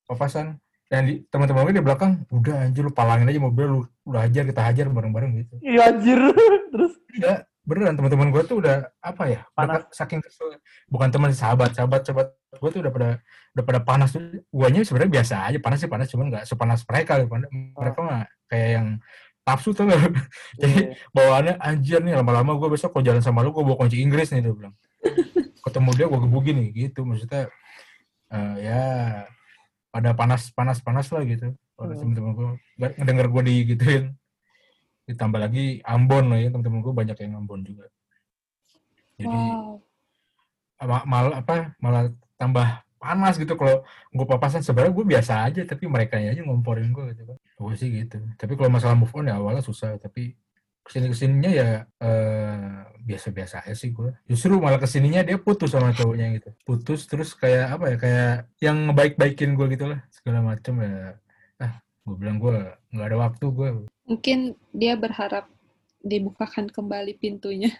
papasan 0.06 0.58
dan 0.88 1.04
di 1.04 1.20
teman-teman 1.28 1.68
gue 1.68 1.76
di 1.78 1.84
belakang 1.84 2.24
udah 2.32 2.64
anjir 2.64 2.82
lu 2.82 2.90
palangin 2.90 3.28
aja 3.28 3.38
mobil 3.38 3.66
lu 3.68 3.80
udah 4.08 4.24
hajar 4.24 4.48
kita 4.48 4.62
hajar 4.64 4.86
bareng-bareng 4.88 5.32
gitu 5.38 5.60
Iya 5.60 5.92
anjir. 5.92 6.16
Terus 6.74 6.94
Iya, 7.12 7.34
beneran 7.68 8.00
teman-teman 8.00 8.32
gue 8.32 8.44
tuh 8.48 8.64
udah 8.64 8.88
apa 9.04 9.24
ya? 9.28 9.42
Panas. 9.52 9.84
saking 9.92 10.24
kesel. 10.24 10.56
Bukan 10.88 11.12
teman 11.12 11.36
sahabat, 11.36 11.76
sahabat 11.76 12.08
sahabat 12.08 12.28
gue 12.56 12.70
tuh 12.72 12.80
udah 12.86 12.94
pada 12.94 13.10
udah 13.52 13.64
pada 13.68 13.80
panas 13.84 14.16
tuh. 14.16 14.22
Guanya 14.48 14.88
sebenarnya 14.88 15.12
biasa 15.20 15.36
aja, 15.52 15.58
panas 15.60 15.78
sih 15.84 15.90
panas, 15.92 16.08
cuman 16.08 16.26
nggak 16.32 16.46
sepanas 16.48 16.88
mereka. 16.88 17.20
Mereka 17.76 18.00
mah 18.00 18.24
kayak 18.48 18.70
yang 18.80 18.88
nafsu 19.48 19.72
tuh 19.72 19.88
nggak? 19.88 20.02
Jadi 20.62 20.76
iya. 20.76 20.94
bawaannya 21.16 21.54
anjir 21.64 22.04
nih 22.04 22.20
lama-lama 22.20 22.60
gue 22.60 22.68
besok 22.68 22.92
kalau 22.92 23.08
jalan 23.08 23.24
sama 23.24 23.40
lu 23.40 23.56
gue 23.56 23.64
bawa 23.64 23.80
kunci 23.80 24.04
Inggris 24.04 24.36
nih 24.36 24.44
dia 24.44 24.52
bilang. 24.52 24.76
Ketemu 25.64 25.90
dia 25.96 26.06
gue 26.12 26.20
gebukin 26.20 26.56
nih 26.60 26.70
gitu 26.76 27.08
maksudnya 27.08 27.48
eh, 28.28 28.56
ya 28.60 28.84
pada 29.88 30.12
panas 30.12 30.52
panas 30.52 30.84
panas 30.84 31.08
lah 31.16 31.24
gitu. 31.24 31.56
Kalau 31.80 31.94
Hmm. 31.96 32.00
temen-temen 32.04 32.32
gue 32.36 32.48
ngedenger 33.00 33.28
gue 33.32 33.42
digituin 33.48 34.06
ditambah 35.08 35.40
lagi 35.40 35.80
Ambon 35.88 36.28
lah 36.28 36.44
ya 36.44 36.52
temen-temen 36.52 36.84
gue 36.84 36.92
banyak 36.92 37.16
yang 37.24 37.40
Ambon 37.40 37.64
juga. 37.64 37.88
Jadi 39.16 39.32
Wow. 39.32 39.80
ma- 40.86 41.08
malah 41.08 41.42
apa 41.42 41.56
malah 41.82 42.04
tambah 42.38 42.68
panas 43.08 43.40
gitu. 43.40 43.56
Kalau 43.56 43.88
gue 43.88 44.26
papasan 44.28 44.60
sebenarnya 44.60 44.92
gue 44.92 45.06
biasa 45.08 45.34
aja 45.48 45.62
tapi 45.64 45.88
mereka 45.88 46.20
aja 46.20 46.44
ngomporin 46.44 46.92
gue 46.92 47.16
gitu 47.16 47.24
kan 47.24 47.38
gue 47.40 47.74
sih 47.80 47.90
gitu. 48.04 48.20
Tapi 48.36 48.54
kalau 48.60 48.68
masalah 48.68 49.00
move 49.00 49.16
on 49.16 49.32
ya 49.32 49.40
awalnya 49.40 49.64
susah 49.64 49.96
tapi 49.96 50.36
ke 50.84 50.90
sini 50.96 51.08
ke 51.12 51.18
sininya 51.20 51.52
ya 51.52 51.70
eh, 51.84 52.76
biasa-biasa 53.08 53.64
aja 53.68 53.76
sih 53.76 53.92
gue 53.92 54.12
justru 54.28 54.56
malah 54.60 54.80
ke 54.80 54.88
sininya 54.88 55.24
dia 55.24 55.40
putus 55.40 55.72
sama 55.72 55.96
cowoknya 55.96 56.36
gitu. 56.36 56.50
Putus 56.68 57.08
terus 57.08 57.32
kayak 57.32 57.80
apa 57.80 57.86
ya 57.92 57.98
kayak 58.00 58.34
yang 58.60 58.78
ngebaik-baikin 58.92 59.56
gue 59.56 59.68
gitu 59.72 59.88
lah 59.88 60.04
segala 60.12 60.44
macem 60.44 60.84
ya. 60.84 61.16
Ah 61.64 61.80
gue 61.80 62.16
bilang 62.16 62.40
gue 62.40 62.56
nggak 62.92 63.08
ada 63.08 63.18
waktu 63.20 63.46
gue 63.48 63.70
Mungkin 64.08 64.56
dia 64.72 64.96
berharap 64.96 65.52
dibukakan 66.00 66.72
kembali 66.72 67.20
pintunya, 67.20 67.76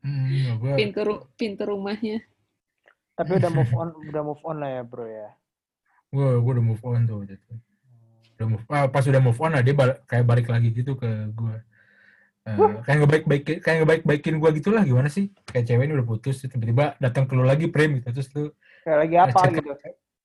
hmm, 0.00 0.56
gue 0.56 0.72
pintu 0.80 1.00
ru- 1.04 1.24
pintu 1.36 1.68
rumahnya. 1.68 2.24
Tapi 3.18 3.30
udah 3.42 3.50
move 3.50 3.72
on, 3.74 3.88
udah 4.06 4.22
move 4.22 4.42
on 4.46 4.56
lah 4.62 4.70
ya 4.78 4.82
bro 4.86 5.04
ya. 5.04 5.28
gue 6.08 6.28
gue 6.40 6.52
udah 6.56 6.64
move 6.64 6.84
on 6.88 7.04
tuh 7.04 7.20
gitu. 7.28 7.52
udah 8.38 8.46
move 8.48 8.64
ah, 8.70 8.86
pas 8.88 9.04
udah 9.04 9.20
move 9.20 9.36
on 9.42 9.52
lah 9.52 9.60
dia 9.60 9.74
bal- 9.76 9.98
kayak 10.08 10.24
balik 10.24 10.46
lagi 10.48 10.70
gitu 10.72 10.94
ke 10.96 11.04
gue 11.34 11.56
Eh, 12.48 12.80
kayak 12.80 12.98
ngebaik 13.04 13.24
baik 13.28 13.42
kayak 13.60 13.76
ngebaik 13.84 14.02
baikin 14.08 14.40
gue 14.40 14.50
gitulah 14.56 14.80
gimana 14.80 15.12
sih? 15.12 15.28
Kayak 15.52 15.68
cewek 15.68 15.84
ini 15.84 15.92
udah 16.00 16.06
putus 16.08 16.40
tiba-tiba 16.40 16.96
datang 16.96 17.28
ke 17.28 17.36
lu 17.36 17.44
lagi 17.44 17.68
prem 17.68 18.00
gitu. 18.00 18.08
Terus 18.08 18.28
lu 18.32 18.44
Kayak 18.80 18.98
lagi 19.04 19.16
apa 19.20 19.28
ngechat 19.28 19.50
gitu. 19.52 19.72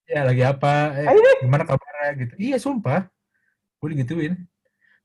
ya 0.07 0.21
lagi 0.23 0.43
apa? 0.47 0.73
Eh, 1.03 1.11
gimana 1.43 1.63
kabarnya 1.67 2.07
gitu. 2.23 2.33
Iya 2.39 2.57
sumpah. 2.63 3.11
Gue 3.83 3.87
digituin. 3.91 4.39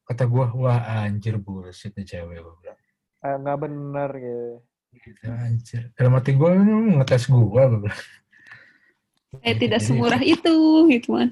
Kata 0.06 0.30
gue 0.30 0.44
wah 0.62 0.78
anjir 1.02 1.42
bullshit 1.42 1.90
nih 1.98 2.06
cewek 2.06 2.38
gue 2.38 2.54
bilang. 2.62 2.78
Eh, 3.26 3.34
nggak 3.34 3.58
bener 3.66 4.10
gitu. 4.14 4.62
Gitu 4.94 5.20
anjir 5.28 5.82
dalam 5.94 6.16
hati 6.16 6.32
gue 6.32 6.48
ini 6.48 6.96
ngetes 6.98 7.28
gue 7.28 7.38
bilang 7.40 7.84
Eh 9.44 9.52
tidak 9.54 9.78
jadi- 9.78 9.88
semurah 9.92 10.22
itu, 10.24 10.56
gitu 10.88 11.20
kan. 11.20 11.28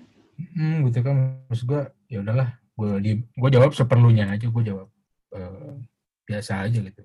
Hmm, 0.52 0.84
gitu 0.84 1.00
kan 1.00 1.40
maksud 1.48 1.64
gue 1.64 1.82
ya 2.12 2.20
udahlah 2.20 2.52
gue 2.76 2.90
di 3.00 3.10
gue 3.24 3.50
jawab 3.50 3.72
seperlunya 3.72 4.28
aja 4.28 4.44
gue 4.44 4.62
jawab 4.62 4.88
eh, 5.32 5.80
biasa 6.28 6.68
aja 6.68 6.76
gitu 6.76 7.02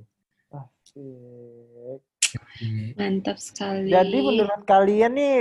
Asik. 0.51 2.03
Jadi, 2.59 2.95
Mantap 2.99 3.39
sekali. 3.39 3.87
Jadi 3.87 4.17
menurut 4.19 4.63
kalian 4.67 5.15
nih, 5.15 5.35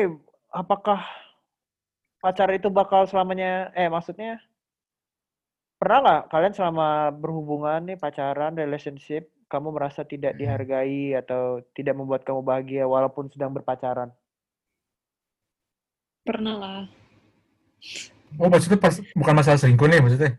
apakah 0.51 1.03
pacar 2.19 2.51
itu 2.55 2.71
bakal 2.71 3.11
selamanya, 3.11 3.75
eh 3.75 3.91
maksudnya, 3.91 4.39
pernah 5.79 5.99
nggak 6.03 6.23
kalian 6.31 6.55
selama 6.55 7.11
berhubungan 7.11 7.83
nih, 7.91 7.99
pacaran, 7.99 8.55
relationship, 8.55 9.27
kamu 9.51 9.69
merasa 9.75 10.01
tidak 10.03 10.33
Hmm. 10.33 10.41
dihargai 10.41 11.19
atau 11.19 11.43
tidak 11.75 11.93
membuat 11.93 12.23
kamu 12.23 12.41
bahagia 12.41 12.87
walaupun 12.87 13.27
sedang 13.29 13.51
berpacaran? 13.51 14.15
Pernah 16.23 16.55
lah. 16.57 16.81
oh 18.37 18.47
maksudnya 18.47 18.77
pas 18.77 18.95
bukan 19.11 19.35
masalah 19.35 19.59
selingkuh 19.59 19.89
nih 19.89 19.99
maksudnya 19.99 20.37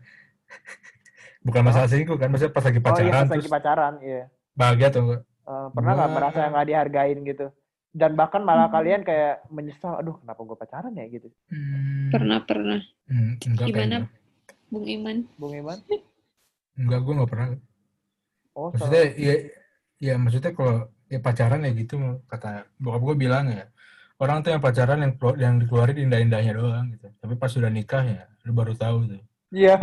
bukan 1.46 1.60
masalah 1.60 1.84
selingkuh 1.84 2.14
kan 2.14 2.30
maksudnya 2.30 2.54
pas 2.54 2.64
lagi 2.64 2.78
oh 2.78 2.80
iya, 2.80 2.86
pacaran 2.88 3.10
pas 3.12 3.28
terus 3.28 3.34
lagi 3.36 3.50
pacaran, 3.50 3.94
iya. 4.00 4.22
bahagia 4.54 4.88
atau 4.88 5.02
enggak 5.04 5.22
Eh, 5.42 5.66
pernah 5.74 5.92
nggak 5.92 6.10
merasa 6.14 6.40
nggak 6.46 6.66
dihargain 6.70 7.18
gitu? 7.26 7.46
Dan 7.90 8.14
bahkan 8.14 8.40
malah 8.40 8.70
Hmm. 8.70 8.78
kalian 8.78 9.02
kayak 9.02 9.42
menyesal, 9.50 9.98
aduh 9.98 10.16
kenapa 10.16 10.38
gue 10.40 10.54
pacaran 10.56 10.94
ya 10.94 11.04
gitu. 11.10 11.28
hmm, 11.50 12.08
Pernah, 12.08 12.38
pernah. 12.40 12.78
hmm, 13.10 13.32
Gimana? 13.42 13.66
kayaknya. 13.68 14.00
Bung 14.70 14.86
Iman. 14.86 15.16
Bung 15.34 15.52
Iman? 15.52 15.78
enggak 16.72 17.00
gue 17.02 17.12
nggak 17.12 17.28
pernah 17.28 17.46
Oh, 18.52 18.68
maksudnya 18.72 19.04
ya 19.16 19.34
ya 20.02 20.14
maksudnya 20.20 20.52
kalau 20.52 20.76
ya 21.08 21.18
pacaran 21.20 21.64
ya 21.64 21.70
gitu 21.72 21.94
kata 22.28 22.68
bokap 22.80 23.00
gue 23.06 23.16
bilang 23.28 23.44
ya 23.48 23.64
orang 24.20 24.40
tuh 24.44 24.50
yang 24.54 24.62
pacaran 24.62 24.98
yang 25.04 25.12
yang 25.40 25.54
dikeluarin 25.60 25.98
indah-indahnya 26.08 26.52
doang 26.56 26.86
gitu 26.94 27.06
tapi 27.20 27.34
pas 27.40 27.50
sudah 27.52 27.70
nikah 27.72 28.04
ya 28.04 28.22
lu 28.44 28.52
baru 28.52 28.74
tahu 28.76 28.98
tuh 29.16 29.22
Iya. 29.52 29.76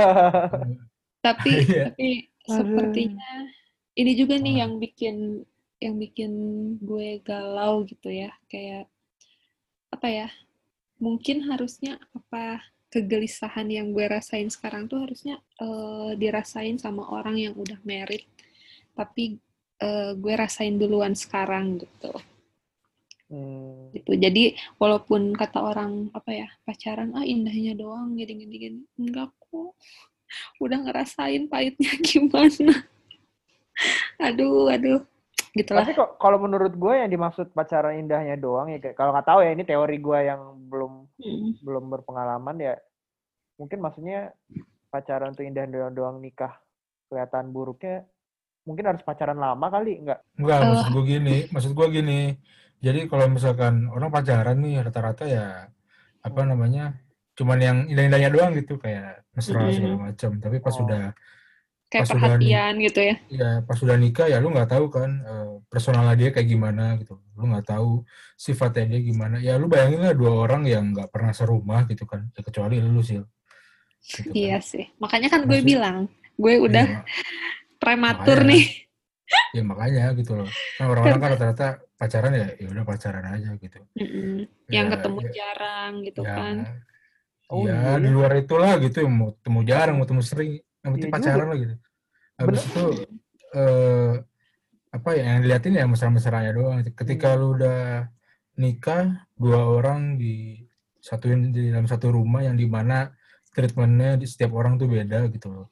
Tapi, 1.26 1.52
Iya. 1.68 1.94
tapi 1.94 2.10
sepertinya 2.48 3.34
ini 3.94 4.12
juga 4.18 4.40
nih 4.40 4.66
yang 4.66 4.80
bikin 4.82 5.44
yang 5.84 5.96
bikin 6.00 6.32
gue 6.82 7.20
galau 7.22 7.84
gitu 7.86 8.10
ya. 8.10 8.32
Kayak 8.50 8.88
apa 9.94 10.08
ya? 10.10 10.28
Mungkin 10.98 11.46
harusnya 11.52 12.00
apa 12.16 12.64
kegelisahan 12.90 13.68
yang 13.70 13.94
gue 13.94 14.08
rasain 14.10 14.50
sekarang 14.50 14.90
tuh 14.90 15.06
harusnya 15.06 15.38
eh, 15.62 16.12
dirasain 16.18 16.80
sama 16.82 17.06
orang 17.12 17.38
yang 17.38 17.54
udah 17.54 17.78
married. 17.86 18.26
Tapi 19.00 19.40
eh, 19.80 20.12
gue 20.14 20.34
rasain 20.36 20.76
duluan 20.76 21.16
sekarang 21.16 21.80
gitu. 21.80 22.12
Hmm. 23.30 23.94
gitu. 23.94 24.18
Jadi 24.18 24.58
walaupun 24.76 25.38
kata 25.38 25.62
orang 25.62 26.10
apa 26.12 26.34
ya 26.34 26.48
pacaran 26.66 27.14
ah 27.14 27.22
indahnya 27.22 27.78
doang 27.78 28.18
gini 28.18 28.34
gini 28.42 28.56
gini 28.58 28.80
enggak 28.98 29.30
kok 29.38 29.78
udah 30.66 30.78
ngerasain 30.84 31.46
pahitnya 31.46 31.94
gimana. 32.10 32.74
aduh 34.20 34.68
aduh 34.68 35.00
gitulah. 35.54 35.86
Tapi 35.86 35.94
kok 35.94 36.18
kalau 36.18 36.42
menurut 36.42 36.74
gue 36.74 36.94
yang 36.96 37.08
dimaksud 37.08 37.54
pacaran 37.54 37.98
indahnya 37.98 38.34
doang 38.36 38.70
ya 38.70 38.78
kayak- 38.78 38.98
kalau 38.98 39.14
nggak 39.14 39.28
tahu 39.30 39.40
ya 39.46 39.52
ini 39.54 39.64
teori 39.64 39.98
gue 39.98 40.20
yang 40.26 40.42
belum 40.68 40.94
Hmm. 41.20 41.52
belum 41.62 41.86
berpengalaman 41.92 42.56
ya 42.58 42.74
mungkin 43.56 43.78
maksudnya 43.78 44.32
pacaran 44.88 45.36
tuh 45.36 45.44
indah 45.44 45.68
doang, 45.68 45.92
doang 45.92 46.18
nikah 46.18 46.56
kelihatan 47.06 47.52
buruknya 47.52 48.08
mungkin 48.70 48.86
harus 48.86 49.02
pacaran 49.02 49.36
lama 49.36 49.66
kali 49.68 49.98
nggak 50.00 50.20
Enggak, 50.38 50.58
Eh. 50.60 50.68
maksud 50.70 50.88
gue 50.92 51.04
gini, 51.08 51.38
maksud 51.50 51.72
gue 51.74 51.88
gini. 51.90 52.22
Jadi 52.80 53.00
kalau 53.06 53.26
misalkan 53.28 53.90
orang 53.90 54.08
pacaran 54.08 54.56
nih 54.56 54.80
rata-rata 54.80 55.26
ya 55.26 55.66
apa 56.20 56.40
Hmm. 56.40 56.50
namanya, 56.50 56.94
cuman 57.34 57.58
yang 57.58 57.78
indah-indahnya 57.86 58.30
doang 58.30 58.54
gitu 58.54 58.78
kayak 58.78 59.26
mesra 59.32 59.60
Mm-mm. 59.60 59.74
segala 59.74 59.96
macam. 60.06 60.32
Tapi 60.38 60.58
pas 60.60 60.72
Oh. 60.72 60.80
sudah 60.80 61.04
kayak 61.90 62.06
Pas 62.06 62.12
udah 62.12 62.22
perhatian 62.30 62.74
gitu 62.78 63.00
ya. 63.02 63.16
ya 63.28 63.50
pas 63.66 63.74
sudah 63.74 63.98
nikah 63.98 64.30
ya 64.30 64.38
lu 64.38 64.54
nggak 64.54 64.70
tahu 64.70 64.86
kan 64.88 65.10
eh, 65.20 65.50
personalnya 65.66 66.14
dia 66.16 66.30
kayak 66.30 66.46
gimana 66.48 66.94
gitu 66.96 67.18
lu 67.34 67.50
nggak 67.50 67.66
tahu 67.66 68.06
sifatnya 68.36 68.86
dia 68.88 69.02
gimana 69.02 69.42
ya 69.42 69.58
lu 69.58 69.66
bayangin 69.66 69.98
lah 70.00 70.14
dua 70.14 70.46
orang 70.46 70.70
yang 70.70 70.94
nggak 70.94 71.10
pernah 71.10 71.34
serumah 71.34 71.90
gitu 71.90 72.06
kan 72.06 72.30
ya, 72.32 72.46
kecuali 72.46 72.78
lu 72.78 73.02
sih 73.02 73.18
gitu 73.18 73.26
kan. 74.22 74.38
Iya 74.38 74.58
sih. 74.62 74.86
Makanya 74.96 75.28
kan 75.28 75.42
gue 75.44 75.50
Maksud- 75.52 75.66
bilang, 75.66 75.98
gue 76.38 76.54
udah 76.62 76.86
Iya, 76.86 77.02
prematur 77.80 78.40
makanya. 78.44 78.52
nih. 78.52 78.66
ya 79.56 79.62
makanya 79.62 80.04
gitu 80.14 80.32
loh 80.36 80.50
kan 80.76 80.86
orang-orang 80.90 81.20
kan 81.20 81.30
rata-rata 81.34 81.68
pacaran 81.96 82.34
ya 82.34 82.48
ya 82.58 82.68
udah 82.68 82.82
pacaran 82.84 83.26
aja 83.30 83.50
gitu 83.56 83.80
Mm-mm. 83.94 84.46
Yang 84.68 84.86
Ya, 84.86 84.92
ketemu 84.98 85.20
ya, 85.20 85.30
jarang 85.32 85.92
gitu 86.02 86.22
ya, 86.22 86.34
kan. 86.34 86.56
Oh, 87.48 87.66
ya 87.66 87.78
iya. 87.78 87.98
di 87.98 88.10
luar 88.10 88.32
itulah 88.36 88.78
gitu 88.78 89.06
mau 89.06 89.34
temu 89.40 89.62
jarang 89.62 89.98
mau 89.98 90.06
temu 90.06 90.22
sering 90.22 90.58
yang 90.82 90.92
penting 90.94 91.10
Iya 91.10 91.16
pacaran 91.16 91.46
lah 91.46 91.58
gitu 91.58 91.76
habis 92.36 92.62
Bener. 92.62 92.70
itu 92.70 92.86
eh, 93.52 94.14
apa 94.90 95.10
ya 95.14 95.24
yang 95.28 95.40
diliatin 95.42 95.74
ya 95.76 95.86
mesra-mesranya 95.86 96.52
doang 96.52 96.78
ketika 96.84 97.30
Hmm. 97.30 97.38
lu 97.38 97.48
udah 97.54 97.80
nikah 98.56 99.04
dua 99.34 99.62
orang 99.62 100.18
di 100.18 100.66
satuin 101.00 101.50
di 101.50 101.70
dalam 101.70 101.86
satu 101.86 102.12
rumah 102.12 102.42
yang 102.42 102.54
di 102.54 102.66
mana 102.66 103.14
treatmentnya 103.50 104.18
di 104.18 104.26
setiap 104.26 104.52
orang 104.52 104.76
tuh 104.76 104.86
beda 104.86 105.30
gitu 105.30 105.48
loh 105.48 105.68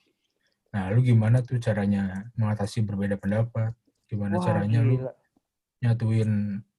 nah 0.78 0.94
lu 0.94 1.02
gimana 1.02 1.42
tuh 1.42 1.58
caranya 1.58 2.22
mengatasi 2.38 2.86
berbeda 2.86 3.18
pendapat 3.18 3.74
gimana 4.06 4.38
Wah, 4.38 4.46
caranya 4.46 4.80
lu 4.80 5.02
gila. 5.02 5.12
nyatuin 5.82 6.32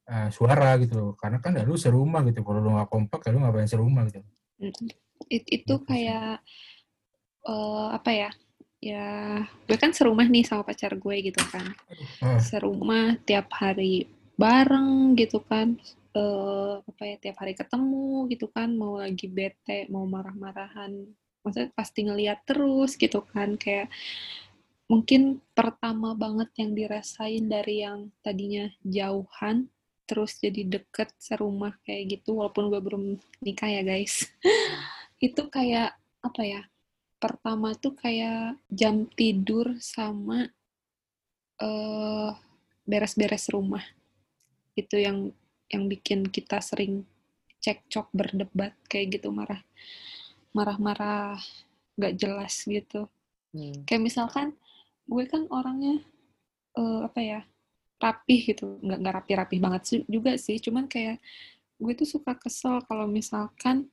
eh, 0.06 0.28
suara 0.30 0.78
gitu 0.78 0.94
loh 0.94 1.12
karena 1.18 1.42
kan 1.42 1.58
ya 1.58 1.66
lu 1.66 1.74
serumah 1.74 2.22
gitu 2.30 2.46
kalau 2.46 2.62
lu 2.62 2.70
nggak 2.78 2.86
kompak 2.86 3.26
ya 3.26 3.34
lu 3.34 3.42
ngapain 3.42 3.66
serumah 3.66 4.06
gitu 4.06 4.22
Mm-mm. 4.62 4.86
It- 5.26 5.50
itu 5.50 5.66
Gitu 5.66 5.74
sih. 5.74 5.86
kayak 5.86 6.46
eh, 7.44 7.86
apa 7.90 8.10
ya? 8.12 8.30
Ya, 8.78 9.06
gue 9.66 9.74
kan 9.74 9.90
serumah 9.90 10.30
nih 10.30 10.46
sama 10.46 10.62
pacar 10.62 10.94
gue 10.94 11.16
gitu 11.18 11.42
kan. 11.50 11.66
Ah, 12.22 12.38
Serumah 12.38 13.18
tiap 13.26 13.50
hari 13.50 14.06
bareng 14.38 15.18
gitu 15.18 15.42
kan. 15.42 15.74
Eh, 16.14 16.74
apa 16.78 17.02
ya? 17.02 17.16
Tiap 17.18 17.36
hari 17.42 17.58
ketemu 17.58 18.30
gitu 18.30 18.46
kan. 18.46 18.70
Mau 18.70 19.02
lagi 19.02 19.26
bete, 19.26 19.90
mau 19.90 20.06
marah-marahan. 20.06 20.94
Maksudnya 21.42 21.70
pasti 21.74 22.00
ngeliat 22.06 22.42
terus 22.44 22.98
gitu 22.98 23.24
kan. 23.28 23.54
Kayak 23.56 23.88
mungkin 24.88 25.44
pertama 25.52 26.16
banget 26.16 26.48
yang 26.56 26.72
dirasain 26.72 27.44
dari 27.44 27.84
yang 27.84 28.08
tadinya 28.24 28.72
jauhan 28.80 29.68
terus 30.08 30.40
jadi 30.40 30.64
deket 30.64 31.12
serumah 31.20 31.76
kayak 31.84 32.16
gitu 32.16 32.40
walaupun 32.40 32.72
gue 32.72 32.80
belum 32.80 33.04
nikah 33.44 33.68
ya 33.68 33.84
guys 33.84 34.24
itu 35.20 35.44
kayak 35.52 35.92
apa 36.24 36.42
ya 36.42 36.62
pertama 37.20 37.76
tuh 37.76 37.92
kayak 37.92 38.56
jam 38.72 39.04
tidur 39.12 39.76
sama 39.84 40.48
eh 41.60 42.30
beres-beres 42.88 43.52
rumah 43.52 43.84
itu 44.72 44.96
yang 44.96 45.28
yang 45.68 45.84
bikin 45.84 46.24
kita 46.32 46.64
sering 46.64 47.04
cekcok 47.60 48.08
berdebat 48.16 48.72
kayak 48.88 49.20
gitu 49.20 49.28
marah 49.28 49.60
marah-marah 50.56 51.38
gak 51.98 52.14
jelas 52.16 52.54
gitu. 52.64 53.08
Hmm. 53.48 53.80
kayak 53.88 54.04
misalkan 54.04 54.52
gue 55.08 55.24
kan 55.24 55.48
orangnya 55.48 56.04
eh, 56.76 57.00
apa 57.08 57.20
ya 57.20 57.40
rapih 57.98 58.54
gitu. 58.54 58.78
Nggak 58.84 58.98
nggak 59.02 59.14
rapi-rapi 59.24 59.56
banget 59.58 59.82
sih- 59.88 60.06
juga 60.06 60.36
sih. 60.38 60.60
Cuman 60.62 60.86
kayak 60.86 61.18
gue 61.80 61.92
tuh 61.96 62.08
suka 62.08 62.36
kesel 62.36 62.84
kalau 62.86 63.08
misalkan 63.08 63.88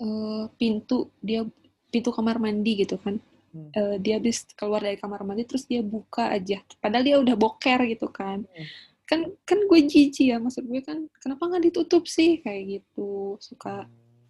eh, 0.00 0.44
pintu 0.58 1.10
dia 1.22 1.46
pintu 1.92 2.10
kamar 2.10 2.38
mandi 2.42 2.82
gitu 2.82 2.98
kan. 2.98 3.18
Hmm. 3.54 3.70
Eh, 3.70 3.96
dia 4.02 4.18
habis 4.18 4.42
keluar 4.58 4.82
dari 4.82 4.98
kamar 4.98 5.22
mandi 5.22 5.46
terus 5.46 5.66
dia 5.66 5.82
buka 5.82 6.30
aja. 6.34 6.58
Padahal 6.82 7.04
dia 7.06 7.16
udah 7.22 7.36
boker 7.38 7.80
gitu 7.86 8.08
kan. 8.10 8.42
Hmm. 8.46 8.66
kan 9.04 9.20
kan 9.44 9.58
gue 9.68 9.80
jijik 9.84 10.32
ya. 10.32 10.40
Maksud 10.40 10.64
gue 10.64 10.80
kan 10.80 11.06
kenapa 11.20 11.42
nggak 11.50 11.64
ditutup 11.70 12.08
sih? 12.08 12.40
Kayak 12.40 12.80
gitu. 12.80 13.36
Suka 13.38 13.84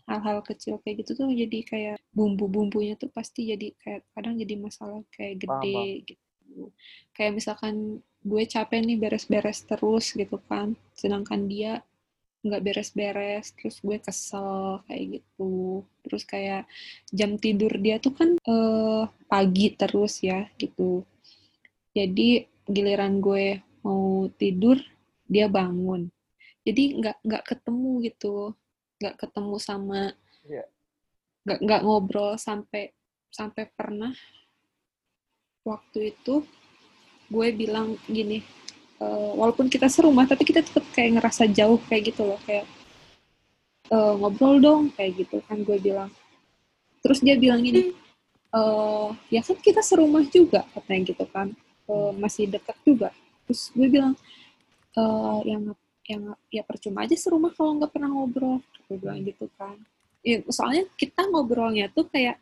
hal-hal 0.05 0.45
kecil 0.45 0.81
kayak 0.85 1.05
gitu 1.05 1.25
tuh 1.25 1.33
jadi 1.33 1.59
kayak 1.65 1.97
bumbu-bumbunya 2.13 2.95
tuh 3.01 3.09
pasti 3.09 3.49
jadi 3.49 3.73
kayak 3.81 4.05
kadang 4.13 4.37
jadi 4.37 4.55
masalah 4.61 5.01
kayak 5.17 5.41
Paham, 5.41 5.65
gede 5.65 6.15
gitu. 6.15 6.61
Kayak 7.17 7.33
misalkan 7.41 8.05
gue 8.25 8.43
capek 8.45 8.81
nih 8.85 9.01
beres-beres 9.01 9.65
terus 9.65 10.13
gitu 10.13 10.37
kan 10.49 10.77
sedangkan 10.97 11.45
dia 11.49 11.81
nggak 12.45 12.61
beres-beres 12.61 13.57
terus 13.57 13.81
gue 13.81 13.97
kesel 13.97 14.85
kayak 14.85 15.21
gitu. 15.21 15.85
Terus 16.05 16.23
kayak 16.29 16.69
jam 17.09 17.41
tidur 17.41 17.73
dia 17.81 17.97
tuh 17.97 18.13
kan 18.13 18.37
eh, 18.37 19.05
pagi 19.25 19.73
terus 19.73 20.21
ya 20.21 20.45
gitu. 20.61 21.01
Jadi 21.97 22.45
giliran 22.69 23.25
gue 23.25 23.65
mau 23.81 24.29
tidur 24.37 24.77
dia 25.25 25.49
bangun. 25.49 26.13
Jadi 26.65 27.01
nggak 27.01 27.17
nggak 27.25 27.45
ketemu 27.49 27.93
gitu 28.05 28.53
nggak 28.99 29.15
ketemu 29.19 29.57
sama 29.59 30.01
Iya. 30.45 30.65
nggak 31.45 31.59
nggak 31.61 31.81
ngobrol 31.83 32.33
sampai 32.37 32.93
sampai 33.29 33.65
pernah. 33.71 34.13
Waktu 35.65 36.13
itu 36.13 36.45
gue 37.33 37.49
bilang 37.53 37.97
gini 38.07 38.45
eh, 39.01 39.31
walaupun 39.35 39.67
kita 39.67 39.89
serumah 39.89 40.29
tapi 40.29 40.45
kita 40.45 40.61
tetap 40.61 40.85
kayak 40.93 41.19
ngerasa 41.19 41.49
jauh 41.49 41.81
kayak 41.89 42.13
gitu 42.13 42.23
loh 42.25 42.39
kayak 42.45 42.69
"Eh, 43.91 44.15
ngobrol 44.17 44.61
dong 44.61 44.83
kayak 44.97 45.13
gitu 45.25 45.41
kan 45.45 45.61
gue 45.61 45.77
bilang. 45.81 46.11
Terus 47.05 47.21
dia 47.21 47.37
bilang 47.37 47.61
gini 47.61 47.93
eh 48.55 49.09
ya 49.35 49.41
kan 49.43 49.59
kita 49.59 49.83
serumah 49.83 50.25
juga 50.31 50.63
katanya 50.73 51.03
gitu 51.11 51.25
kan. 51.29 51.51
Eh, 51.91 52.11
masih 52.17 52.49
dekat 52.49 52.77
juga. 52.85 53.11
Terus 53.45 53.73
gue 53.75 53.89
bilang 53.91 54.15
eh 54.95 55.39
yang 55.45 55.75
yang 56.05 56.37
ya 56.53 56.61
percuma 56.65 57.09
aja 57.09 57.17
serumah 57.17 57.53
kalau 57.57 57.81
nggak 57.81 57.93
pernah 57.93 58.13
ngobrol 58.13 58.61
gue 58.89 58.97
bilang 59.01 59.25
gitu 59.25 59.49
kan. 59.57 59.77
Ya, 60.25 60.41
soalnya 60.49 60.89
kita 60.97 61.25
ngobrolnya 61.29 61.89
tuh 61.93 62.09
kayak 62.09 62.41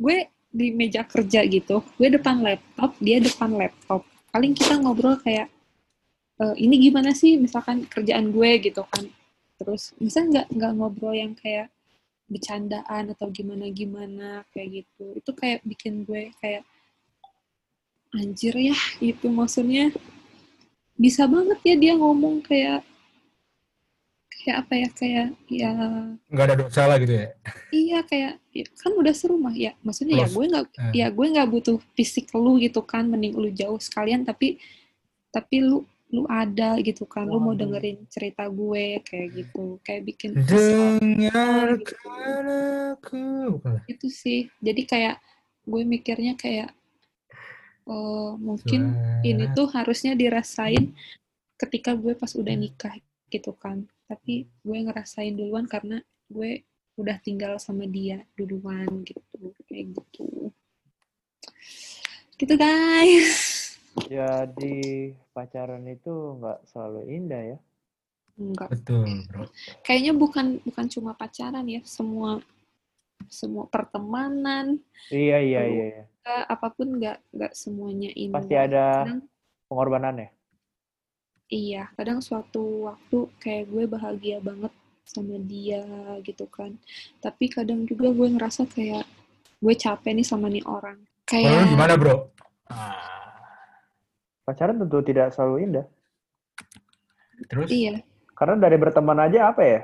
gue 0.00 0.28
di 0.52 0.68
meja 0.68 1.00
kerja 1.00 1.40
gitu 1.48 1.80
gue 1.96 2.08
depan 2.12 2.40
laptop 2.44 2.92
dia 3.00 3.20
depan 3.20 3.52
laptop. 3.56 4.04
Paling 4.32 4.52
kita 4.56 4.80
ngobrol 4.80 5.16
kayak 5.20 5.48
"Eh, 6.40 6.54
ini 6.64 6.74
gimana 6.90 7.12
sih 7.12 7.36
misalkan 7.36 7.84
kerjaan 7.86 8.32
gue? 8.32 8.50
gitu 8.64 8.82
kan. 8.88 9.04
Terus 9.60 9.92
bisa 10.00 10.24
nggak 10.24 10.50
nggak 10.50 10.72
ngobrol 10.76 11.14
yang 11.14 11.32
kayak 11.36 11.68
bercandaan 12.32 13.12
atau 13.12 13.28
gimana 13.28 13.68
gimana 13.68 14.42
kayak 14.56 14.82
gitu. 14.84 15.04
Itu 15.20 15.30
kayak 15.36 15.60
bikin 15.68 16.08
gue 16.08 16.32
kayak 16.40 16.64
anjir 18.16 18.56
ya 18.56 18.76
gitu 19.00 19.28
maksudnya. 19.32 19.92
Bisa 20.96 21.24
banget 21.28 21.58
ya 21.64 21.74
dia 21.76 21.92
ngomong 21.96 22.44
kayak 22.44 22.84
kayak 24.42 24.58
apa 24.66 24.74
ya 24.74 24.88
kayak 24.90 25.28
ya 25.46 25.70
nggak 26.26 26.46
ada 26.50 26.56
dosa 26.66 26.82
lah 26.90 26.98
gitu 26.98 27.14
ya 27.14 27.26
iya 27.70 27.98
kayak 28.02 28.42
ya, 28.50 28.66
kan 28.74 28.92
udah 28.98 29.14
serumah 29.14 29.54
ya 29.54 29.70
maksudnya 29.86 30.18
ya 30.18 30.26
Close. 30.26 30.34
gue 30.34 30.44
nggak 30.50 30.66
Eh. 30.66 30.92
ya 30.98 31.06
gue 31.14 31.26
nggak 31.30 31.48
butuh 31.48 31.78
fisik 31.94 32.26
lu 32.34 32.58
gitu 32.58 32.82
kan 32.82 33.06
mending 33.06 33.38
lu 33.38 33.54
jauh 33.54 33.78
sekalian 33.78 34.26
tapi 34.26 34.58
tapi 35.30 35.62
lu 35.62 35.86
lu 36.12 36.28
ada 36.28 36.76
gitu 36.82 37.08
kan 37.08 37.24
lu 37.24 37.40
mau 37.40 37.56
dengerin 37.56 38.04
cerita 38.10 38.44
gue 38.50 39.00
kayak 39.06 39.28
gitu 39.32 39.80
kayak 39.80 40.02
bikin 40.10 40.36
dengarkan 40.44 42.44
aku 42.98 43.22
bukan 43.56 43.70
lah. 43.78 43.82
itu 43.88 44.06
sih 44.12 44.50
jadi 44.60 44.82
kayak 44.84 45.16
gue 45.64 45.82
mikirnya 45.86 46.34
kayak 46.36 46.74
eh, 47.88 48.30
mungkin 48.36 48.92
Suara. 48.92 49.24
ini 49.24 49.44
tuh 49.54 49.70
harusnya 49.70 50.12
dirasain 50.18 50.92
ketika 51.56 51.94
gue 51.94 52.12
pas 52.18 52.34
udah 52.34 52.54
nikah 52.58 52.98
gitu 53.32 53.56
kan 53.56 53.88
tapi 54.04 54.44
gue 54.60 54.78
ngerasain 54.84 55.32
duluan 55.32 55.64
karena 55.64 56.04
gue 56.28 56.60
udah 57.00 57.16
tinggal 57.24 57.56
sama 57.56 57.88
dia 57.88 58.20
duluan 58.36 59.00
gitu 59.08 59.56
kayak 59.64 59.96
gitu 59.96 60.52
gitu 62.36 62.54
guys 62.54 63.32
Jadi 64.08 65.12
pacaran 65.36 65.84
itu 65.84 66.12
nggak 66.40 66.64
selalu 66.64 67.00
indah 67.12 67.42
ya. 67.56 67.58
enggak 68.40 68.68
betul 68.72 69.04
bro 69.28 69.44
kayaknya 69.84 70.12
bukan 70.16 70.56
bukan 70.64 70.86
cuma 70.88 71.12
pacaran 71.12 71.68
ya 71.68 71.80
semua 71.84 72.40
semua 73.28 73.68
pertemanan 73.68 74.80
Iya 75.12 75.38
iya 75.44 75.60
iya. 75.68 75.84
iya. 75.92 76.04
apa 76.48 76.72
pun 76.72 76.96
nggak 76.96 77.20
nggak 77.36 77.52
semuanya 77.52 78.08
indah 78.16 78.40
Pasti 78.40 78.54
ada 78.56 78.84
kadang 79.04 79.20
pengorbanannya. 79.68 80.28
Iya, 81.52 81.92
kadang 81.92 82.24
suatu 82.24 82.88
waktu 82.88 83.28
kayak 83.36 83.68
gue 83.68 83.84
bahagia 83.84 84.40
banget 84.40 84.72
sama 85.04 85.36
dia 85.36 85.84
gitu 86.24 86.48
kan. 86.48 86.72
Tapi 87.20 87.52
kadang 87.52 87.84
juga 87.84 88.08
gue 88.08 88.24
ngerasa 88.24 88.64
kayak 88.64 89.04
gue 89.60 89.74
capek 89.76 90.16
nih 90.16 90.24
sama 90.24 90.48
nih 90.48 90.64
orang. 90.64 90.96
Kayak 91.28 91.68
gimana 91.68 91.94
bro 91.94 92.32
Ah, 92.66 93.36
Pacaran 94.42 94.80
tentu 94.80 95.04
tidak 95.04 95.36
selalu 95.36 95.68
indah. 95.68 95.86
terus 97.52 97.68
iya, 97.68 98.00
Karena 98.32 98.56
dari 98.56 98.80
berteman 98.80 99.18
aja 99.20 99.52
apa 99.52 99.60
ya? 99.60 99.80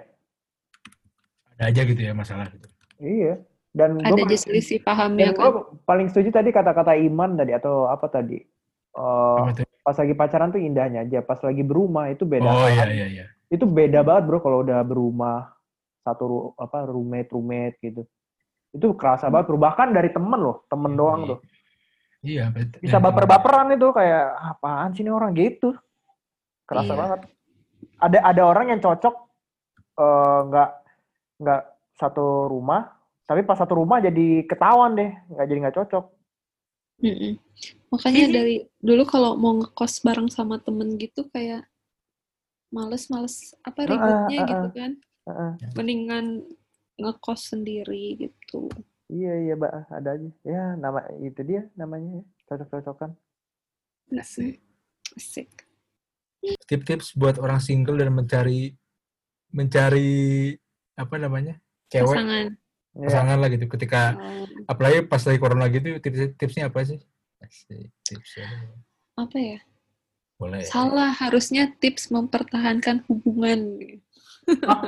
ada 1.52 1.68
aja 1.68 1.82
gitu 1.84 2.00
ya 2.00 2.14
masalah 2.16 2.48
gitu 2.48 2.64
Iya. 2.96 3.44
Dan 3.68 4.00
gue 4.00 4.08
Ada 4.08 4.24
aja 4.24 4.36
selisih 4.40 4.80
paham 4.80 5.20
ya 5.20 5.30
gue 5.30 5.36
kan. 5.36 5.52
paling 5.84 6.08
setuju 6.08 6.32
tadi 6.32 6.48
kata-kata 6.48 6.96
Iman 6.96 7.36
tadi 7.36 7.52
atau 7.52 7.84
apa 7.92 8.08
tadi? 8.08 8.40
Eh, 8.40 9.42
Apa? 9.44 9.67
Pas 9.88 9.96
lagi 9.96 10.12
pacaran 10.12 10.52
tuh 10.52 10.60
indahnya 10.60 11.00
aja. 11.00 11.24
Pas 11.24 11.40
lagi 11.40 11.64
berumah 11.64 12.12
itu 12.12 12.28
beda. 12.28 12.44
Oh 12.44 12.68
iya 12.68 12.84
hal. 12.84 12.92
iya 12.92 13.06
iya. 13.08 13.24
Itu 13.48 13.64
beda 13.64 14.04
banget 14.04 14.28
bro 14.28 14.38
kalau 14.38 14.60
udah 14.60 14.84
berumah 14.84 15.48
satu 16.04 16.24
ru- 16.24 16.52
apa 16.54 16.84
roommate 16.84 17.32
roommate 17.32 17.80
gitu. 17.80 18.04
Itu 18.68 18.92
kerasa 18.92 19.32
banget 19.32 19.48
bro. 19.48 19.56
Bahkan 19.56 19.88
dari 19.90 20.12
temen 20.12 20.36
loh, 20.36 20.68
temen 20.68 20.92
Iya, 20.92 20.98
doang 21.00 21.20
iya. 21.20 21.28
tuh. 21.32 21.38
Iya, 22.20 22.44
bet- 22.50 22.76
Bisa 22.76 22.98
dan- 22.98 23.04
baper-baperan 23.08 23.72
itu 23.72 23.88
kayak 23.88 24.24
apaan 24.52 24.92
sih 24.92 25.00
ini 25.00 25.08
orang 25.08 25.32
gitu. 25.32 25.72
Kerasa 26.62 26.92
Iya. 26.92 27.00
banget. 27.00 27.20
Ada 27.96 28.18
ada 28.26 28.42
orang 28.44 28.66
yang 28.68 28.80
cocok 28.84 29.14
eh, 29.96 30.40
nggak 30.46 30.70
nggak 31.38 31.62
satu 31.96 32.26
rumah, 32.46 32.92
tapi 33.24 33.42
pas 33.42 33.56
satu 33.56 33.74
rumah 33.74 33.98
jadi 33.98 34.44
ketahuan 34.44 34.94
deh, 34.94 35.10
nggak 35.26 35.46
jadi 35.48 35.58
nggak 35.64 35.76
cocok. 35.80 36.04
Mm-mm. 36.98 37.38
Makanya 37.94 38.26
dari 38.30 38.66
dulu 38.82 39.02
kalau 39.06 39.38
mau 39.38 39.54
ngekos 39.58 40.02
bareng 40.02 40.28
sama 40.28 40.58
temen 40.58 40.98
gitu 40.98 41.26
kayak 41.30 41.64
males-males 42.68 43.54
apa 43.64 43.86
Heeh, 43.86 43.90
ribetnya 43.96 44.38
heeh. 44.38 44.48
gitu 44.52 44.68
kan. 44.74 44.90
Heeh. 45.28 45.52
Mendingan 45.78 46.26
ngekos 46.98 47.54
sendiri 47.54 48.18
gitu. 48.18 48.68
Iya 49.08 49.32
iya 49.40 49.54
mbak 49.56 49.72
ada 49.88 50.10
aja. 50.20 50.30
Ya 50.44 50.64
nama 50.76 51.00
itu 51.24 51.40
dia 51.40 51.64
namanya 51.78 52.20
ya, 52.20 52.24
cocok-cocokan. 52.50 53.16
Asik. 54.12 54.60
Asik. 55.16 55.48
Tips-tips 56.68 57.16
buat 57.16 57.40
orang 57.40 57.58
single 57.62 57.96
dan 57.98 58.12
mencari 58.12 58.76
mencari 59.48 60.52
apa 60.92 61.14
namanya? 61.16 61.56
cewek 61.88 62.12
Pasangan. 62.12 62.46
Iya. 62.98 63.06
pasangan 63.06 63.36
lah 63.38 63.48
gitu 63.48 63.64
ketika 63.70 64.02
Oh, 64.12 64.44
apalagi 64.66 65.06
pas 65.06 65.22
lagi 65.22 65.38
corona 65.38 65.66
gitu 65.66 65.88
tips 65.96 66.34
tipsnya 66.34 66.66
apa 66.66 66.82
sih? 66.82 66.98
Tipsnya. 68.02 68.46
apa 69.14 69.36
ya? 69.36 69.58
Boleh. 70.34 70.62
Salah 70.62 71.10
harusnya 71.12 71.70
tips 71.74 72.10
mempertahankan 72.10 73.06
hubungan. 73.06 73.78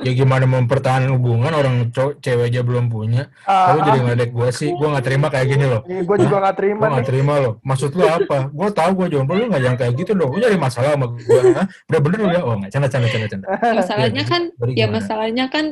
Ya 0.00 0.16
gimana 0.16 0.48
mempertahankan 0.48 1.12
hubungan 1.12 1.52
orang 1.52 1.92
cowok 1.92 2.24
cewek 2.24 2.48
aja 2.48 2.64
belum 2.64 2.88
punya. 2.88 3.28
Ah, 3.44 3.68
Kalau 3.68 3.84
jadi 3.84 3.98
ngeledek 4.00 4.32
gue 4.32 4.48
sih, 4.50 4.72
gue 4.72 4.88
nggak 4.88 5.04
terima 5.04 5.28
kayak 5.28 5.52
gini 5.52 5.68
loh. 5.68 5.84
gue 5.84 6.16
juga 6.16 6.36
nggak 6.40 6.56
terima 6.56 6.80
Gue 6.80 6.88
nggak 6.96 7.04
terima 7.04 7.34
loh. 7.36 7.52
Maksud 7.60 7.92
lu 7.92 8.08
apa? 8.08 8.48
Gue 8.48 8.68
tahu 8.72 8.90
gue 8.96 9.06
jomblo, 9.12 9.36
lu 9.36 9.52
nggak 9.52 9.60
jangan 9.60 9.76
kayak 9.76 9.92
gitu 10.00 10.12
dong. 10.16 10.32
Lu 10.32 10.40
nyari 10.40 10.56
masalah 10.56 10.96
sama 10.96 11.12
gue. 11.12 11.40
Udah 11.92 12.00
bener 12.00 12.18
lu 12.18 12.28
ya? 12.32 12.40
Oh 12.40 12.56
nggak, 12.56 12.70
canda, 12.72 12.88
canda, 12.88 13.08
canda, 13.12 13.26
canda. 13.28 13.46
Masalahnya 13.76 14.22
Iya, 14.24 14.30
kan, 14.32 14.42
ya 14.72 14.86
masalahnya 14.88 15.44
kan 15.52 15.64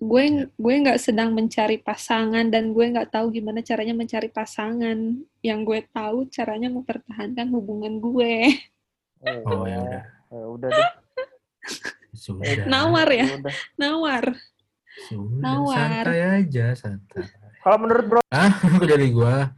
gue 0.00 0.24
gue 0.48 0.74
nggak 0.80 0.96
sedang 0.96 1.36
mencari 1.36 1.76
pasangan 1.76 2.48
dan 2.48 2.72
gue 2.72 2.84
nggak 2.88 3.12
tahu 3.12 3.28
gimana 3.30 3.60
caranya 3.60 3.92
mencari 3.92 4.32
pasangan. 4.32 5.20
Yang 5.44 5.60
gue 5.68 5.80
tahu 5.92 6.18
caranya 6.32 6.72
mempertahankan 6.72 7.46
hubungan 7.52 8.00
gue. 8.00 8.34
Oh 9.44 9.68
ya 9.68 9.76
udah. 9.84 10.04
Ya 10.30 10.44
udah 10.48 10.68
deh. 10.72 10.90
Sudah. 12.10 12.66
Nawar 12.68 13.08
ya, 13.08 13.26
Udah. 13.38 13.54
nawar. 13.76 14.24
Sudah, 15.08 15.40
Nawar. 15.40 16.02
santai 16.04 16.20
aja, 16.42 16.66
santai. 16.74 17.22
Kalau 17.62 17.76
menurut 17.80 18.04
bro, 18.10 18.20
Ah, 18.28 18.50
jadi 18.90 19.06
gua 19.08 19.54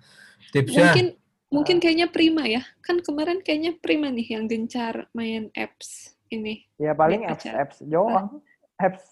tipsnya 0.51 0.93
Mungkin 0.93 1.07
mungkin 1.49 1.77
kayaknya 1.81 2.07
prima 2.13 2.45
ya. 2.47 2.63
Kan 2.85 3.01
kemarin 3.01 3.41
kayaknya 3.41 3.79
prima 3.79 4.13
nih 4.13 4.37
yang 4.37 4.45
gencar 4.47 5.09
main 5.17 5.49
apps 5.55 6.15
ini. 6.29 6.65
ya 6.77 6.93
paling 6.93 7.25
apps 7.27 7.45
apps 7.49 7.77
doang. 7.83 8.41
Apps 8.77 9.05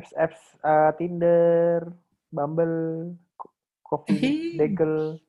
apps 0.00 0.16
apps 0.16 0.40
eh, 0.58 0.90
Tinder, 0.96 1.92
Bumble, 2.28 3.12
Co- 3.36 3.52
Coffee, 3.84 4.56
Daggle. 4.56 5.20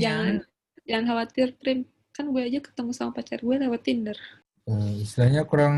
Jangan 0.00 0.34
jangan 0.82 1.04
khawatir 1.06 1.52
prim. 1.54 1.84
Kan 2.10 2.30
gue 2.30 2.40
aja 2.40 2.62
ketemu 2.62 2.90
sama 2.94 3.12
pacar 3.12 3.38
gue 3.38 3.56
lewat 3.58 3.82
Tinder. 3.84 4.16
Eh, 4.64 5.04
istilahnya 5.04 5.44
kurang 5.44 5.76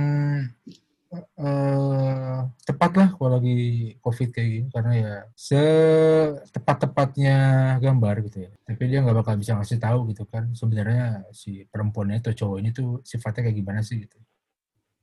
eh 1.17 2.39
tepat 2.67 2.93
lah 2.99 3.09
kalau 3.15 3.39
lagi 3.39 3.55
covid 4.03 4.29
kayak 4.35 4.49
gini 4.53 4.69
karena 4.69 4.93
ya 4.93 5.13
setepat-tepatnya 5.39 7.37
gambar 7.79 8.27
gitu 8.27 8.43
ya 8.43 8.51
tapi 8.67 8.91
dia 8.91 9.01
nggak 9.01 9.23
bakal 9.23 9.39
bisa 9.39 9.55
ngasih 9.55 9.79
tahu 9.79 10.11
gitu 10.11 10.27
kan 10.27 10.51
sebenarnya 10.53 11.23
si 11.31 11.63
perempuannya 11.71 12.19
atau 12.21 12.35
cowok 12.35 12.57
ini 12.59 12.75
tuh 12.75 13.01
sifatnya 13.07 13.49
kayak 13.49 13.57
gimana 13.57 13.81
sih 13.81 14.03
gitu 14.03 14.19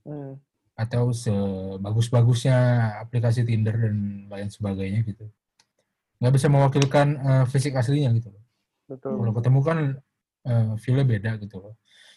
Hmm. 0.04 0.36
Atau 0.74 1.14
sebagus-bagusnya 1.14 2.58
aplikasi 3.06 3.46
Tinder 3.46 3.78
dan 3.78 4.26
lain 4.26 4.50
sebagainya 4.50 5.06
gitu. 5.06 5.30
Nggak 6.18 6.34
bisa 6.34 6.48
mewakilkan 6.50 7.08
eh, 7.20 7.46
fisik 7.50 7.78
aslinya 7.78 8.10
gitu 8.18 8.34
loh. 8.34 8.42
Betul. 8.84 9.16
kalau 9.16 9.34
ketemu 9.40 9.60
kan 9.64 9.78
eh, 10.50 10.72
feel-nya 10.82 11.06
beda 11.06 11.32
gitu 11.40 11.56
loh. 11.62 11.74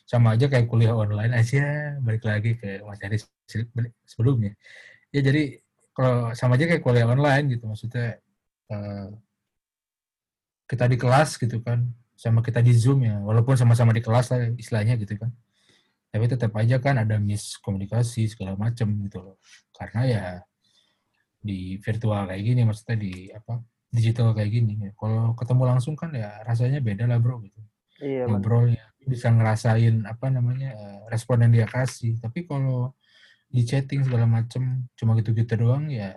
Sama 0.06 0.38
aja 0.38 0.46
kayak 0.46 0.70
kuliah 0.70 0.94
online 0.94 1.34
aja 1.34 1.96
balik 2.00 2.24
lagi 2.24 2.56
ke 2.56 2.80
materi 2.86 3.20
se- 3.20 3.70
sebelumnya. 4.06 4.56
Ya 5.12 5.20
jadi 5.20 5.60
kalau 5.92 6.32
sama 6.32 6.56
aja 6.56 6.68
kayak 6.68 6.82
kuliah 6.84 7.08
online 7.08 7.56
gitu 7.56 7.68
maksudnya 7.68 8.18
eh, 8.72 9.08
kita 10.66 10.90
di 10.90 10.96
kelas 10.98 11.38
gitu 11.38 11.62
kan 11.62 11.86
sama 12.16 12.40
kita 12.40 12.64
di 12.64 12.72
zoom 12.72 13.04
ya. 13.04 13.20
Walaupun 13.20 13.54
sama-sama 13.60 13.92
di 13.92 14.00
kelas 14.00 14.32
lah 14.32 14.48
istilahnya 14.56 14.96
gitu 14.96 15.20
kan 15.20 15.28
tapi 16.10 16.24
tetap 16.30 16.52
aja 16.56 16.76
kan 16.80 16.96
ada 17.02 17.16
miskomunikasi 17.20 18.30
segala 18.30 18.56
macam 18.56 18.88
gitu 19.04 19.18
loh. 19.20 19.36
Karena 19.74 20.00
ya 20.06 20.24
di 21.40 21.78
virtual 21.78 22.26
kayak 22.26 22.42
gini 22.42 22.60
maksudnya 22.66 22.96
di 22.98 23.30
apa 23.30 23.62
digital 23.86 24.34
kayak 24.34 24.50
gini 24.50 24.72
ya. 24.82 24.90
kalau 24.98 25.32
ketemu 25.38 25.62
langsung 25.62 25.94
kan 25.94 26.10
ya 26.10 26.42
rasanya 26.42 26.82
beda 26.82 27.06
lah 27.06 27.22
bro 27.22 27.38
gitu. 27.44 27.60
Iya, 28.02 28.28
ngobrolnya 28.28 28.84
bisa 29.06 29.30
ngerasain 29.32 30.04
apa 30.04 30.28
namanya 30.28 30.74
eh, 30.74 31.00
respon 31.08 31.46
yang 31.46 31.52
dia 31.54 31.66
kasih. 31.70 32.18
Tapi 32.18 32.44
kalau 32.44 32.92
di 33.46 33.62
chatting 33.62 34.02
segala 34.02 34.26
macem 34.26 34.84
cuma 34.98 35.14
gitu-gitu 35.16 35.54
doang 35.54 35.86
ya 35.88 36.12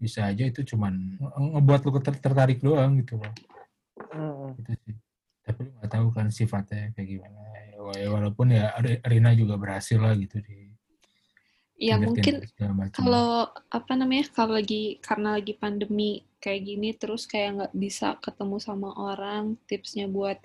bisa 0.00 0.26
aja 0.26 0.42
itu 0.48 0.64
cuman 0.64 1.20
nge- 1.20 1.52
ngebuat 1.54 1.80
lu 1.86 1.90
ter- 2.02 2.18
tertarik 2.18 2.58
doang 2.64 2.98
gitu 2.98 3.20
loh. 3.20 3.32
Mm-mm. 4.14 4.58
gitu 4.58 4.72
sih 4.84 4.94
tapi 5.44 5.60
lu 5.62 5.70
nggak 5.76 5.92
tahu 5.92 6.06
kan 6.10 6.26
sifatnya 6.28 6.90
kayak 6.92 7.08
gimana 7.08 7.40
Ya, 7.94 8.08
walaupun 8.08 8.48
ya 8.48 8.72
Ri- 8.80 9.02
Rina 9.04 9.36
juga 9.36 9.60
berhasil 9.60 10.00
lah 10.00 10.16
gitu 10.16 10.40
di 10.40 10.72
Ya 11.76 12.00
mungkin 12.00 12.40
kalau 12.94 13.44
apa 13.68 13.92
namanya 13.92 14.30
kalau 14.32 14.56
lagi 14.56 14.96
karena 15.02 15.36
lagi 15.36 15.52
pandemi 15.52 16.22
kayak 16.38 16.64
gini 16.64 16.94
terus 16.94 17.26
kayak 17.26 17.50
nggak 17.60 17.74
bisa 17.76 18.14
ketemu 18.22 18.56
sama 18.56 18.94
orang 18.94 19.58
tipsnya 19.66 20.06
buat 20.06 20.38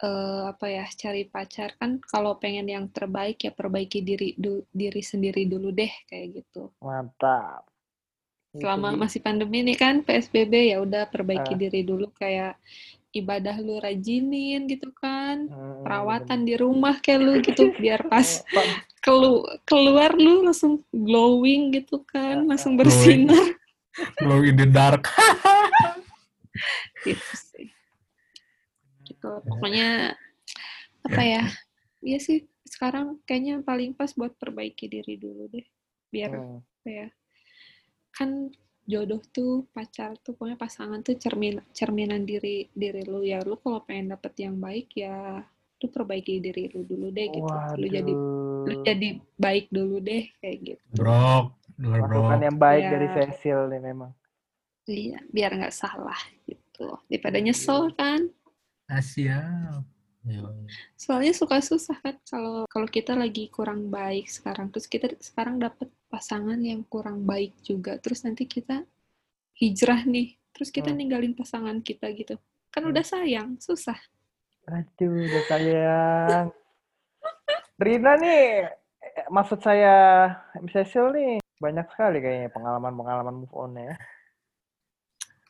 eh, 0.00 0.42
apa 0.48 0.66
ya 0.70 0.86
cari 0.88 1.26
pacar 1.26 1.76
kan 1.76 1.98
kalau 2.00 2.38
pengen 2.38 2.64
yang 2.66 2.86
terbaik 2.88 3.42
ya 3.42 3.52
perbaiki 3.52 4.00
diri 4.00 4.32
du- 4.38 4.64
diri 4.72 5.02
sendiri 5.02 5.44
dulu 5.44 5.74
deh 5.74 5.92
kayak 6.08 6.40
gitu 6.40 6.72
Mantap. 6.80 7.68
Selama 8.54 8.94
dia. 8.94 8.98
masih 9.02 9.20
pandemi 9.20 9.60
nih 9.60 9.76
kan 9.76 10.00
PSBB 10.00 10.72
ya 10.72 10.78
udah 10.80 11.04
perbaiki 11.06 11.52
Ah. 11.52 11.58
diri 11.58 11.82
dulu 11.82 12.06
kayak 12.14 12.56
ibadah 13.12 13.60
lu 13.60 13.76
rajinin 13.78 14.64
gitu 14.66 14.88
kan 14.96 15.46
Mm, 15.46 15.84
perawatan 15.84 16.40
di 16.48 16.54
rumah 16.56 16.96
kayak 17.00 17.20
lu 17.20 17.32
gitu 17.44 17.74
biar 17.76 18.06
pas 18.12 18.40
kelu 19.02 19.44
keluar 19.68 20.14
lu 20.14 20.46
langsung 20.46 20.80
glowing 20.94 21.74
gitu 21.74 22.00
kan 22.06 22.46
langsung 22.46 22.78
bersinar. 22.78 23.58
Glow 24.22 24.40
in 24.40 24.56
the 24.56 24.64
dark. 24.64 25.04
Gitu 27.04 27.34
sih. 27.34 27.68
Gitu 29.04 29.28
pokoknya 29.44 30.16
apa 31.02 31.22
ya 31.26 31.42
iya 32.00 32.18
sih 32.22 32.46
sekarang 32.62 33.18
kayaknya 33.26 33.60
paling 33.66 33.92
pas 33.92 34.14
buat 34.14 34.32
perbaiki 34.38 34.86
diri 34.86 35.18
dulu 35.18 35.50
deh 35.50 35.66
biar 36.08 36.30
Hmm. 36.30 36.62
apa 36.62 36.88
ya 36.88 37.08
kan 38.14 38.30
jodoh 38.92 39.22
tuh 39.32 39.64
pacar 39.72 40.12
tuh 40.20 40.36
pokoknya 40.36 40.60
pasangan 40.60 41.00
tuh 41.00 41.16
cermin 41.16 41.56
cerminan 41.72 42.28
diri 42.28 42.68
diri 42.76 43.02
lu. 43.08 43.24
Ya 43.24 43.40
lu 43.40 43.56
kalau 43.56 43.80
pengen 43.88 44.12
dapet 44.12 44.36
yang 44.44 44.60
baik 44.60 44.92
ya 44.92 45.40
lu 45.80 45.86
perbaiki 45.88 46.44
diri 46.44 46.68
lu 46.76 46.84
dulu 46.84 47.08
deh 47.08 47.26
gitu. 47.32 47.56
Lu 47.80 47.86
jadi 47.88 48.12
lu 48.12 48.72
Waduh. 48.76 48.84
jadi 48.84 49.08
baik 49.40 49.66
dulu 49.72 49.96
deh 49.98 50.24
kayak 50.38 50.58
gitu. 50.60 50.84
Bro 50.92 51.56
denger 51.80 52.00
bro 52.04 52.20
Masukan 52.22 52.40
yang 52.44 52.58
baik 52.60 52.84
Ya. 52.84 52.90
dari 52.92 53.08
Cecil 53.16 53.58
nih 53.72 53.80
memang. 53.80 54.12
iya 54.84 55.18
biar 55.30 55.54
nggak 55.56 55.74
salah 55.74 56.18
gitu. 56.44 56.98
Daripada 57.08 57.38
nyesel 57.38 57.94
kan? 57.96 58.28
Asia 58.90 59.40
soalnya 60.94 61.34
suka 61.34 61.58
susah 61.58 61.98
kan 61.98 62.14
kalau 62.30 62.62
kalau 62.70 62.86
kita 62.86 63.18
lagi 63.18 63.50
kurang 63.50 63.90
baik 63.90 64.30
sekarang. 64.30 64.70
Terus 64.70 64.86
kita 64.86 65.06
sekarang 65.18 65.58
dapet 65.58 65.90
pasangan 66.12 66.60
yang 66.60 66.84
kurang 66.84 67.24
baik 67.24 67.56
juga 67.64 67.96
terus 67.96 68.20
nanti 68.20 68.44
kita 68.44 68.84
hijrah 69.56 70.04
nih 70.04 70.36
terus 70.52 70.68
kita 70.68 70.92
Hmm. 70.92 71.00
ninggalin 71.00 71.32
pasangan 71.32 71.80
kita 71.80 72.12
gitu 72.12 72.36
kan 72.68 72.84
Hmm. 72.84 72.92
udah 72.92 73.00
sayang 73.02 73.56
susah 73.56 73.96
Aduh, 74.62 75.26
udah 75.26 75.42
sayang. 75.50 76.46
Rina 77.82 78.14
nih, 78.14 78.70
eh, 79.02 79.26
maksud 79.26 79.58
saya 79.58 79.94
Cecil 80.70 81.10
nih 81.10 81.30
banyak 81.58 81.82
sekali 81.90 82.22
kayaknya 82.22 82.46
pengalaman-pengalaman 82.54 83.42
move 83.42 83.50
on 83.58 83.74
ya. 83.74 83.98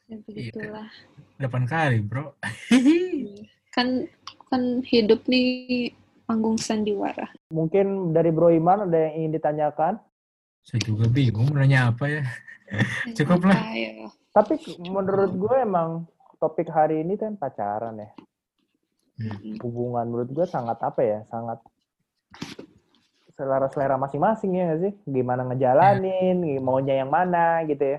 Ya 0.09 0.17
begitulah. 0.17 0.89
Delapan 1.37 1.65
kali, 1.69 2.01
bro. 2.01 2.33
kan 3.77 4.09
kan 4.49 4.81
hidup 4.81 5.29
nih 5.29 5.93
panggung 6.25 6.57
sandiwara. 6.57 7.29
Mungkin 7.53 8.17
dari 8.17 8.33
Bro 8.33 8.49
Iman 8.49 8.89
ada 8.89 8.97
yang 8.97 9.15
ingin 9.29 9.33
ditanyakan? 9.37 10.01
Saya 10.63 10.81
juga 10.87 11.11
bingung 11.11 11.51
mau 11.51 11.59
nanya 11.59 11.91
apa 11.91 12.05
ya. 12.07 12.23
Cukup 13.19 13.45
lah. 13.47 13.59
Apa 13.59 13.75
ya? 13.77 13.91
Tapi 14.33 14.55
menurut 14.81 15.33
gue 15.37 15.57
emang 15.61 16.09
topik 16.41 16.73
hari 16.73 17.05
ini 17.05 17.21
kan 17.21 17.37
pacaran 17.37 18.01
ya. 18.01 18.11
Hmm. 19.21 19.59
Hubungan 19.61 20.07
menurut 20.09 20.31
gue 20.33 20.47
sangat 20.49 20.79
apa 20.81 21.01
ya? 21.03 21.19
Sangat 21.29 21.59
selera-selera 23.35 24.01
masing-masing 24.01 24.51
ya 24.57 24.63
nggak 24.73 24.81
sih? 24.81 24.93
Gimana 25.05 25.43
ngejalanin, 25.51 26.39
maunya 26.63 27.05
yang 27.05 27.11
mana 27.13 27.61
gitu 27.69 27.99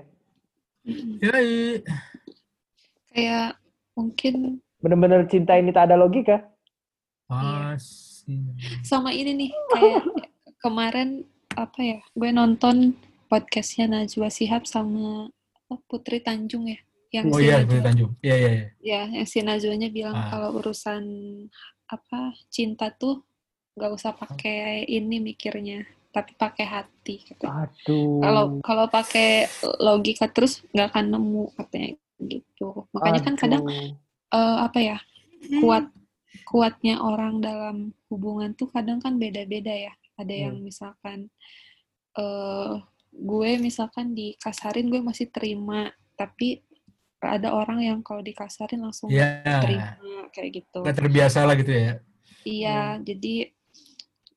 Yoi. 1.22 1.80
Kayak 3.14 3.56
mungkin 3.94 4.64
Bener-bener 4.84 5.24
cinta 5.32 5.56
ini 5.56 5.72
tak 5.72 5.88
ada 5.88 5.96
logika. 5.96 6.44
Pasti. 7.24 8.36
sama 8.84 9.16
ini 9.16 9.32
nih 9.32 9.50
kayak 9.72 10.04
kemarin 10.64 11.24
apa 11.54 11.80
ya 11.80 11.98
gue 12.12 12.30
nonton 12.30 12.98
podcastnya 13.30 13.86
Najwa 13.90 14.28
Shihab 14.30 14.66
sama 14.66 15.30
apa, 15.54 15.74
Putri 15.88 16.20
Tanjung 16.20 16.68
ya 16.68 16.78
yang 17.14 17.30
Oh 17.30 17.38
si 17.38 17.46
iya, 17.46 17.62
Najwa, 17.62 17.66
Putri 17.70 17.80
Tanjung. 17.86 18.12
Iya, 18.20 18.34
iya, 18.36 18.50
iya. 18.50 18.66
ya 18.82 19.00
yang 19.22 19.28
si 19.28 19.38
Najwanya 19.40 19.88
bilang 19.90 20.16
Ah. 20.18 20.28
kalau 20.30 20.50
urusan 20.58 21.02
apa 21.86 22.20
cinta 22.50 22.90
tuh 22.90 23.22
nggak 23.74 23.90
usah 23.92 24.12
pakai 24.14 24.86
ini 24.86 25.18
mikirnya 25.18 25.82
tapi 26.14 26.30
pakai 26.38 26.62
hati 26.62 27.26
katanya. 27.26 27.66
Aduh. 27.66 28.22
kalau 28.22 28.44
kalau 28.62 28.86
pakai 28.86 29.50
logika 29.82 30.30
terus 30.30 30.62
nggak 30.70 30.94
akan 30.94 31.06
nemu 31.10 31.44
katanya 31.58 31.90
gitu 32.22 32.86
makanya 32.94 33.20
kan 33.26 33.34
kadang 33.34 33.62
Aduh. 33.66 33.90
eh, 34.30 34.56
apa 34.62 34.78
ya 34.78 34.98
kuat 35.58 35.90
kuatnya 36.46 37.02
orang 37.02 37.42
dalam 37.42 37.90
hubungan 38.06 38.54
tuh 38.54 38.70
kadang 38.70 39.02
kan 39.02 39.18
beda-beda 39.18 39.74
ya 39.74 39.92
ada 40.14 40.34
yang 40.34 40.58
misalkan 40.58 41.28
eh 42.14 42.74
gue 43.10 43.50
misalkan 43.58 44.10
dikasarin 44.12 44.90
gue 44.90 44.98
masih 44.98 45.30
terima 45.30 45.90
tapi 46.14 46.62
ada 47.18 47.54
orang 47.54 47.80
yang 47.80 47.98
kalau 48.02 48.20
dikasarin 48.20 48.82
langsung 48.82 49.08
Iya. 49.08 49.42
terima 49.62 49.94
kayak 50.30 50.50
gitu 50.62 50.82
Nggak 50.82 50.98
terbiasa 50.98 51.46
lah 51.46 51.54
gitu 51.56 51.72
ya. 51.72 51.92
iya 52.44 52.98
jadi 53.00 53.48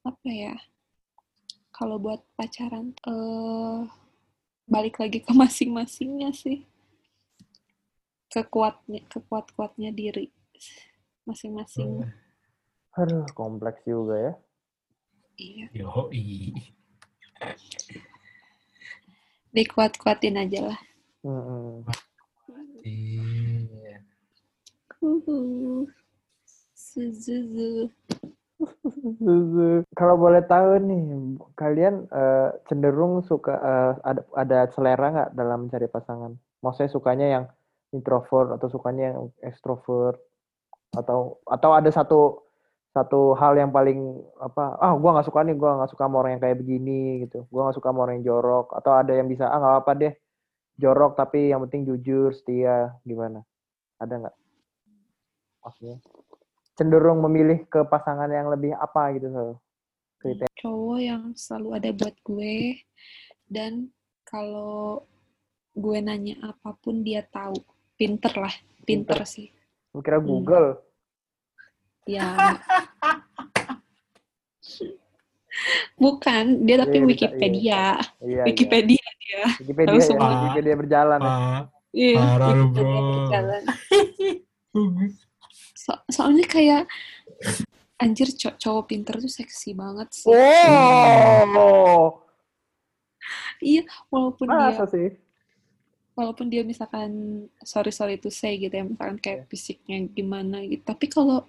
apa 0.02 0.30
ya 0.30 0.56
kalau 1.74 2.00
buat 2.00 2.24
pacaran 2.34 2.96
eh 2.96 3.80
balik 4.66 4.98
lagi 4.98 5.20
ke 5.20 5.34
masing-masingnya 5.42 6.32
sih 6.32 6.64
kekuatnya 8.30 9.04
kekuat 9.08 9.52
kuatnya 9.56 9.92
diri 9.92 10.32
masing-masing 11.26 12.08
Aduh, 12.98 13.30
kompleks 13.38 13.86
juga 13.86 14.16
ya. 14.18 14.34
Iya 15.38 15.66
Yoi. 15.74 16.54
dikuat-kuatin 19.58 20.38
aja 20.38 20.74
lah. 20.74 20.80
Suzuzu. 26.74 27.90
Kalau 29.94 30.16
boleh 30.18 30.42
tahu 30.50 30.82
nih, 30.82 31.04
kalian 31.54 32.10
eh, 32.10 32.50
cenderung 32.66 33.22
suka 33.22 33.54
eh, 33.54 33.94
ada 34.02 34.22
ada 34.34 34.58
selera 34.74 35.08
nggak 35.14 35.32
dalam 35.38 35.70
mencari 35.70 35.86
pasangan? 35.90 36.34
Maksudnya 36.66 36.90
sukanya 36.90 37.28
yang 37.30 37.46
introvert 37.94 38.58
atau 38.58 38.68
sukanya 38.70 39.14
yang 39.14 39.30
extrovert 39.46 40.18
atau 40.98 41.38
atau 41.46 41.72
ada 41.78 41.90
satu 41.94 42.47
satu 42.98 43.38
hal 43.38 43.54
yang 43.62 43.70
paling 43.70 44.18
apa 44.42 44.74
ah 44.82 44.98
gua 44.98 45.18
nggak 45.18 45.28
suka 45.30 45.46
nih 45.46 45.54
gua 45.54 45.78
nggak 45.78 45.92
suka 45.94 46.04
sama 46.10 46.16
orang 46.26 46.32
yang 46.38 46.44
kayak 46.44 46.58
begini 46.58 47.02
gitu. 47.30 47.46
Gua 47.54 47.70
nggak 47.70 47.78
suka 47.78 47.94
sama 47.94 48.00
orang 48.10 48.16
yang 48.18 48.26
jorok 48.34 48.74
atau 48.74 48.92
ada 48.98 49.14
yang 49.14 49.30
bisa 49.30 49.46
ah 49.46 49.58
nggak 49.62 49.76
apa 49.86 49.92
deh 49.94 50.14
jorok 50.82 51.12
tapi 51.14 51.54
yang 51.54 51.62
penting 51.70 51.86
jujur 51.86 52.34
setia 52.34 52.98
gimana? 53.06 53.46
Ada 54.02 54.14
nggak? 54.26 54.36
Maksudnya 55.62 55.98
cenderung 56.78 57.22
memilih 57.26 57.66
ke 57.66 57.82
pasangan 57.86 58.30
yang 58.30 58.50
lebih 58.54 58.74
apa 58.78 59.14
gitu 59.18 59.34
so 59.34 59.46
kriteria. 60.22 60.54
Cowok 60.62 61.00
yang 61.02 61.24
selalu 61.34 61.70
ada 61.78 61.90
buat 61.94 62.16
gue 62.22 62.82
dan 63.50 63.90
kalau 64.26 65.06
gue 65.78 65.98
nanya 66.02 66.42
apa 66.42 66.74
pun 66.78 67.02
dia 67.06 67.26
tahu. 67.26 67.58
Pinter 67.98 68.30
lah 68.38 68.54
pinter, 68.86 69.18
Pinter. 69.18 69.26
sih. 69.26 69.50
Kira 70.06 70.22
Hmm. 70.22 70.78
Ya 72.08 72.24
bukan 75.98 76.64
dia 76.70 76.78
tapi 76.80 76.98
Iya, 76.98 77.04
bisa, 77.04 77.10
Wikipedia 77.10 77.58
iya, 77.58 77.86
iya. 78.22 78.44
Wikipedia 78.46 79.06
dia 79.18 79.44
Wikipedia 79.58 79.98
ya, 79.98 80.06
semua. 80.06 80.30
Wikipedia 80.30 80.76
berjalan 80.78 81.20
ya. 81.20 81.28
Ah, 81.34 81.60
iya 81.90 82.14
Parah 82.22 82.48
lu, 82.48 82.64
Wikipedia 82.70 83.02
bro. 83.02 83.12
berjalan. 83.18 83.64
So- 85.74 86.04
soalnya 86.08 86.46
kayak 86.46 86.86
anjir 87.98 88.30
cow- 88.36 88.54
cowok 88.54 88.84
pinter 88.86 89.18
tuh 89.18 89.32
seksi 89.32 89.74
banget 89.74 90.06
sih 90.14 90.30
Oh, 90.30 92.22
iya 93.58 93.82
walaupun 94.14 94.46
dia 94.46 94.62
masa 94.70 94.86
sih? 94.86 95.18
walaupun 96.14 96.46
dia 96.46 96.62
misalkan 96.62 97.10
sorry 97.62 97.90
sorry 97.90 98.22
to 98.22 98.30
say 98.30 98.54
gitu 98.58 98.70
ya 98.70 98.86
misalkan 98.86 99.18
kayak 99.18 99.50
fisiknya 99.50 100.06
gimana 100.12 100.62
gitu 100.62 100.86
tapi 100.86 101.10
kalau 101.10 101.42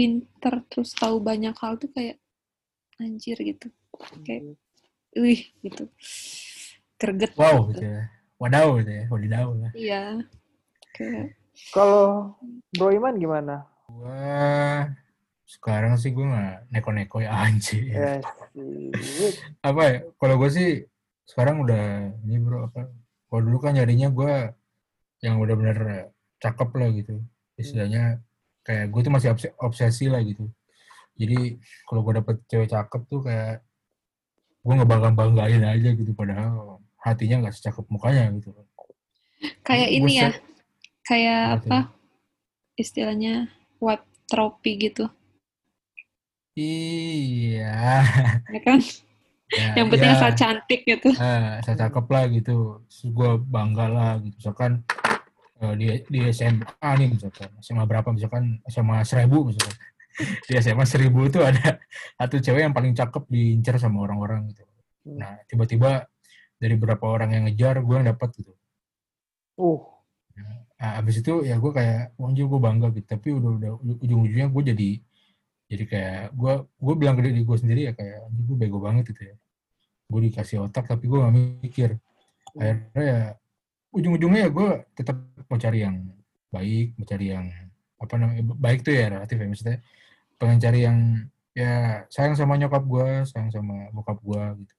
pinter 0.00 0.64
terus 0.72 0.96
tahu 0.96 1.20
banyak 1.20 1.52
hal 1.60 1.76
tuh 1.76 1.92
kayak 1.92 2.16
anjir 2.96 3.36
gitu 3.36 3.68
kayak 4.24 4.56
wih 5.12 5.44
gitu 5.60 5.92
greget 6.96 7.36
Wow 7.36 7.68
gitu. 7.68 7.84
gitu 7.84 7.84
ya. 7.84 8.02
Wadaw 8.40 8.68
gitu 8.80 8.92
ya. 8.96 9.04
Wadidaw 9.12 9.48
lah. 9.60 9.72
iya 9.76 10.02
kayak 10.96 11.36
Kalau 11.76 12.32
Bro 12.72 12.96
Iman 12.96 13.20
gimana? 13.20 13.68
Gua 13.84 14.88
sekarang 15.44 16.00
sih 16.00 16.16
gue 16.16 16.24
nggak 16.24 16.72
neko-neko 16.72 17.20
ya 17.20 17.36
anjir. 17.44 17.84
Ya, 17.92 18.24
sih. 18.56 18.88
Apa 19.60 19.80
ya? 19.84 19.96
Kalau 20.16 20.40
gue 20.40 20.48
sih 20.48 20.70
sekarang 21.28 21.60
udah 21.60 22.16
ini 22.24 22.40
bro 22.40 22.72
apa? 22.72 22.88
Kalau 23.28 23.40
dulu 23.44 23.60
kan 23.60 23.76
nyarinya 23.76 24.08
gue 24.08 24.56
yang 25.20 25.36
udah 25.36 25.54
bener 25.60 25.78
cakep 26.40 26.68
lah 26.80 26.88
gitu. 26.96 27.20
Istilahnya 27.60 28.24
kayak 28.70 28.86
gue 28.86 29.00
tuh 29.02 29.10
masih 29.10 29.28
obse- 29.34 29.54
obsesi 29.58 30.06
lah 30.06 30.22
gitu. 30.22 30.46
Jadi 31.18 31.58
kalau 31.90 32.06
gue 32.06 32.22
dapet 32.22 32.38
cewek 32.46 32.70
cakep 32.70 33.02
tuh 33.10 33.20
kayak 33.26 33.66
gue 34.62 34.74
ngebangga 34.78 35.10
banggain 35.10 35.66
aja 35.66 35.90
gitu 35.90 36.14
padahal 36.14 36.78
hatinya 37.02 37.42
nggak 37.42 37.54
secakep 37.58 37.82
mukanya 37.90 38.30
gitu. 38.30 38.54
kayak 39.64 39.88
ini 39.90 40.20
ya 40.20 40.30
kayak 41.02 41.64
Apa 41.64 41.90
istilahnya 42.76 43.48
wipe 43.82 44.04
trophy 44.30 44.78
gitu 44.78 45.10
Iya. 46.54 48.04
ya 48.46 48.60
kan 48.62 48.78
Ya, 49.50 49.82
yang 49.82 49.90
penting 49.90 50.14
iya. 50.14 50.18
asal 50.22 50.30
cantik 50.38 50.86
gitu 50.86 51.10
Eh, 51.10 51.58
saya 51.66 51.74
cakep 51.74 52.06
lah 52.06 52.30
gitu. 52.30 52.86
Gue 53.10 53.34
bangga 53.34 53.90
lah 53.90 54.12
gitu. 54.22 54.30
Misalkan 54.38 54.86
di, 55.76 55.86
di 56.08 56.20
SMA 56.32 56.90
nih 56.96 57.08
misalkan. 57.12 57.50
SMA 57.60 57.84
berapa 57.84 58.08
misalkan 58.12 58.58
SMA 58.68 59.04
seribu 59.04 59.48
misalkan. 59.48 59.76
Di 60.20 60.58
SMA 60.60 60.84
seribu 60.84 61.24
itu 61.24 61.40
ada 61.40 61.80
satu 62.18 62.42
cewek 62.42 62.66
yang 62.66 62.74
paling 62.76 62.92
cakep 62.92 63.24
diincar 63.30 63.80
sama 63.80 64.04
orang-orang 64.04 64.52
gitu. 64.52 64.66
Nah 65.16 65.40
tiba-tiba 65.48 66.04
dari 66.60 66.76
beberapa 66.76 67.08
orang 67.08 67.32
yang 67.32 67.42
ngejar 67.48 67.80
gue 67.80 67.94
yang 67.96 68.04
dapat 68.04 68.28
gitu. 68.36 68.52
Uh, 69.56 69.80
Nah, 70.80 70.96
abis 70.96 71.20
itu 71.20 71.44
ya 71.44 71.60
gue 71.60 71.72
kayak, 71.76 72.16
wah 72.16 72.32
anjir 72.32 72.48
gue 72.48 72.60
bangga 72.60 72.88
gitu. 72.96 73.04
Tapi 73.04 73.28
udah 73.36 73.50
udah 73.60 73.72
ujung-ujungnya 74.00 74.48
gue 74.48 74.62
jadi 74.72 74.90
jadi 75.70 75.84
kayak 75.86 76.22
gue 76.34 76.52
gue 76.66 76.94
bilang 76.98 77.14
ke 77.14 77.22
diri 77.30 77.46
gue 77.46 77.56
sendiri 77.60 77.80
ya 77.86 77.92
kayak 77.94 78.26
gue 78.32 78.56
bego 78.56 78.80
banget 78.80 79.12
gitu 79.12 79.22
ya. 79.28 79.36
Gue 80.08 80.20
dikasih 80.26 80.64
otak 80.66 80.88
tapi 80.88 81.04
gue 81.04 81.18
gak 81.20 81.34
mikir. 81.36 81.90
Akhirnya 82.56 83.04
ya 83.04 83.20
ujung-ujungnya 83.90 84.46
ya 84.46 84.50
gue 84.50 84.68
tetap 84.94 85.16
mau 85.46 85.58
cari 85.58 85.78
yang 85.82 85.96
baik, 86.50 86.94
mau 86.98 87.06
cari 87.06 87.26
yang 87.30 87.46
apa 88.00 88.14
namanya 88.16 88.42
baik 88.56 88.80
tuh 88.80 88.94
ya 88.96 89.12
relatif 89.12 89.36
ya 89.36 89.46
maksudnya 89.46 89.78
pengen 90.40 90.58
cari 90.58 90.78
yang 90.82 90.98
ya 91.52 91.72
sayang 92.08 92.34
sama 92.38 92.54
nyokap 92.56 92.82
gue, 92.86 93.26
sayang 93.26 93.50
sama 93.50 93.90
bokap 93.90 94.18
gue 94.22 94.44
gitu. 94.64 94.74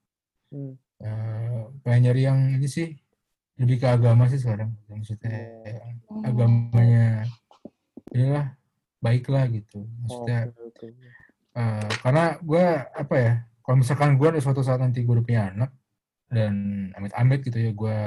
hmm. 0.55 0.73
Eh, 1.01 1.61
pengen 1.81 2.01
nyari 2.05 2.21
yang 2.29 2.39
ini 2.61 2.69
sih 2.69 2.93
lebih 3.57 3.81
ke 3.81 3.89
agama 3.89 4.29
sih 4.29 4.37
sekarang 4.37 4.69
maksudnya 4.85 5.33
yang 5.65 5.97
Oh. 6.11 6.21
agamanya 6.21 7.25
inilah 8.11 8.53
baik 8.99 9.25
lah 9.31 9.47
gitu 9.49 9.87
maksudnya 10.03 10.51
Oke, 10.51 10.85
oke. 10.85 10.87
eh, 11.57 11.89
karena 12.05 12.37
gue 12.37 12.65
apa 12.93 13.15
ya 13.17 13.33
kalau 13.65 13.75
misalkan 13.81 14.13
gue 14.13 14.27
ada 14.29 14.41
suatu 14.43 14.61
saat 14.61 14.77
nanti 14.77 15.01
gue 15.01 15.13
udah 15.15 15.25
punya 15.25 15.43
anak 15.49 15.71
dan 16.29 16.53
amit-amit 16.93 17.39
gitu 17.41 17.57
ya 17.57 17.71
gue 17.73 17.97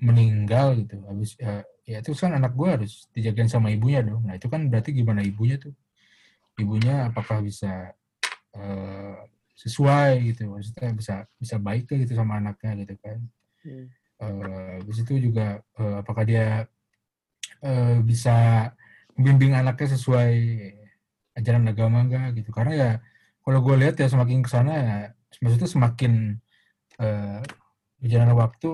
meninggal 0.00 0.80
gitu 0.80 0.96
habis 1.04 1.36
ya, 1.36 1.60
ya 1.84 2.00
itu 2.00 2.16
kan 2.16 2.32
anak 2.32 2.56
gue 2.56 2.68
harus 2.68 3.06
dijagain 3.12 3.52
sama 3.52 3.68
ibunya 3.68 4.00
dong. 4.00 4.24
Nah 4.24 4.40
itu 4.40 4.48
kan 4.48 4.64
berarti 4.72 4.96
gimana 4.96 5.20
ibunya 5.20 5.60
tuh? 5.60 5.76
Ibunya 6.56 7.12
apakah 7.12 7.44
bisa 7.44 7.92
eh, 8.56 9.16
sesuai 9.60 10.32
gitu? 10.32 10.48
Maksudnya 10.56 10.90
bisa 10.96 11.14
bisa 11.36 11.56
baik 11.60 11.84
tuh 11.84 12.00
gitu 12.00 12.16
sama 12.16 12.40
anaknya 12.40 12.84
gitu 12.84 12.94
kan? 13.04 13.18
Hmm. 13.60 13.86
Eh, 14.20 14.74
habis 14.80 14.98
itu 15.04 15.14
juga 15.20 15.60
eh, 15.60 15.96
apakah 16.00 16.24
dia 16.24 16.64
eh, 17.60 17.98
bisa 18.00 18.68
membimbing 19.20 19.52
anaknya 19.52 20.00
sesuai 20.00 20.34
ajaran 21.36 21.68
agama 21.68 22.08
enggak 22.08 22.40
gitu? 22.40 22.50
Karena 22.56 22.72
ya 22.72 22.90
kalau 23.44 23.60
gue 23.60 23.76
lihat 23.76 24.00
ya 24.00 24.08
semakin 24.08 24.40
ke 24.40 24.50
sana 24.52 24.72
ya 24.72 24.98
maksudnya 25.44 25.68
semakin 25.68 26.12
eh, 27.00 27.40
berjalannya 28.00 28.36
waktu 28.36 28.70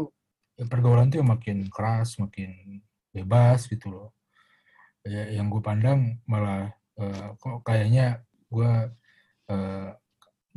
ya 0.57 0.64
pergaulan 0.66 1.09
tuh 1.09 1.20
makin 1.20 1.68
keras 1.68 2.16
makin 2.16 2.80
bebas 3.12 3.68
gitu 3.68 3.88
loh 3.88 4.09
ya, 5.04 5.36
yang 5.36 5.48
gue 5.48 5.61
pandang 5.61 6.20
malah 6.24 6.72
eh, 6.96 7.28
kok 7.36 7.61
kayaknya 7.62 8.24
gue 8.48 8.70
eh, 9.48 9.88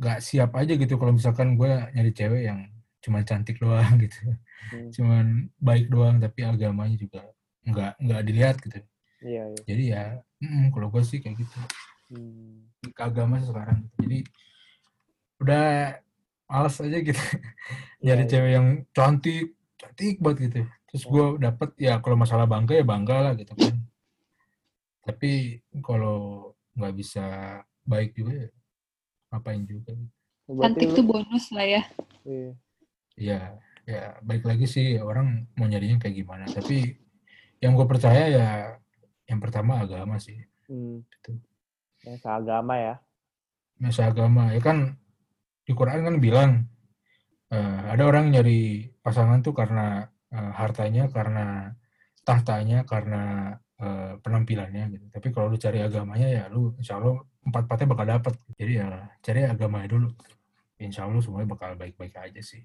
nggak 0.00 0.18
siap 0.18 0.56
aja 0.56 0.72
gitu 0.74 0.96
kalau 0.96 1.12
misalkan 1.12 1.54
gue 1.54 1.68
nyari 1.92 2.10
cewek 2.10 2.42
yang 2.48 2.60
cuma 3.00 3.20
cantik 3.22 3.56
doang 3.56 3.96
gitu 3.98 4.36
Hmm. 4.60 4.92
cuman 4.92 5.26
baik 5.56 5.88
doang 5.88 6.20
tapi 6.20 6.44
agamanya 6.44 6.92
juga 6.94 7.24
nggak 7.64 7.96
nggak 7.96 8.22
dilihat 8.22 8.56
gitu 8.60 8.76
Iya, 9.20 9.42
iya. 9.48 9.60
jadi 9.64 9.84
ya 9.88 10.04
mm, 10.38 10.68
kalau 10.70 10.92
gue 10.92 11.00
sih 11.00 11.16
kayak 11.18 11.40
gitu 11.40 11.58
Hmm. 12.12 12.68
ke 12.84 13.00
agama 13.00 13.40
sekarang 13.40 13.88
gitu. 13.88 13.96
jadi 14.04 14.18
udah 15.40 15.96
males 16.44 16.76
aja 16.76 16.98
gitu 17.00 17.16
nyari 18.04 18.20
Iya, 18.20 18.24
iya. 18.24 18.30
cewek 18.30 18.52
yang 18.52 18.68
cantik 18.92 19.46
cantik 19.80 20.20
banget 20.20 20.38
gitu 20.52 20.60
terus 20.92 21.02
gue 21.08 21.24
dapet 21.40 21.70
ya 21.80 21.96
kalau 22.04 22.16
masalah 22.20 22.44
bangga 22.44 22.76
ya 22.76 22.84
bangga 22.84 23.16
lah 23.24 23.32
gitu 23.34 23.56
kan 23.56 23.74
tapi 25.00 25.64
kalau 25.80 26.52
nggak 26.76 26.94
bisa 26.94 27.24
baik 27.88 28.12
juga 28.12 28.46
ya 28.46 28.50
ngapain 29.32 29.64
juga 29.64 29.96
gitu. 29.96 30.12
Cantik 30.50 30.90
tuh 30.98 31.06
bonus 31.06 31.54
lah 31.54 31.62
ya. 31.62 31.82
iya. 32.26 32.50
ya 33.14 33.40
ya 33.86 34.02
baik 34.20 34.44
lagi 34.44 34.66
sih 34.66 34.98
orang 35.00 35.46
mau 35.56 35.66
nyarinya 35.70 36.02
kayak 36.02 36.16
gimana 36.20 36.44
tapi 36.50 36.98
yang 37.62 37.72
gue 37.78 37.86
percaya 37.88 38.24
ya 38.28 38.48
yang 39.30 39.40
pertama 39.40 39.80
agama 39.82 40.20
sih 40.20 40.38
Hmm. 40.70 41.02
Gitu. 41.02 41.34
Yang 42.06 42.22
seagama 42.22 42.74
ya. 42.78 42.94
masa 43.80 44.12
agama 44.12 44.52
ya 44.52 44.60
kan 44.60 44.94
di 45.64 45.72
Quran 45.72 46.04
kan 46.04 46.16
bilang 46.20 46.50
eh, 47.50 47.80
ada 47.90 48.02
orang 48.06 48.30
nyari 48.30 48.60
pasangan 49.00 49.42
tuh 49.42 49.52
karena 49.52 50.06
eh, 50.30 50.50
hartanya 50.54 51.10
karena 51.10 51.74
tahtanya 52.22 52.84
karena 52.84 53.54
eh, 53.76 54.12
penampilannya 54.18 54.84
gitu 54.94 55.06
tapi 55.10 55.28
kalau 55.30 55.50
lu 55.50 55.58
cari 55.58 55.80
agamanya 55.80 56.28
ya 56.28 56.44
lu 56.48 56.72
insya 56.76 56.98
Allah 56.98 57.20
empat 57.40 57.64
empatnya 57.66 57.86
bakal 57.88 58.06
dapat 58.06 58.34
jadi 58.54 58.72
ya 58.84 58.88
cari 59.20 59.40
agamanya 59.44 59.88
dulu 59.90 60.08
insya 60.78 61.04
Allah 61.08 61.20
semuanya 61.20 61.48
bakal 61.50 61.74
baik-baik 61.74 62.14
aja 62.14 62.40
sih 62.40 62.62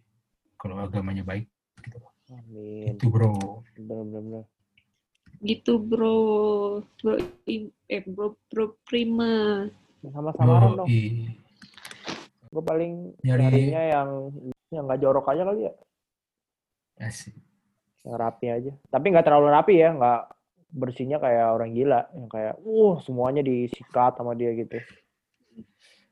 kalau 0.56 0.80
agamanya 0.80 1.24
baik 1.24 1.48
gitu 1.82 2.00
Amin. 2.26 2.98
itu 2.98 3.06
bro. 3.06 3.62
Gitu 5.46 5.78
bro. 5.78 6.18
Bro, 6.98 7.14
i- 7.46 7.70
eh 7.86 8.02
bro, 8.02 8.34
bro 8.50 8.74
prima. 8.82 9.62
Sama-sama 10.02 10.74
dong. 10.82 10.90
Gue 12.50 12.64
paling 12.66 13.14
Nyari- 13.22 13.42
nyarinya 13.46 13.84
yang 13.86 14.10
yang 14.76 14.86
nggak 14.86 15.02
jorok 15.02 15.32
aja 15.32 15.44
kali 15.48 15.72
ya. 15.72 15.74
Asik. 17.00 17.36
Yang 18.04 18.16
rapi 18.20 18.46
aja. 18.52 18.72
Tapi 18.92 19.06
nggak 19.12 19.26
terlalu 19.26 19.48
rapi 19.52 19.74
ya. 19.80 19.90
Nggak 19.96 20.22
bersihnya 20.76 21.18
kayak 21.24 21.48
orang 21.56 21.72
gila. 21.72 22.02
Yang 22.12 22.28
kayak, 22.30 22.54
uh 22.62 22.96
semuanya 23.02 23.42
disikat 23.42 24.14
sama 24.20 24.36
dia 24.36 24.52
gitu. 24.54 24.78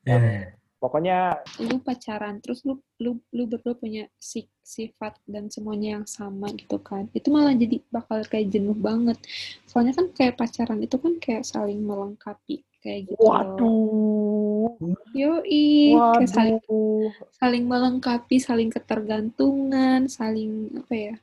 Ya, 0.04 0.52
Pokoknya 0.84 1.40
Lu 1.64 1.80
pacaran 1.80 2.44
terus 2.44 2.60
lu 2.68 2.76
lu 3.00 3.16
lu 3.32 3.48
berdua 3.48 3.72
punya 3.72 4.04
si- 4.20 4.52
sifat 4.60 5.16
dan 5.24 5.48
semuanya 5.48 5.96
yang 5.96 6.04
sama 6.04 6.52
gitu 6.52 6.76
kan. 6.84 7.08
Itu 7.16 7.32
malah 7.32 7.56
jadi 7.56 7.80
bakal 7.88 8.28
kayak 8.28 8.52
jenuh 8.52 8.76
banget. 8.76 9.16
Soalnya 9.64 9.96
kan 9.96 10.12
kayak 10.12 10.36
pacaran 10.36 10.84
itu 10.84 11.00
kan 11.00 11.16
kayak 11.24 11.48
saling 11.48 11.80
melengkapi 11.88 12.68
kayak 12.84 13.16
gitu. 13.16 13.24
waduh. 13.24 14.76
Yoi, 15.16 15.96
kayak 16.20 16.30
saling 16.30 16.58
Waduh. 16.60 17.10
saling 17.32 17.64
melengkapi, 17.64 18.38
saling 18.44 18.70
ketergantungan, 18.70 20.12
saling 20.12 20.68
apa 20.78 20.94
ya? 20.94 21.16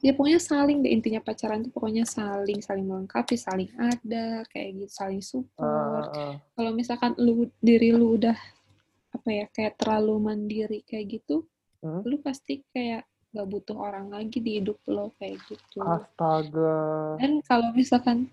Ya 0.00 0.16
pokoknya 0.16 0.40
saling 0.40 0.80
deh 0.80 0.90
intinya 0.96 1.20
pacaran 1.20 1.60
tuh 1.60 1.72
pokoknya 1.76 2.08
saling, 2.08 2.64
saling 2.64 2.88
melengkapi, 2.88 3.36
saling 3.36 3.68
ada, 3.76 4.48
kayak 4.48 4.80
gitu, 4.84 4.92
saling 4.92 5.20
support. 5.20 6.08
Ah, 6.08 6.32
ah. 6.32 6.34
Kalau 6.56 6.72
misalkan 6.72 7.12
lu 7.20 7.52
diri 7.60 7.92
lu 7.92 8.16
udah 8.16 8.36
apa 9.12 9.28
ya, 9.28 9.44
kayak 9.52 9.76
terlalu 9.76 10.16
mandiri 10.18 10.80
kayak 10.88 11.20
gitu, 11.20 11.44
Hmm? 11.80 12.04
lu 12.04 12.20
pasti 12.20 12.60
kayak 12.76 13.08
gak 13.32 13.48
butuh 13.48 13.72
orang 13.72 14.12
lagi 14.12 14.36
di 14.36 14.60
hidup 14.60 14.76
lo 14.84 15.16
kayak 15.16 15.40
gitu. 15.48 15.80
Astaga. 15.80 17.16
Dan 17.16 17.40
kalau 17.40 17.72
misalkan 17.72 18.28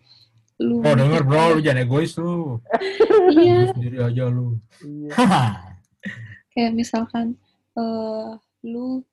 lu 0.58 0.82
Oh 0.82 0.93
denger 0.97 1.22
bro, 1.22 1.53
lu 1.53 1.60
jangan 1.62 1.86
egois 1.86 2.18
lu. 2.18 2.58
iya, 3.38 3.70
sendiri 3.74 3.97
aja 4.01 4.26
lu. 4.28 4.58
Iya. 4.82 5.10
kayak 6.53 6.74
misalkan 6.74 7.38
eh 7.78 8.32
lu 8.66 9.05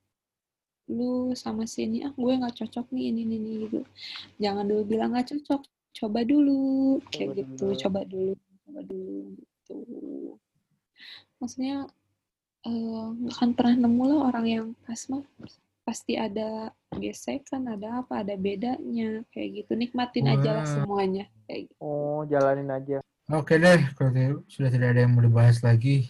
lu 0.88 1.32
sama 1.36 1.64
si 1.64 1.84
ini 1.84 2.05
ah 2.05 2.12
gue 2.12 2.32
nggak 2.32 2.57
cocok 2.61 2.88
nih 2.92 3.12
ini 3.12 3.20
ini 3.24 3.36
ini," 3.36 3.51
gitu 3.68 3.80
jangan 4.36 4.64
dulu 4.64 4.82
bilang 4.84 5.12
nggak 5.12 5.28
cocok 5.36 5.61
coba 5.95 6.20
dulu 6.24 7.01
kayak 7.12 7.32
Coba 7.32 7.38
gitu 7.40 7.64
dulu. 7.68 7.80
coba 7.80 8.01
dulu 8.05 8.32
coba 8.64 8.80
dulu 8.84 9.16
gitu 9.36 9.76
maksudnya 11.40 11.76
eh, 12.64 13.05
nggak 13.20 13.34
akan 13.36 13.51
pernah 13.53 13.74
nemu 13.80 14.03
lah 14.09 14.18
orang 14.32 14.47
yang 14.49 14.66
pas 14.84 15.01
mah 15.09 15.24
pasti 15.85 16.16
ada 16.16 16.72
gesekan 16.97 17.68
ada 17.68 18.01
apa 18.01 18.24
ada 18.24 18.35
bedanya 18.41 19.20
kayak 19.30 19.62
gitu 19.62 19.72
nikmatin 19.76 20.32
aja 20.32 20.51
lah 20.57 20.66
semuanya 20.66 21.28
kayak 21.45 21.68
gitu 21.68 21.76
Oh, 21.85 22.24
jalanin 22.24 22.72
aja. 22.72 23.05
Oke 23.32 23.57
deh, 23.57 23.80
kalau 23.97 24.41
sudah 24.49 24.68
tidak 24.72 24.97
ada 24.97 25.05
yang 25.05 25.12
mau 25.16 25.24
dibahas 25.24 25.61
lagi, 25.64 26.09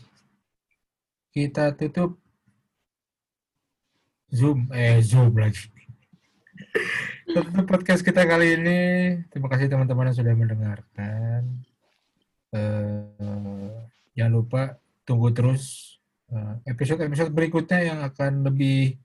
kita 1.34 1.74
tutup 1.74 2.18
Zoom, 4.30 4.70
eh 4.74 4.98
Zoom 5.02 5.34
lagi. 5.34 5.70
Tutup 7.34 7.66
podcast 7.66 8.02
kita 8.02 8.26
kali 8.26 8.58
ini. 8.58 8.80
Terima 9.30 9.46
kasih 9.46 9.70
teman-teman 9.70 10.10
yang 10.10 10.18
sudah 10.18 10.34
mendengarkan. 10.34 11.42
Eh, 12.54 13.74
jangan 14.14 14.32
lupa 14.34 14.62
tunggu 15.02 15.34
terus 15.34 15.96
eh, 16.30 16.54
episode-episode 16.70 17.34
berikutnya 17.34 17.80
yang 17.94 17.98
akan 18.06 18.46
lebih 18.46 18.98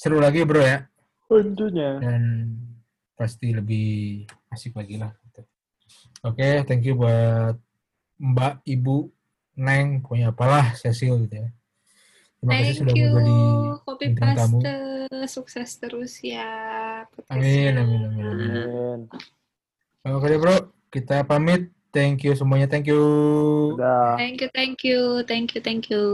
seru 0.00 0.16
lagi 0.16 0.40
bro 0.48 0.64
ya. 0.64 0.88
Tentunya. 1.28 2.00
dan 2.00 2.56
pasti 3.12 3.52
lebih 3.52 4.24
asik 4.48 4.72
lagi 4.72 4.96
lah. 4.96 5.12
Oke, 6.24 6.64
thank 6.64 6.88
you 6.88 6.96
buat 6.96 7.60
Mbak, 8.20 8.64
Ibu, 8.64 9.08
Neng, 9.60 10.00
pokoknya 10.04 10.32
apalah, 10.32 10.72
Cecil 10.76 11.28
gitu 11.28 11.36
ya. 11.44 11.48
Terima 12.40 12.52
kasih 12.56 12.64
Thank 12.64 12.80
sudah 12.80 12.94
you, 12.96 13.08
menjadi 13.12 13.38
Kopi 13.84 14.04
bintang 14.08 14.32
tamu. 14.36 14.58
Paste. 14.64 14.76
Sukses 15.28 15.70
terus 15.76 16.12
ya. 16.24 16.48
Amin, 17.04 17.12
podcastnya. 17.12 17.70
amin, 17.84 18.00
amin, 18.08 18.24
amin. 18.24 18.50
Amin. 20.00 20.12
Oke 20.16 20.26
deh 20.32 20.40
bro, 20.40 20.56
kita 20.88 21.24
pamit. 21.28 21.68
Thank 21.92 22.24
you 22.24 22.32
semuanya, 22.32 22.70
thank 22.70 22.88
you. 22.88 23.02
Thank 24.16 24.40
you, 24.40 24.48
thank 24.56 24.78
you, 24.86 25.00
thank 25.28 25.48
you, 25.52 25.60
thank 25.60 25.84
you. 25.92 26.04